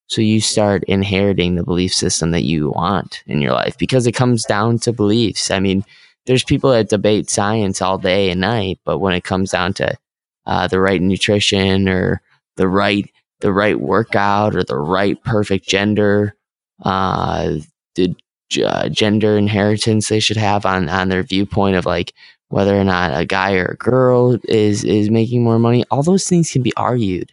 so 0.08 0.22
you 0.22 0.39
start 0.41 0.84
inheriting 0.86 1.55
the 1.55 1.64
belief 1.64 1.93
system 1.93 2.32
that 2.32 2.43
you 2.43 2.70
want 2.70 3.24
in 3.28 3.41
your 3.41 3.53
life 3.53 3.78
because 3.78 4.08
it 4.08 4.14
comes 4.14 4.45
down 4.45 4.80
to 4.80 4.93
beliefs. 4.93 5.51
I 5.51 5.60
mean, 5.60 5.84
there's 6.26 6.43
people 6.43 6.72
that 6.72 6.89
debate 6.89 7.30
science 7.30 7.82
all 7.82 7.97
day 7.97 8.30
and 8.30 8.41
night, 8.41 8.80
but 8.86 8.99
when 8.99 9.14
it 9.14 9.24
comes 9.24 9.51
down 9.51 9.74
to 9.76 9.97
uh, 10.45 10.68
the 10.68 10.80
right 10.80 11.01
nutrition 11.01 11.89
or 11.89 12.22
the 12.55 12.68
right 12.68 13.10
the 13.41 13.53
right 13.53 13.80
workout 13.80 14.55
or 14.55 14.64
the 14.64 14.78
right 14.78 15.22
perfect 15.24 15.68
gender, 15.68 16.36
uh, 16.84 17.58
the 17.95 18.16
uh, 18.64 18.89
gender 18.89 19.38
inheritance 19.38 20.08
they 20.08 20.20
should 20.20 20.38
have 20.38 20.66
on 20.66 20.89
on 20.89 21.10
their 21.10 21.24
viewpoint 21.24 21.76
of 21.76 21.86
like 21.86 22.14
whether 22.49 22.80
or 22.80 22.84
not 22.86 23.20
a 23.20 23.26
guy 23.26 23.53
or 23.55 23.66
a 23.66 23.76
girl 23.78 24.38
is 24.45 24.84
is 24.86 25.10
making 25.10 25.43
more 25.43 25.60
money. 25.60 25.84
All 25.91 26.03
those 26.03 26.28
things 26.28 26.51
can 26.51 26.62
be 26.64 26.76
argued 26.78 27.32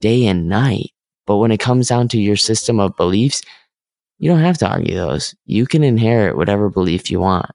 day 0.00 0.26
and 0.26 0.48
night. 0.48 0.90
But 1.26 1.38
when 1.38 1.50
it 1.50 1.60
comes 1.60 1.88
down 1.88 2.08
to 2.08 2.20
your 2.20 2.36
system 2.36 2.80
of 2.80 2.96
beliefs, 2.96 3.42
you 4.18 4.30
don't 4.30 4.40
have 4.40 4.58
to 4.58 4.68
argue 4.68 4.94
those. 4.94 5.34
You 5.44 5.66
can 5.66 5.82
inherit 5.82 6.36
whatever 6.36 6.70
belief 6.70 7.10
you 7.10 7.20
want. 7.20 7.50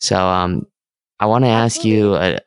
So, 0.00 0.16
um, 0.16 0.66
I 1.20 1.26
want 1.26 1.44
to 1.44 1.50
ask 1.50 1.84
you 1.84 2.16
a, 2.16 2.40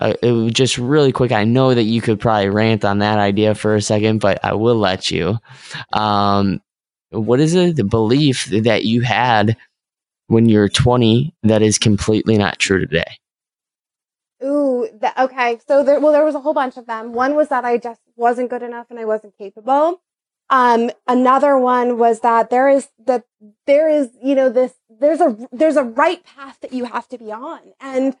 a, 0.00 0.50
just 0.50 0.78
really 0.78 1.12
quick. 1.12 1.32
I 1.32 1.44
know 1.44 1.74
that 1.74 1.82
you 1.82 2.00
could 2.00 2.18
probably 2.18 2.48
rant 2.48 2.84
on 2.84 3.00
that 3.00 3.18
idea 3.18 3.54
for 3.54 3.74
a 3.74 3.82
second, 3.82 4.20
but 4.20 4.44
I 4.44 4.54
will 4.54 4.76
let 4.76 5.10
you. 5.10 5.38
Um, 5.92 6.60
what 7.10 7.40
is 7.40 7.54
it, 7.54 7.76
the 7.76 7.84
belief 7.84 8.46
that 8.46 8.84
you 8.84 9.02
had 9.02 9.56
when 10.26 10.48
you're 10.48 10.68
20 10.68 11.34
that 11.44 11.62
is 11.62 11.78
completely 11.78 12.38
not 12.38 12.58
true 12.58 12.80
today? 12.80 13.18
Ooh, 14.42 14.88
the, 15.00 15.22
okay. 15.24 15.58
So 15.66 15.82
there, 15.82 16.00
well, 16.00 16.12
there 16.12 16.24
was 16.24 16.34
a 16.34 16.40
whole 16.40 16.54
bunch 16.54 16.76
of 16.76 16.86
them. 16.86 17.12
One 17.12 17.34
was 17.34 17.48
that 17.48 17.64
I 17.64 17.76
just 17.78 18.00
wasn't 18.18 18.50
good 18.50 18.62
enough 18.62 18.86
and 18.90 18.98
I 18.98 19.04
wasn't 19.04 19.38
capable. 19.38 20.00
Um, 20.50 20.90
another 21.06 21.58
one 21.58 21.98
was 21.98 22.20
that 22.20 22.50
there 22.50 22.68
is 22.68 22.88
that 23.04 23.24
there 23.66 23.88
is, 23.88 24.10
you 24.22 24.34
know, 24.34 24.48
this, 24.48 24.74
there's 24.88 25.20
a, 25.20 25.36
there's 25.52 25.76
a 25.76 25.82
right 25.82 26.24
path 26.24 26.58
that 26.62 26.72
you 26.72 26.86
have 26.86 27.06
to 27.08 27.18
be 27.18 27.30
on. 27.30 27.60
And, 27.80 28.16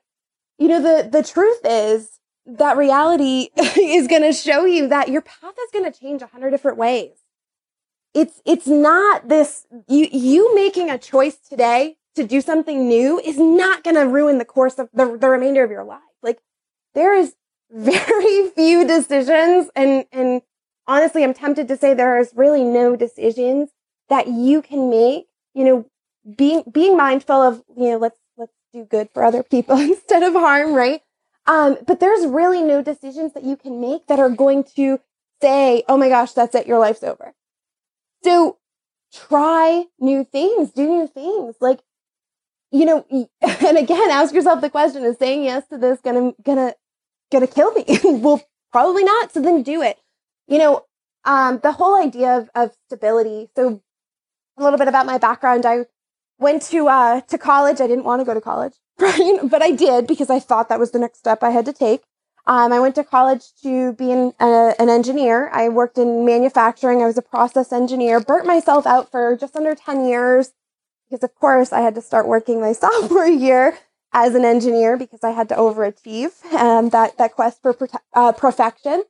you 0.58 0.68
know, 0.68 0.80
the, 0.80 1.08
the 1.08 1.22
truth 1.22 1.60
is 1.64 2.20
that 2.44 2.76
reality 2.76 3.48
is 3.56 4.06
going 4.06 4.22
to 4.22 4.32
show 4.32 4.66
you 4.66 4.88
that 4.88 5.08
your 5.08 5.22
path 5.22 5.54
is 5.58 5.70
going 5.72 5.90
to 5.90 5.98
change 5.98 6.20
a 6.20 6.26
hundred 6.26 6.50
different 6.50 6.76
ways. 6.76 7.16
It's, 8.12 8.42
it's 8.44 8.66
not 8.66 9.28
this, 9.28 9.66
you, 9.86 10.08
you 10.10 10.54
making 10.54 10.90
a 10.90 10.98
choice 10.98 11.36
today 11.36 11.96
to 12.14 12.26
do 12.26 12.40
something 12.40 12.88
new 12.88 13.18
is 13.20 13.38
not 13.38 13.84
going 13.84 13.96
to 13.96 14.02
ruin 14.02 14.38
the 14.38 14.44
course 14.44 14.78
of 14.78 14.90
the, 14.92 15.16
the 15.16 15.28
remainder 15.28 15.64
of 15.64 15.70
your 15.70 15.84
life. 15.84 16.00
Like 16.22 16.40
there 16.94 17.14
is 17.14 17.36
very 17.70 18.48
few 18.54 18.86
decisions 18.86 19.70
and, 19.74 20.04
and 20.12 20.42
honestly, 20.86 21.22
I'm 21.24 21.34
tempted 21.34 21.68
to 21.68 21.76
say 21.76 21.94
there 21.94 22.18
is 22.18 22.32
really 22.34 22.64
no 22.64 22.96
decisions 22.96 23.70
that 24.08 24.26
you 24.28 24.62
can 24.62 24.90
make, 24.90 25.26
you 25.54 25.64
know, 25.64 25.86
being, 26.36 26.64
being 26.70 26.96
mindful 26.96 27.36
of, 27.36 27.62
you 27.76 27.90
know, 27.90 27.98
let's, 27.98 28.18
let's 28.36 28.52
do 28.72 28.84
good 28.84 29.08
for 29.12 29.22
other 29.22 29.42
people 29.42 29.76
instead 29.78 30.22
of 30.22 30.32
harm, 30.34 30.74
right? 30.74 31.02
Um, 31.46 31.78
but 31.86 32.00
there's 32.00 32.26
really 32.26 32.62
no 32.62 32.82
decisions 32.82 33.32
that 33.32 33.44
you 33.44 33.56
can 33.56 33.80
make 33.80 34.06
that 34.06 34.18
are 34.18 34.28
going 34.30 34.64
to 34.76 35.00
say, 35.40 35.82
oh 35.88 35.96
my 35.96 36.08
gosh, 36.08 36.32
that's 36.32 36.54
it, 36.54 36.66
your 36.66 36.78
life's 36.78 37.02
over. 37.02 37.34
So 38.22 38.58
try 39.12 39.84
new 39.98 40.24
things, 40.24 40.72
do 40.72 40.86
new 40.86 41.06
things. 41.06 41.54
Like, 41.60 41.80
you 42.70 42.84
know, 42.84 43.06
and 43.40 43.78
again, 43.78 44.10
ask 44.10 44.34
yourself 44.34 44.60
the 44.60 44.70
question, 44.70 45.04
is 45.04 45.16
saying 45.18 45.44
yes 45.44 45.66
to 45.68 45.78
this 45.78 46.00
gonna, 46.00 46.32
gonna, 46.42 46.74
gonna 47.30 47.46
kill 47.46 47.72
me? 47.72 47.84
well, 48.04 48.42
probably 48.72 49.04
not. 49.04 49.32
So 49.32 49.40
then 49.40 49.62
do 49.62 49.82
it. 49.82 49.98
You 50.46 50.58
know, 50.58 50.84
um, 51.24 51.60
the 51.62 51.72
whole 51.72 52.00
idea 52.00 52.36
of, 52.38 52.50
of 52.54 52.72
stability. 52.86 53.48
So 53.56 53.82
a 54.56 54.62
little 54.62 54.78
bit 54.78 54.88
about 54.88 55.06
my 55.06 55.18
background. 55.18 55.66
I 55.66 55.86
went 56.38 56.62
to, 56.62 56.88
uh, 56.88 57.20
to 57.22 57.38
college. 57.38 57.80
I 57.80 57.86
didn't 57.86 58.04
want 58.04 58.20
to 58.20 58.24
go 58.24 58.34
to 58.34 58.40
college, 58.40 58.74
right? 58.98 59.38
But 59.44 59.62
I 59.62 59.72
did 59.72 60.06
because 60.06 60.30
I 60.30 60.38
thought 60.40 60.68
that 60.68 60.78
was 60.78 60.90
the 60.90 60.98
next 60.98 61.18
step 61.18 61.42
I 61.42 61.50
had 61.50 61.64
to 61.66 61.72
take. 61.72 62.02
Um, 62.46 62.72
I 62.72 62.80
went 62.80 62.94
to 62.94 63.04
college 63.04 63.44
to 63.62 63.92
be 63.92 64.10
an, 64.10 64.32
an 64.40 64.88
engineer. 64.88 65.50
I 65.50 65.68
worked 65.68 65.98
in 65.98 66.24
manufacturing. 66.24 67.02
I 67.02 67.06
was 67.06 67.18
a 67.18 67.22
process 67.22 67.72
engineer, 67.72 68.20
burnt 68.20 68.46
myself 68.46 68.86
out 68.86 69.10
for 69.10 69.36
just 69.36 69.54
under 69.54 69.74
10 69.74 70.06
years 70.06 70.52
because 71.08 71.22
of 71.22 71.34
course 71.34 71.72
I 71.72 71.80
had 71.80 71.94
to 71.94 72.00
start 72.00 72.26
working 72.26 72.60
my 72.60 72.72
sophomore 72.82 73.26
year 73.26 73.78
as 74.12 74.34
an 74.34 74.44
engineer 74.44 74.96
because 74.96 75.22
I 75.22 75.30
had 75.30 75.48
to 75.50 75.54
overachieve 75.56 76.44
um, 76.54 76.90
that, 76.90 77.18
that 77.18 77.32
quest 77.32 77.60
for 77.62 77.74
prote- 77.74 78.00
uh, 78.14 78.32
perfection. 78.32 79.04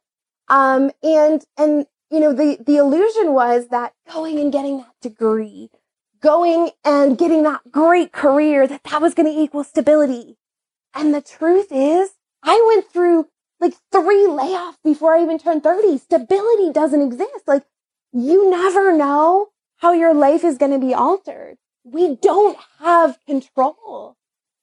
Um, 0.49 0.91
and, 1.03 1.45
and, 1.57 1.87
you 2.11 2.21
know, 2.21 2.33
the, 2.33 2.59
the 2.65 2.77
illusion 2.77 3.33
was 3.33 3.69
that 3.69 3.95
going 4.11 4.39
and 4.39 4.53
getting 4.53 4.79
that 4.79 4.95
degree, 5.01 5.71
going 6.21 6.71
and 6.85 7.19
getting 7.19 7.43
that 7.45 7.71
great 7.71 8.13
career, 8.13 8.67
that 8.67 8.85
that 8.85 9.03
was 9.03 9.15
going 9.15 9.33
to 9.33 9.41
equal 9.41 9.65
stability. 9.65 10.37
And 10.95 11.15
the 11.15 11.21
truth 11.21 11.69
is 11.71 12.11
I 12.43 12.63
went 12.67 12.91
through 12.91 13.29
like 13.61 13.75
three 13.93 14.27
layoffs 14.27 14.77
before 14.85 15.15
I 15.15 15.23
even 15.23 15.39
turned 15.39 15.63
30. 15.63 15.99
Stability 15.99 16.73
doesn't 16.73 17.03
exist. 17.03 17.47
Like 17.47 17.65
you 18.13 18.51
never 18.51 18.97
know 18.97 19.49
how 19.79 19.93
your 19.93 20.15
life 20.15 20.45
is 20.45 20.59
going 20.59 20.73
to 20.73 20.79
be 20.79 20.95
altered. 20.95 21.57
We 21.85 22.17
don't 22.17 22.59
have 22.81 23.19
control. 23.27 24.17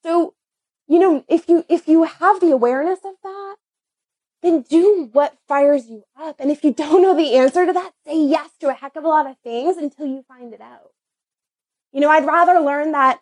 So, 0.06 0.36
you 0.88 1.00
know, 1.00 1.26
if 1.28 1.50
you, 1.50 1.66
if 1.68 1.88
you 1.88 2.04
have 2.04 2.40
the 2.40 2.52
awareness 2.52 3.00
of 3.04 3.16
that, 3.24 3.56
then 4.44 4.62
do 4.62 5.10
what 5.12 5.36
fires 5.48 5.88
you 5.90 6.04
up. 6.22 6.36
And 6.40 6.52
if 6.52 6.64
you 6.64 6.72
don't 6.74 7.02
know 7.02 7.16
the 7.16 7.36
answer 7.36 7.66
to 7.66 7.74
that, 7.74 7.92
say 8.06 8.24
yes 8.24 8.52
to 8.60 8.70
a 8.70 8.74
heck 8.74 8.96
of 8.96 9.04
a 9.04 9.08
lot 9.08 9.26
of 9.26 9.36
things 9.44 9.78
until 9.78 10.06
you 10.06 10.24
find 10.28 10.54
it 10.54 10.62
out. 10.62 10.92
You 11.92 12.02
know, 12.02 12.10
I'd 12.10 12.28
rather 12.28 12.60
learn 12.60 12.92
that, 12.92 13.20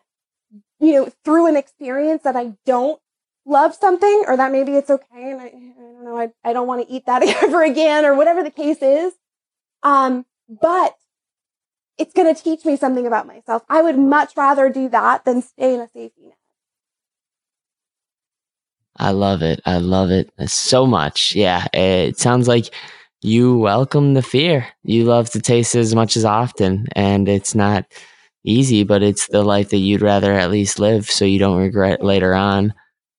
you 0.82 0.92
know, 0.92 1.10
through 1.24 1.48
an 1.48 1.56
experience 1.56 2.24
that 2.24 2.36
I 2.36 2.54
don't 2.66 3.00
love 3.46 3.76
something 3.76 4.26
or 4.28 4.36
that 4.36 4.52
maybe 4.52 4.74
it's 4.74 4.90
okay 4.90 5.32
and 5.32 5.40
I, 5.40 5.46
I 5.46 5.50
don't 5.50 6.04
know, 6.04 6.18
I, 6.18 6.32
I 6.44 6.52
don't 6.52 6.68
want 6.68 6.86
to 6.86 6.94
eat 6.94 7.06
that 7.06 7.24
ever 7.44 7.64
again 7.64 8.04
or 8.04 8.14
whatever 8.14 8.44
the 8.44 8.52
case 8.52 8.82
is. 8.82 9.14
Um, 9.84 10.26
but 10.50 10.96
it's 11.98 12.14
going 12.14 12.34
to 12.34 12.42
teach 12.42 12.66
me 12.66 12.76
something 12.76 13.08
about 13.08 13.26
myself. 13.26 13.64
I 13.70 13.82
would 13.82 13.98
much 13.98 14.36
rather 14.36 14.70
do 14.70 14.90
that 14.90 15.24
than 15.24 15.42
stay 15.42 15.76
in 15.76 15.80
a 15.80 15.88
safety 15.88 16.24
net. 16.24 16.38
I 18.98 19.12
love 19.12 19.42
it. 19.42 19.60
I 19.66 19.78
love 19.78 20.12
it 20.12 20.32
so 20.48 20.86
much. 20.86 21.36
Yeah. 21.36 21.68
It 21.74 22.18
sounds 22.18 22.48
like 22.48 22.74
you 23.22 23.58
welcome 23.58 24.14
the 24.14 24.22
fear. 24.22 24.68
You 24.84 25.06
love 25.06 25.30
to 25.32 25.42
taste 25.42 25.76
it 25.76 25.80
as 25.80 25.96
much 25.96 26.16
as 26.16 26.26
often. 26.26 26.88
And 26.94 27.28
it's 27.28 27.56
not 27.56 27.86
easy, 28.44 28.84
but 28.84 29.02
it's 29.02 29.28
the 29.28 29.44
life 29.44 29.70
that 29.70 29.78
you'd 29.78 30.02
rather 30.02 30.34
at 30.34 30.52
least 30.52 30.80
live 30.80 31.10
so 31.10 31.26
you 31.26 31.40
don't 31.40 31.58
regret 31.58 32.04
later 32.04 32.34
on. 32.34 32.74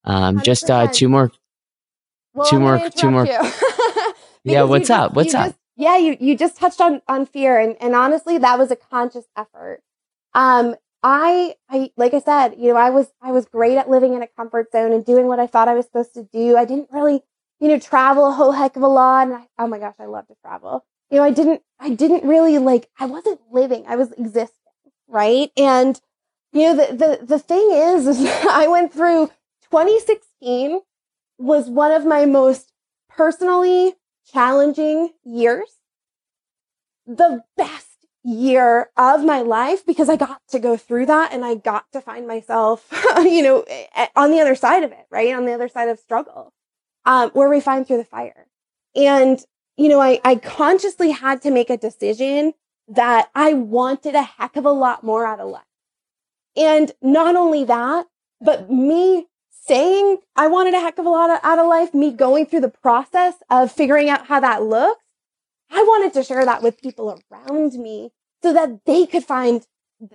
Um, 0.04 0.42
just 0.42 0.70
uh, 0.70 0.86
two 0.88 1.08
more, 1.08 1.32
well, 2.34 2.46
two 2.46 2.60
more, 2.60 2.90
two 2.90 3.10
more. 3.10 3.26
yeah, 4.44 4.62
what's 4.62 4.88
just, 4.88 5.00
up? 5.00 5.14
What's 5.14 5.34
up? 5.34 5.46
Just, 5.46 5.58
yeah, 5.76 5.96
you 5.96 6.16
you 6.20 6.36
just 6.36 6.56
touched 6.56 6.80
on 6.80 7.00
on 7.08 7.24
fear, 7.24 7.58
and 7.58 7.74
and 7.80 7.94
honestly, 7.94 8.36
that 8.36 8.58
was 8.58 8.70
a 8.70 8.76
conscious 8.76 9.24
effort. 9.34 9.80
Um, 10.34 10.76
I 11.04 11.54
I 11.68 11.90
like 11.98 12.14
I 12.14 12.20
said, 12.20 12.54
you 12.58 12.72
know, 12.72 12.78
I 12.78 12.88
was 12.88 13.12
I 13.22 13.30
was 13.30 13.44
great 13.44 13.76
at 13.76 13.90
living 13.90 14.14
in 14.14 14.22
a 14.22 14.26
comfort 14.26 14.72
zone 14.72 14.90
and 14.90 15.04
doing 15.04 15.26
what 15.28 15.38
I 15.38 15.46
thought 15.46 15.68
I 15.68 15.74
was 15.74 15.84
supposed 15.84 16.14
to 16.14 16.24
do. 16.32 16.56
I 16.56 16.64
didn't 16.64 16.88
really, 16.90 17.22
you 17.60 17.68
know, 17.68 17.78
travel 17.78 18.26
a 18.26 18.32
whole 18.32 18.52
heck 18.52 18.74
of 18.76 18.82
a 18.82 18.88
lot, 18.88 19.28
and 19.28 19.36
I, 19.36 19.46
oh 19.58 19.68
my 19.68 19.78
gosh, 19.78 19.96
I 20.00 20.06
love 20.06 20.26
to 20.28 20.34
travel. 20.40 20.82
You 21.10 21.18
know, 21.18 21.24
I 21.24 21.30
didn't 21.30 21.62
I 21.78 21.90
didn't 21.90 22.26
really 22.26 22.58
like 22.58 22.88
I 22.98 23.04
wasn't 23.04 23.40
living, 23.52 23.84
I 23.86 23.96
was 23.96 24.12
existing, 24.12 24.48
right? 25.06 25.50
And 25.58 26.00
you 26.54 26.62
know, 26.62 26.74
the 26.74 26.96
the 26.96 27.26
the 27.26 27.38
thing 27.38 27.68
is, 27.70 28.06
is 28.08 28.26
I 28.48 28.66
went 28.66 28.92
through 28.94 29.26
2016 29.70 30.80
was 31.38 31.68
one 31.68 31.92
of 31.92 32.06
my 32.06 32.24
most 32.24 32.72
personally 33.10 33.94
challenging 34.32 35.10
years. 35.22 35.68
The 37.06 37.44
best 37.56 37.93
year 38.24 38.90
of 38.96 39.24
my 39.24 39.42
life 39.42 39.84
because 39.84 40.08
I 40.08 40.16
got 40.16 40.40
to 40.48 40.58
go 40.58 40.76
through 40.76 41.06
that 41.06 41.32
and 41.32 41.44
I 41.44 41.54
got 41.54 41.92
to 41.92 42.00
find 42.00 42.26
myself, 42.26 42.88
you 43.18 43.42
know, 43.42 43.64
on 44.16 44.30
the 44.30 44.40
other 44.40 44.54
side 44.54 44.82
of 44.82 44.92
it, 44.92 45.06
right? 45.10 45.34
On 45.34 45.44
the 45.44 45.52
other 45.52 45.68
side 45.68 45.88
of 45.88 45.98
struggle, 45.98 46.52
um, 47.04 47.30
where 47.30 47.50
we 47.50 47.60
find 47.60 47.86
through 47.86 47.98
the 47.98 48.04
fire. 48.04 48.46
And, 48.96 49.44
you 49.76 49.88
know, 49.88 50.00
I, 50.00 50.20
I 50.24 50.36
consciously 50.36 51.10
had 51.10 51.42
to 51.42 51.50
make 51.50 51.68
a 51.68 51.76
decision 51.76 52.54
that 52.88 53.30
I 53.34 53.52
wanted 53.52 54.14
a 54.14 54.22
heck 54.22 54.56
of 54.56 54.64
a 54.64 54.72
lot 54.72 55.04
more 55.04 55.26
out 55.26 55.40
of 55.40 55.48
life. 55.48 55.62
And 56.56 56.92
not 57.02 57.36
only 57.36 57.64
that, 57.64 58.06
but 58.40 58.70
me 58.70 59.26
saying 59.50 60.18
I 60.36 60.46
wanted 60.46 60.74
a 60.74 60.80
heck 60.80 60.98
of 60.98 61.06
a 61.06 61.10
lot 61.10 61.40
out 61.42 61.58
of 61.58 61.66
life, 61.66 61.94
me 61.94 62.12
going 62.12 62.46
through 62.46 62.60
the 62.60 62.68
process 62.68 63.34
of 63.50 63.72
figuring 63.72 64.08
out 64.08 64.26
how 64.26 64.40
that 64.40 64.62
looks, 64.62 65.03
I 65.74 65.82
wanted 65.82 66.12
to 66.14 66.22
share 66.22 66.44
that 66.44 66.62
with 66.62 66.80
people 66.80 67.18
around 67.32 67.72
me 67.74 68.10
so 68.42 68.52
that 68.52 68.84
they 68.86 69.06
could 69.06 69.24
find, 69.24 69.66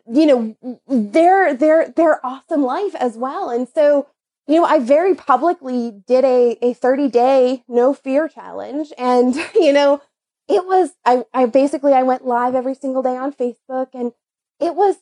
you 0.10 0.26
know, 0.26 0.80
their, 0.88 1.54
their, 1.54 1.90
their 1.90 2.26
awesome 2.26 2.64
life 2.64 2.96
as 2.96 3.18
well. 3.18 3.50
And 3.50 3.68
so, 3.68 4.08
you 4.48 4.56
know, 4.56 4.66
I 4.66 4.80
very 4.80 5.16
publicly 5.16 5.92
did 6.08 6.24
a, 6.24 6.58
a 6.62 6.74
30 6.74 7.10
day 7.10 7.64
no 7.68 7.94
fear 7.94 8.30
challenge. 8.30 8.94
And, 8.98 9.36
you 9.56 9.74
know, 9.74 10.02
it 10.48 10.66
was, 10.66 10.92
I, 11.06 11.26
I 11.34 11.46
basically, 11.46 11.94
I 11.94 12.04
went 12.04 12.26
live 12.26 12.56
every 12.56 12.76
single 12.76 13.04
day 13.04 13.18
on 13.18 13.34
Facebook 13.34 13.90
and 13.94 14.14
it 14.60 14.76
was 14.76 14.96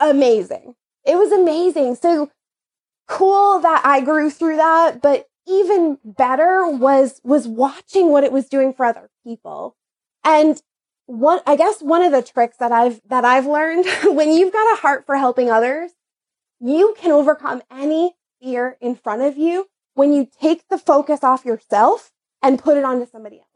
amazing. 0.00 0.74
It 1.04 1.16
was 1.16 1.30
amazing. 1.30 1.94
So 1.94 2.30
cool 3.06 3.60
that 3.60 3.82
I 3.84 4.00
grew 4.00 4.30
through 4.30 4.56
that, 4.56 5.00
but 5.00 5.28
even 5.46 5.98
better 6.04 6.68
was 6.68 7.20
was 7.24 7.46
watching 7.46 8.10
what 8.10 8.24
it 8.24 8.32
was 8.32 8.48
doing 8.48 8.72
for 8.72 8.84
other 8.84 9.10
people. 9.24 9.76
And 10.24 10.60
one 11.06 11.40
I 11.46 11.56
guess 11.56 11.80
one 11.80 12.02
of 12.02 12.12
the 12.12 12.22
tricks 12.22 12.56
that 12.58 12.72
I've 12.72 13.00
that 13.08 13.24
I've 13.24 13.46
learned 13.46 13.86
when 14.04 14.30
you've 14.32 14.52
got 14.52 14.72
a 14.72 14.80
heart 14.80 15.06
for 15.06 15.16
helping 15.16 15.50
others, 15.50 15.92
you 16.60 16.94
can 16.98 17.12
overcome 17.12 17.62
any 17.70 18.14
fear 18.40 18.76
in 18.80 18.96
front 18.96 19.22
of 19.22 19.36
you 19.36 19.68
when 19.94 20.12
you 20.12 20.28
take 20.40 20.68
the 20.68 20.78
focus 20.78 21.22
off 21.22 21.44
yourself 21.44 22.12
and 22.42 22.58
put 22.58 22.76
it 22.76 22.84
onto 22.84 23.06
somebody 23.06 23.36
else. 23.36 23.46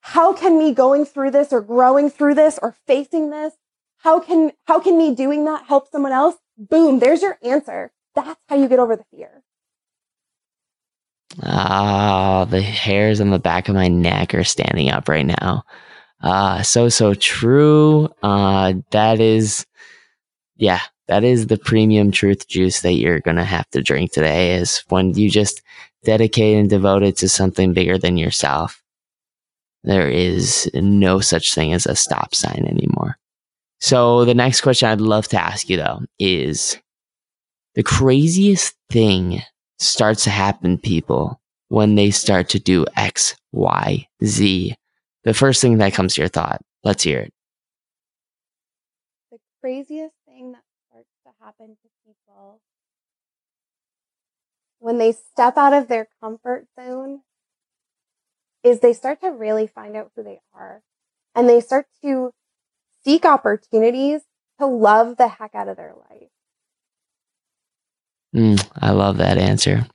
How 0.00 0.32
can 0.32 0.58
me 0.58 0.72
going 0.72 1.04
through 1.04 1.30
this 1.30 1.52
or 1.52 1.60
growing 1.60 2.10
through 2.10 2.34
this 2.34 2.58
or 2.60 2.74
facing 2.86 3.30
this, 3.30 3.54
how 3.98 4.18
can 4.18 4.52
how 4.66 4.80
can 4.80 4.96
me 4.96 5.14
doing 5.14 5.44
that 5.44 5.66
help 5.66 5.90
someone 5.90 6.12
else? 6.12 6.36
Boom, 6.56 6.98
there's 6.98 7.22
your 7.22 7.38
answer. 7.42 7.92
That's 8.14 8.40
how 8.48 8.56
you 8.56 8.68
get 8.68 8.78
over 8.78 8.96
the 8.96 9.04
fear. 9.14 9.42
Ah, 11.42 12.44
the 12.48 12.60
hairs 12.60 13.20
on 13.20 13.30
the 13.30 13.38
back 13.38 13.68
of 13.68 13.74
my 13.74 13.88
neck 13.88 14.34
are 14.34 14.44
standing 14.44 14.90
up 14.90 15.08
right 15.08 15.26
now. 15.26 15.64
Ah, 16.22 16.62
so 16.62 16.88
so 16.88 17.14
true. 17.14 18.08
Uh, 18.22 18.74
that 18.90 19.20
is, 19.20 19.64
yeah, 20.56 20.80
that 21.08 21.24
is 21.24 21.46
the 21.46 21.56
premium 21.56 22.10
truth 22.10 22.48
juice 22.48 22.82
that 22.82 22.94
you're 22.94 23.20
going 23.20 23.36
to 23.36 23.44
have 23.44 23.68
to 23.70 23.82
drink 23.82 24.12
today 24.12 24.54
is 24.56 24.84
when 24.88 25.14
you 25.14 25.30
just 25.30 25.62
dedicate 26.04 26.56
and 26.56 26.68
devote 26.68 27.02
it 27.02 27.16
to 27.18 27.28
something 27.28 27.72
bigger 27.72 27.98
than 27.98 28.16
yourself. 28.16 28.82
There 29.84 30.08
is 30.08 30.70
no 30.74 31.20
such 31.20 31.54
thing 31.54 31.72
as 31.72 31.86
a 31.86 31.96
stop 31.96 32.34
sign 32.34 32.66
anymore. 32.68 33.16
So 33.80 34.24
the 34.24 34.34
next 34.34 34.60
question 34.60 34.88
I'd 34.88 35.00
love 35.00 35.28
to 35.28 35.40
ask 35.40 35.70
you 35.70 35.78
though 35.78 36.02
is 36.18 36.78
the 37.74 37.82
craziest 37.82 38.74
thing 38.90 39.42
starts 39.80 40.24
to 40.24 40.30
happen 40.30 40.78
people 40.78 41.40
when 41.68 41.94
they 41.94 42.10
start 42.10 42.48
to 42.50 42.60
do 42.60 42.86
X, 42.96 43.34
Y, 43.52 44.06
Z. 44.24 44.74
The 45.24 45.34
first 45.34 45.60
thing 45.60 45.78
that 45.78 45.94
comes 45.94 46.14
to 46.14 46.22
your 46.22 46.28
thought. 46.28 46.60
Let's 46.84 47.02
hear 47.02 47.20
it. 47.20 47.32
The 49.30 49.38
craziest 49.60 50.14
thing 50.26 50.52
that 50.52 50.62
starts 50.88 51.08
to 51.24 51.44
happen 51.44 51.68
to 51.68 51.88
people 52.06 52.60
when 54.78 54.98
they 54.98 55.12
step 55.12 55.56
out 55.56 55.74
of 55.74 55.88
their 55.88 56.08
comfort 56.22 56.66
zone 56.78 57.20
is 58.64 58.80
they 58.80 58.92
start 58.92 59.20
to 59.20 59.28
really 59.28 59.66
find 59.66 59.96
out 59.96 60.10
who 60.16 60.22
they 60.22 60.40
are 60.54 60.82
and 61.34 61.48
they 61.48 61.60
start 61.60 61.86
to 62.02 62.32
seek 63.04 63.24
opportunities 63.24 64.22
to 64.58 64.66
love 64.66 65.16
the 65.16 65.28
heck 65.28 65.54
out 65.54 65.68
of 65.68 65.76
their 65.76 65.94
life. 66.10 66.29
Mm, 68.34 68.64
I 68.76 68.90
love 68.92 69.18
that 69.18 69.38
answer. 69.38 69.86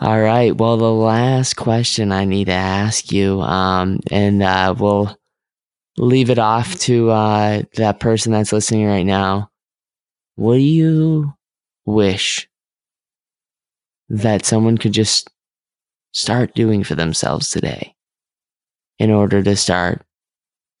All 0.00 0.20
right. 0.20 0.56
Well, 0.56 0.76
the 0.76 0.92
last 0.92 1.54
question 1.56 2.12
I 2.12 2.24
need 2.24 2.46
to 2.46 2.52
ask 2.52 3.12
you, 3.12 3.40
um, 3.42 4.00
and 4.10 4.42
uh, 4.42 4.74
we'll 4.78 5.16
leave 5.98 6.30
it 6.30 6.38
off 6.40 6.76
to 6.80 7.10
uh, 7.10 7.62
that 7.76 8.00
person 8.00 8.32
that's 8.32 8.52
listening 8.52 8.86
right 8.86 9.06
now. 9.06 9.50
What 10.36 10.56
do 10.56 10.62
you 10.62 11.34
wish 11.86 12.48
that 14.08 14.44
someone 14.44 14.78
could 14.78 14.92
just 14.92 15.28
start 16.12 16.54
doing 16.56 16.84
for 16.84 16.96
themselves 16.96 17.50
today 17.50 17.94
in 18.98 19.10
order 19.10 19.42
to 19.42 19.56
start 19.56 20.02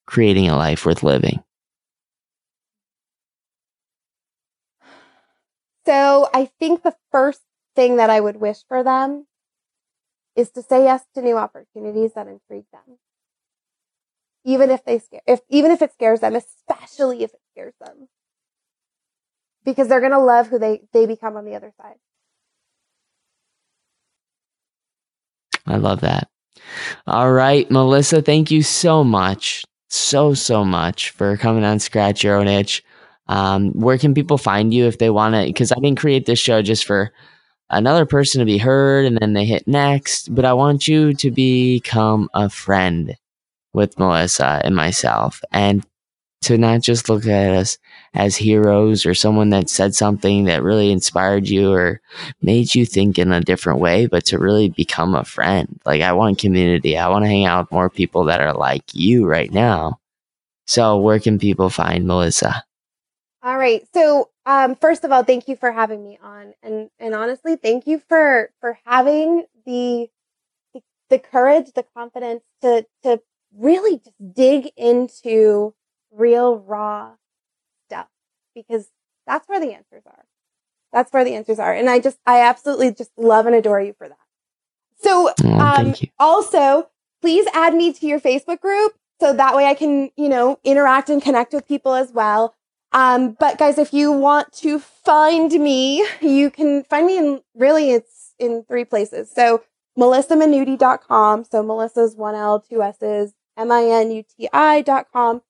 creating 0.06 0.50
a 0.50 0.56
life 0.58 0.86
worth 0.86 1.04
living? 1.04 1.43
So 5.86 6.28
I 6.32 6.46
think 6.58 6.82
the 6.82 6.96
first 7.10 7.42
thing 7.74 7.96
that 7.96 8.10
I 8.10 8.20
would 8.20 8.36
wish 8.36 8.58
for 8.68 8.82
them 8.82 9.26
is 10.36 10.50
to 10.50 10.62
say 10.62 10.84
yes 10.84 11.04
to 11.14 11.22
new 11.22 11.36
opportunities 11.36 12.14
that 12.14 12.26
intrigue 12.26 12.64
them. 12.72 12.98
Even 14.44 14.70
if 14.70 14.84
they 14.84 14.98
scare, 14.98 15.22
if, 15.26 15.40
even 15.48 15.70
if 15.70 15.82
it 15.82 15.92
scares 15.92 16.20
them, 16.20 16.34
especially 16.34 17.22
if 17.22 17.32
it 17.32 17.40
scares 17.52 17.74
them. 17.80 18.08
Because 19.64 19.88
they're 19.88 20.00
going 20.00 20.12
to 20.12 20.18
love 20.18 20.48
who 20.48 20.58
they, 20.58 20.82
they 20.92 21.06
become 21.06 21.36
on 21.36 21.44
the 21.44 21.54
other 21.54 21.72
side. 21.80 21.96
I 25.66 25.76
love 25.76 26.00
that. 26.02 26.28
All 27.06 27.32
right, 27.32 27.70
Melissa, 27.70 28.20
thank 28.20 28.50
you 28.50 28.62
so 28.62 29.02
much, 29.02 29.64
so, 29.88 30.34
so 30.34 30.64
much 30.64 31.10
for 31.10 31.36
coming 31.38 31.64
on 31.64 31.78
Scratch 31.78 32.22
Your 32.22 32.36
Own 32.36 32.48
Itch. 32.48 32.84
Um, 33.26 33.72
where 33.72 33.98
can 33.98 34.14
people 34.14 34.38
find 34.38 34.72
you 34.72 34.86
if 34.86 34.98
they 34.98 35.10
want 35.10 35.34
to? 35.34 35.44
Because 35.44 35.72
I 35.72 35.76
didn't 35.76 35.98
create 35.98 36.26
this 36.26 36.38
show 36.38 36.62
just 36.62 36.84
for 36.84 37.12
another 37.70 38.06
person 38.06 38.40
to 38.40 38.44
be 38.44 38.58
heard 38.58 39.06
and 39.06 39.18
then 39.18 39.32
they 39.32 39.44
hit 39.44 39.66
next, 39.66 40.34
but 40.34 40.44
I 40.44 40.52
want 40.52 40.86
you 40.86 41.14
to 41.14 41.30
become 41.30 42.28
a 42.34 42.48
friend 42.48 43.16
with 43.72 43.98
Melissa 43.98 44.60
and 44.64 44.76
myself 44.76 45.42
and 45.50 45.84
to 46.42 46.58
not 46.58 46.82
just 46.82 47.08
look 47.08 47.26
at 47.26 47.54
us 47.54 47.78
as 48.12 48.36
heroes 48.36 49.06
or 49.06 49.14
someone 49.14 49.48
that 49.48 49.70
said 49.70 49.94
something 49.94 50.44
that 50.44 50.62
really 50.62 50.92
inspired 50.92 51.48
you 51.48 51.72
or 51.72 52.02
made 52.42 52.74
you 52.74 52.84
think 52.84 53.18
in 53.18 53.32
a 53.32 53.40
different 53.40 53.80
way, 53.80 54.06
but 54.06 54.26
to 54.26 54.38
really 54.38 54.68
become 54.68 55.14
a 55.14 55.24
friend. 55.24 55.80
Like 55.86 56.02
I 56.02 56.12
want 56.12 56.38
community. 56.38 56.98
I 56.98 57.08
want 57.08 57.24
to 57.24 57.30
hang 57.30 57.46
out 57.46 57.64
with 57.64 57.72
more 57.72 57.88
people 57.88 58.24
that 58.26 58.42
are 58.42 58.52
like 58.52 58.84
you 58.92 59.26
right 59.26 59.50
now. 59.50 59.98
So 60.66 60.98
where 60.98 61.18
can 61.18 61.38
people 61.38 61.70
find 61.70 62.06
Melissa? 62.06 62.62
All 63.44 63.58
right. 63.58 63.86
So, 63.92 64.30
um, 64.46 64.74
first 64.74 65.04
of 65.04 65.12
all, 65.12 65.22
thank 65.22 65.48
you 65.48 65.56
for 65.56 65.70
having 65.70 66.02
me 66.02 66.18
on, 66.22 66.54
and 66.62 66.88
and 66.98 67.14
honestly, 67.14 67.56
thank 67.56 67.86
you 67.86 67.98
for 68.08 68.50
for 68.60 68.78
having 68.86 69.44
the 69.66 70.08
the, 70.72 70.80
the 71.10 71.18
courage, 71.18 71.72
the 71.74 71.84
confidence 71.94 72.42
to 72.62 72.86
to 73.02 73.20
really 73.54 73.98
just 73.98 74.34
dig 74.34 74.70
into 74.78 75.74
real 76.10 76.56
raw 76.56 77.12
stuff 77.86 78.06
because 78.54 78.88
that's 79.26 79.46
where 79.46 79.60
the 79.60 79.74
answers 79.74 80.04
are. 80.06 80.24
That's 80.92 81.12
where 81.12 81.24
the 81.24 81.34
answers 81.34 81.58
are, 81.58 81.74
and 81.74 81.90
I 81.90 82.00
just 82.00 82.18
I 82.24 82.40
absolutely 82.40 82.94
just 82.94 83.10
love 83.18 83.44
and 83.44 83.54
adore 83.54 83.80
you 83.82 83.92
for 83.98 84.08
that. 84.08 84.16
So, 85.02 85.32
Oh, 85.44 85.58
um, 85.58 85.94
also, 86.18 86.88
please 87.20 87.46
add 87.52 87.74
me 87.74 87.92
to 87.92 88.06
your 88.06 88.20
Facebook 88.20 88.60
group 88.60 88.94
so 89.20 89.34
that 89.34 89.54
way 89.54 89.66
I 89.66 89.74
can, 89.74 90.10
you 90.16 90.30
know, 90.30 90.58
interact 90.64 91.10
and 91.10 91.20
connect 91.20 91.52
with 91.52 91.68
people 91.68 91.92
as 91.92 92.10
well. 92.10 92.54
Um, 92.94 93.36
but 93.38 93.58
guys, 93.58 93.76
if 93.76 93.92
you 93.92 94.12
want 94.12 94.52
to 94.54 94.78
find 94.78 95.52
me, 95.52 96.06
you 96.22 96.50
can 96.50 96.84
find 96.84 97.06
me 97.06 97.18
in 97.18 97.42
really 97.54 97.90
it's 97.90 98.32
in 98.38 98.64
three 98.64 98.84
places. 98.84 99.30
So 99.30 99.62
melissaminuti.com. 99.98 101.44
So 101.44 101.62
Melissa's 101.62 102.16
one 102.16 102.36
L, 102.36 102.60
two 102.60 102.82
S's, 102.82 103.34
M-I-N-U-T-I 103.56 104.82
dot 104.82 105.06
com. 105.12 105.42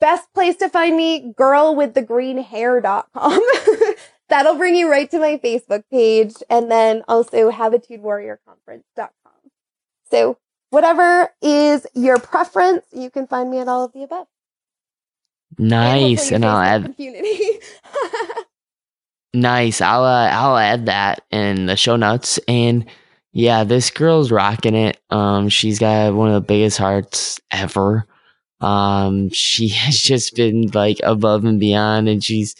Best 0.00 0.32
place 0.32 0.56
to 0.56 0.68
find 0.68 0.96
me, 0.96 1.32
girlwiththegreenhair.com. 1.38 3.40
That'll 4.28 4.56
bring 4.56 4.76
you 4.76 4.90
right 4.90 5.10
to 5.10 5.18
my 5.18 5.40
Facebook 5.42 5.84
page. 5.90 6.34
And 6.50 6.70
then 6.70 7.02
also 7.08 7.50
habitudewarriorconference.com. 7.50 9.32
So 10.10 10.38
whatever 10.70 11.32
is 11.42 11.86
your 11.94 12.18
preference, 12.18 12.86
you 12.92 13.10
can 13.10 13.26
find 13.26 13.50
me 13.50 13.58
at 13.58 13.68
all 13.68 13.84
of 13.84 13.92
the 13.92 14.02
above. 14.02 14.26
Nice. 15.58 16.30
And 16.30 16.44
I'll 16.44 16.60
add. 16.60 16.94
Nice. 19.34 19.80
I'll 19.80 20.04
uh, 20.04 20.30
I'll 20.30 20.56
add 20.56 20.86
that 20.86 21.22
in 21.30 21.66
the 21.66 21.76
show 21.76 21.96
notes. 21.96 22.38
And 22.48 22.86
yeah, 23.32 23.64
this 23.64 23.90
girl's 23.90 24.32
rocking 24.32 24.74
it. 24.74 24.98
Um, 25.10 25.48
she's 25.48 25.78
got 25.78 26.14
one 26.14 26.28
of 26.28 26.34
the 26.34 26.40
biggest 26.40 26.78
hearts 26.78 27.38
ever. 27.50 28.06
Um, 28.60 29.28
she 29.30 29.68
has 29.84 29.98
just 29.98 30.34
been 30.34 30.68
like 30.72 30.98
above 31.02 31.44
and 31.44 31.60
beyond, 31.60 32.08
and 32.08 32.24
she's 32.24 32.54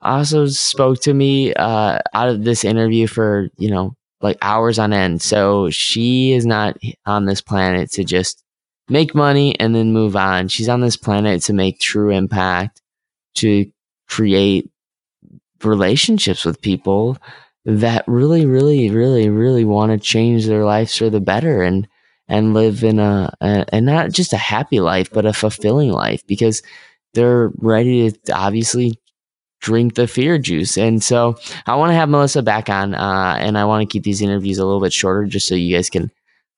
also 0.00 0.46
spoke 0.46 1.00
to 1.00 1.12
me 1.12 1.52
uh 1.54 1.98
out 2.14 2.28
of 2.28 2.44
this 2.44 2.64
interview 2.64 3.08
for 3.08 3.48
you 3.58 3.68
know 3.68 3.96
like 4.20 4.38
hours 4.42 4.78
on 4.78 4.92
end. 4.92 5.20
So 5.20 5.68
she 5.70 6.32
is 6.32 6.46
not 6.46 6.76
on 7.06 7.24
this 7.26 7.40
planet 7.40 7.90
to 7.92 8.04
just 8.04 8.42
make 8.88 9.14
money 9.14 9.58
and 9.58 9.74
then 9.74 9.92
move 9.92 10.16
on. 10.16 10.48
She's 10.48 10.68
on 10.68 10.80
this 10.80 10.96
planet 10.96 11.42
to 11.42 11.52
make 11.52 11.78
true 11.78 12.10
impact, 12.10 12.82
to 13.36 13.70
create 14.08 14.70
relationships 15.62 16.44
with 16.44 16.60
people 16.60 17.18
that 17.64 18.04
really, 18.06 18.46
really, 18.46 18.90
really, 18.90 19.28
really 19.28 19.64
want 19.64 19.92
to 19.92 19.98
change 19.98 20.46
their 20.46 20.64
lives 20.64 20.96
for 20.96 21.10
the 21.10 21.20
better 21.20 21.62
and 21.62 21.88
and 22.30 22.52
live 22.52 22.84
in 22.84 22.98
a, 22.98 23.32
a 23.40 23.64
and 23.72 23.86
not 23.86 24.12
just 24.12 24.32
a 24.32 24.38
happy 24.38 24.80
life, 24.80 25.10
but 25.10 25.26
a 25.26 25.32
fulfilling 25.32 25.90
life 25.90 26.26
because 26.26 26.62
they're 27.14 27.50
ready 27.58 28.10
to 28.10 28.32
obviously 28.32 28.98
drink 29.60 29.94
the 29.94 30.06
fear 30.06 30.38
juice. 30.38 30.78
And 30.78 31.02
so 31.02 31.36
I 31.66 31.74
want 31.76 31.90
to 31.90 31.94
have 31.94 32.08
Melissa 32.08 32.42
back 32.42 32.68
on, 32.68 32.94
uh, 32.94 33.36
and 33.38 33.58
I 33.58 33.64
want 33.64 33.82
to 33.82 33.92
keep 33.92 34.04
these 34.04 34.22
interviews 34.22 34.58
a 34.58 34.64
little 34.64 34.80
bit 34.80 34.92
shorter 34.92 35.26
just 35.26 35.48
so 35.48 35.54
you 35.54 35.74
guys 35.74 35.90
can 35.90 36.10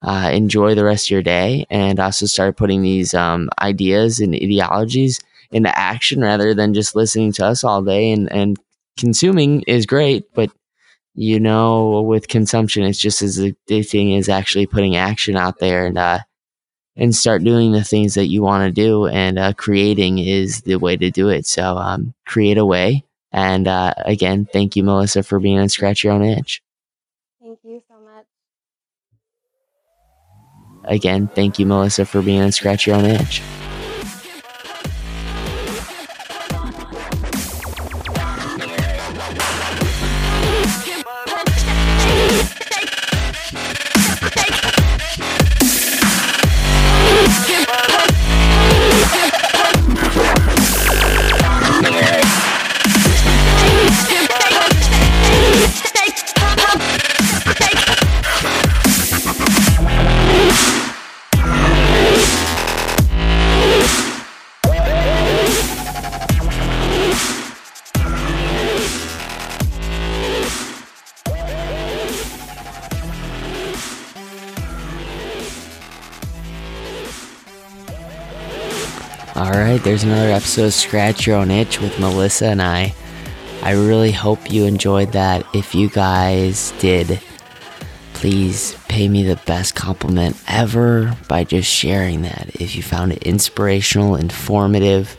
uh, 0.02 0.30
enjoy 0.32 0.74
the 0.74 0.84
rest 0.84 1.06
of 1.06 1.10
your 1.10 1.22
day 1.22 1.66
and 1.70 2.00
also 2.00 2.26
start 2.26 2.56
putting 2.56 2.82
these 2.82 3.14
um, 3.14 3.48
ideas 3.60 4.20
and 4.20 4.34
ideologies 4.34 5.20
into 5.50 5.76
action 5.78 6.20
rather 6.20 6.54
than 6.54 6.74
just 6.74 6.94
listening 6.96 7.32
to 7.32 7.44
us 7.44 7.64
all 7.64 7.82
day 7.82 8.12
and, 8.12 8.30
and 8.32 8.58
consuming 8.98 9.62
is 9.66 9.86
great, 9.86 10.32
but 10.34 10.50
you 11.14 11.40
know, 11.40 12.02
with 12.02 12.28
consumption, 12.28 12.84
it's 12.84 12.98
just 13.00 13.22
as 13.22 13.38
addicting 13.38 14.16
as 14.18 14.28
actually 14.28 14.66
putting 14.66 14.96
action 14.96 15.36
out 15.36 15.58
there 15.58 15.86
and, 15.86 15.98
uh, 15.98 16.20
and 16.96 17.14
start 17.14 17.44
doing 17.44 17.72
the 17.72 17.84
things 17.84 18.14
that 18.14 18.26
you 18.26 18.42
want 18.42 18.64
to 18.64 18.70
do. 18.72 19.06
And, 19.06 19.38
uh, 19.38 19.52
creating 19.54 20.18
is 20.18 20.62
the 20.62 20.76
way 20.76 20.96
to 20.96 21.10
do 21.10 21.28
it. 21.28 21.46
So, 21.46 21.76
um, 21.76 22.14
create 22.26 22.58
a 22.58 22.66
way. 22.66 23.04
And, 23.32 23.68
uh, 23.68 23.94
again, 23.98 24.48
thank 24.52 24.76
you, 24.76 24.84
Melissa, 24.84 25.22
for 25.22 25.40
being 25.40 25.58
on 25.58 25.68
Scratch 25.68 26.04
Your 26.04 26.12
Own 26.14 26.22
Itch. 26.22 26.62
Thank 27.40 27.58
you 27.64 27.82
so 27.88 27.98
much. 28.00 28.26
Again, 30.84 31.28
thank 31.34 31.58
you, 31.58 31.66
Melissa, 31.66 32.04
for 32.04 32.22
being 32.22 32.42
on 32.42 32.52
Scratch 32.52 32.86
Your 32.86 32.96
Own 32.96 33.04
Itch. 33.04 33.42
Right, 79.70 79.84
there's 79.84 80.02
another 80.02 80.32
episode 80.32 80.64
of 80.64 80.74
Scratch 80.74 81.28
Your 81.28 81.36
Own 81.36 81.48
Itch 81.48 81.80
with 81.80 82.00
Melissa 82.00 82.46
and 82.46 82.60
I. 82.60 82.92
I 83.62 83.72
really 83.72 84.10
hope 84.10 84.50
you 84.50 84.64
enjoyed 84.64 85.12
that. 85.12 85.46
If 85.54 85.76
you 85.76 85.88
guys 85.88 86.72
did, 86.80 87.20
please 88.14 88.74
pay 88.88 89.06
me 89.06 89.22
the 89.22 89.36
best 89.46 89.76
compliment 89.76 90.36
ever 90.48 91.16
by 91.28 91.44
just 91.44 91.70
sharing 91.70 92.22
that. 92.22 92.60
If 92.60 92.74
you 92.74 92.82
found 92.82 93.12
it 93.12 93.22
inspirational, 93.22 94.16
informative, 94.16 95.16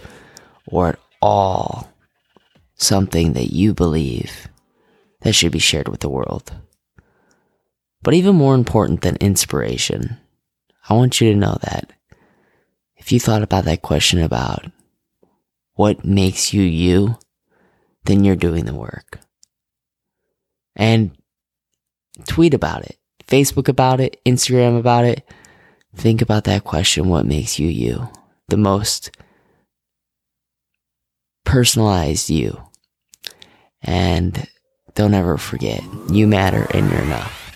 or 0.66 0.90
at 0.90 1.00
all 1.22 1.90
something 2.76 3.32
that 3.34 3.54
you 3.54 3.74
believe 3.74 4.50
that 5.22 5.34
should 5.34 5.54
be 5.54 5.60
shared 5.60 5.88
with 5.88 6.02
the 6.02 6.10
world. 6.10 6.52
But 8.02 8.16
even 8.16 8.36
more 8.36 8.56
important 8.56 9.00
than 9.00 9.16
inspiration, 9.22 10.18
I 10.90 10.96
want 10.96 11.22
you 11.22 11.32
to 11.32 11.40
know 11.40 11.58
that 11.62 11.94
if 13.02 13.12
you 13.12 13.20
thought 13.20 13.42
about 13.42 13.66
that 13.66 13.82
question 13.82 14.22
about 14.22 14.64
what 15.74 16.06
makes 16.06 16.54
you 16.54 16.62
you, 16.62 17.18
then 18.06 18.24
you're 18.24 18.36
doing 18.36 18.66
the 18.66 18.76
work. 18.76 19.20
And 20.76 21.12
tweet 22.28 22.54
about 22.54 22.84
it, 22.84 22.98
Facebook 23.28 23.68
about 23.68 24.00
it, 24.00 24.22
Instagram 24.24 24.78
about 24.78 25.06
it. 25.06 25.28
Think 25.96 26.22
about 26.22 26.44
that 26.44 26.64
question 26.64 27.10
what 27.10 27.26
makes 27.26 27.58
you 27.58 27.68
you? 27.68 28.08
The 28.50 28.58
most 28.58 29.10
personalized 31.44 32.30
you. 32.30 32.62
And 33.82 34.48
don't 34.94 35.16
ever 35.16 35.38
forget, 35.38 35.82
you 36.12 36.28
matter 36.28 36.68
and 36.72 36.90
you're 36.90 37.02
enough. 37.02 37.51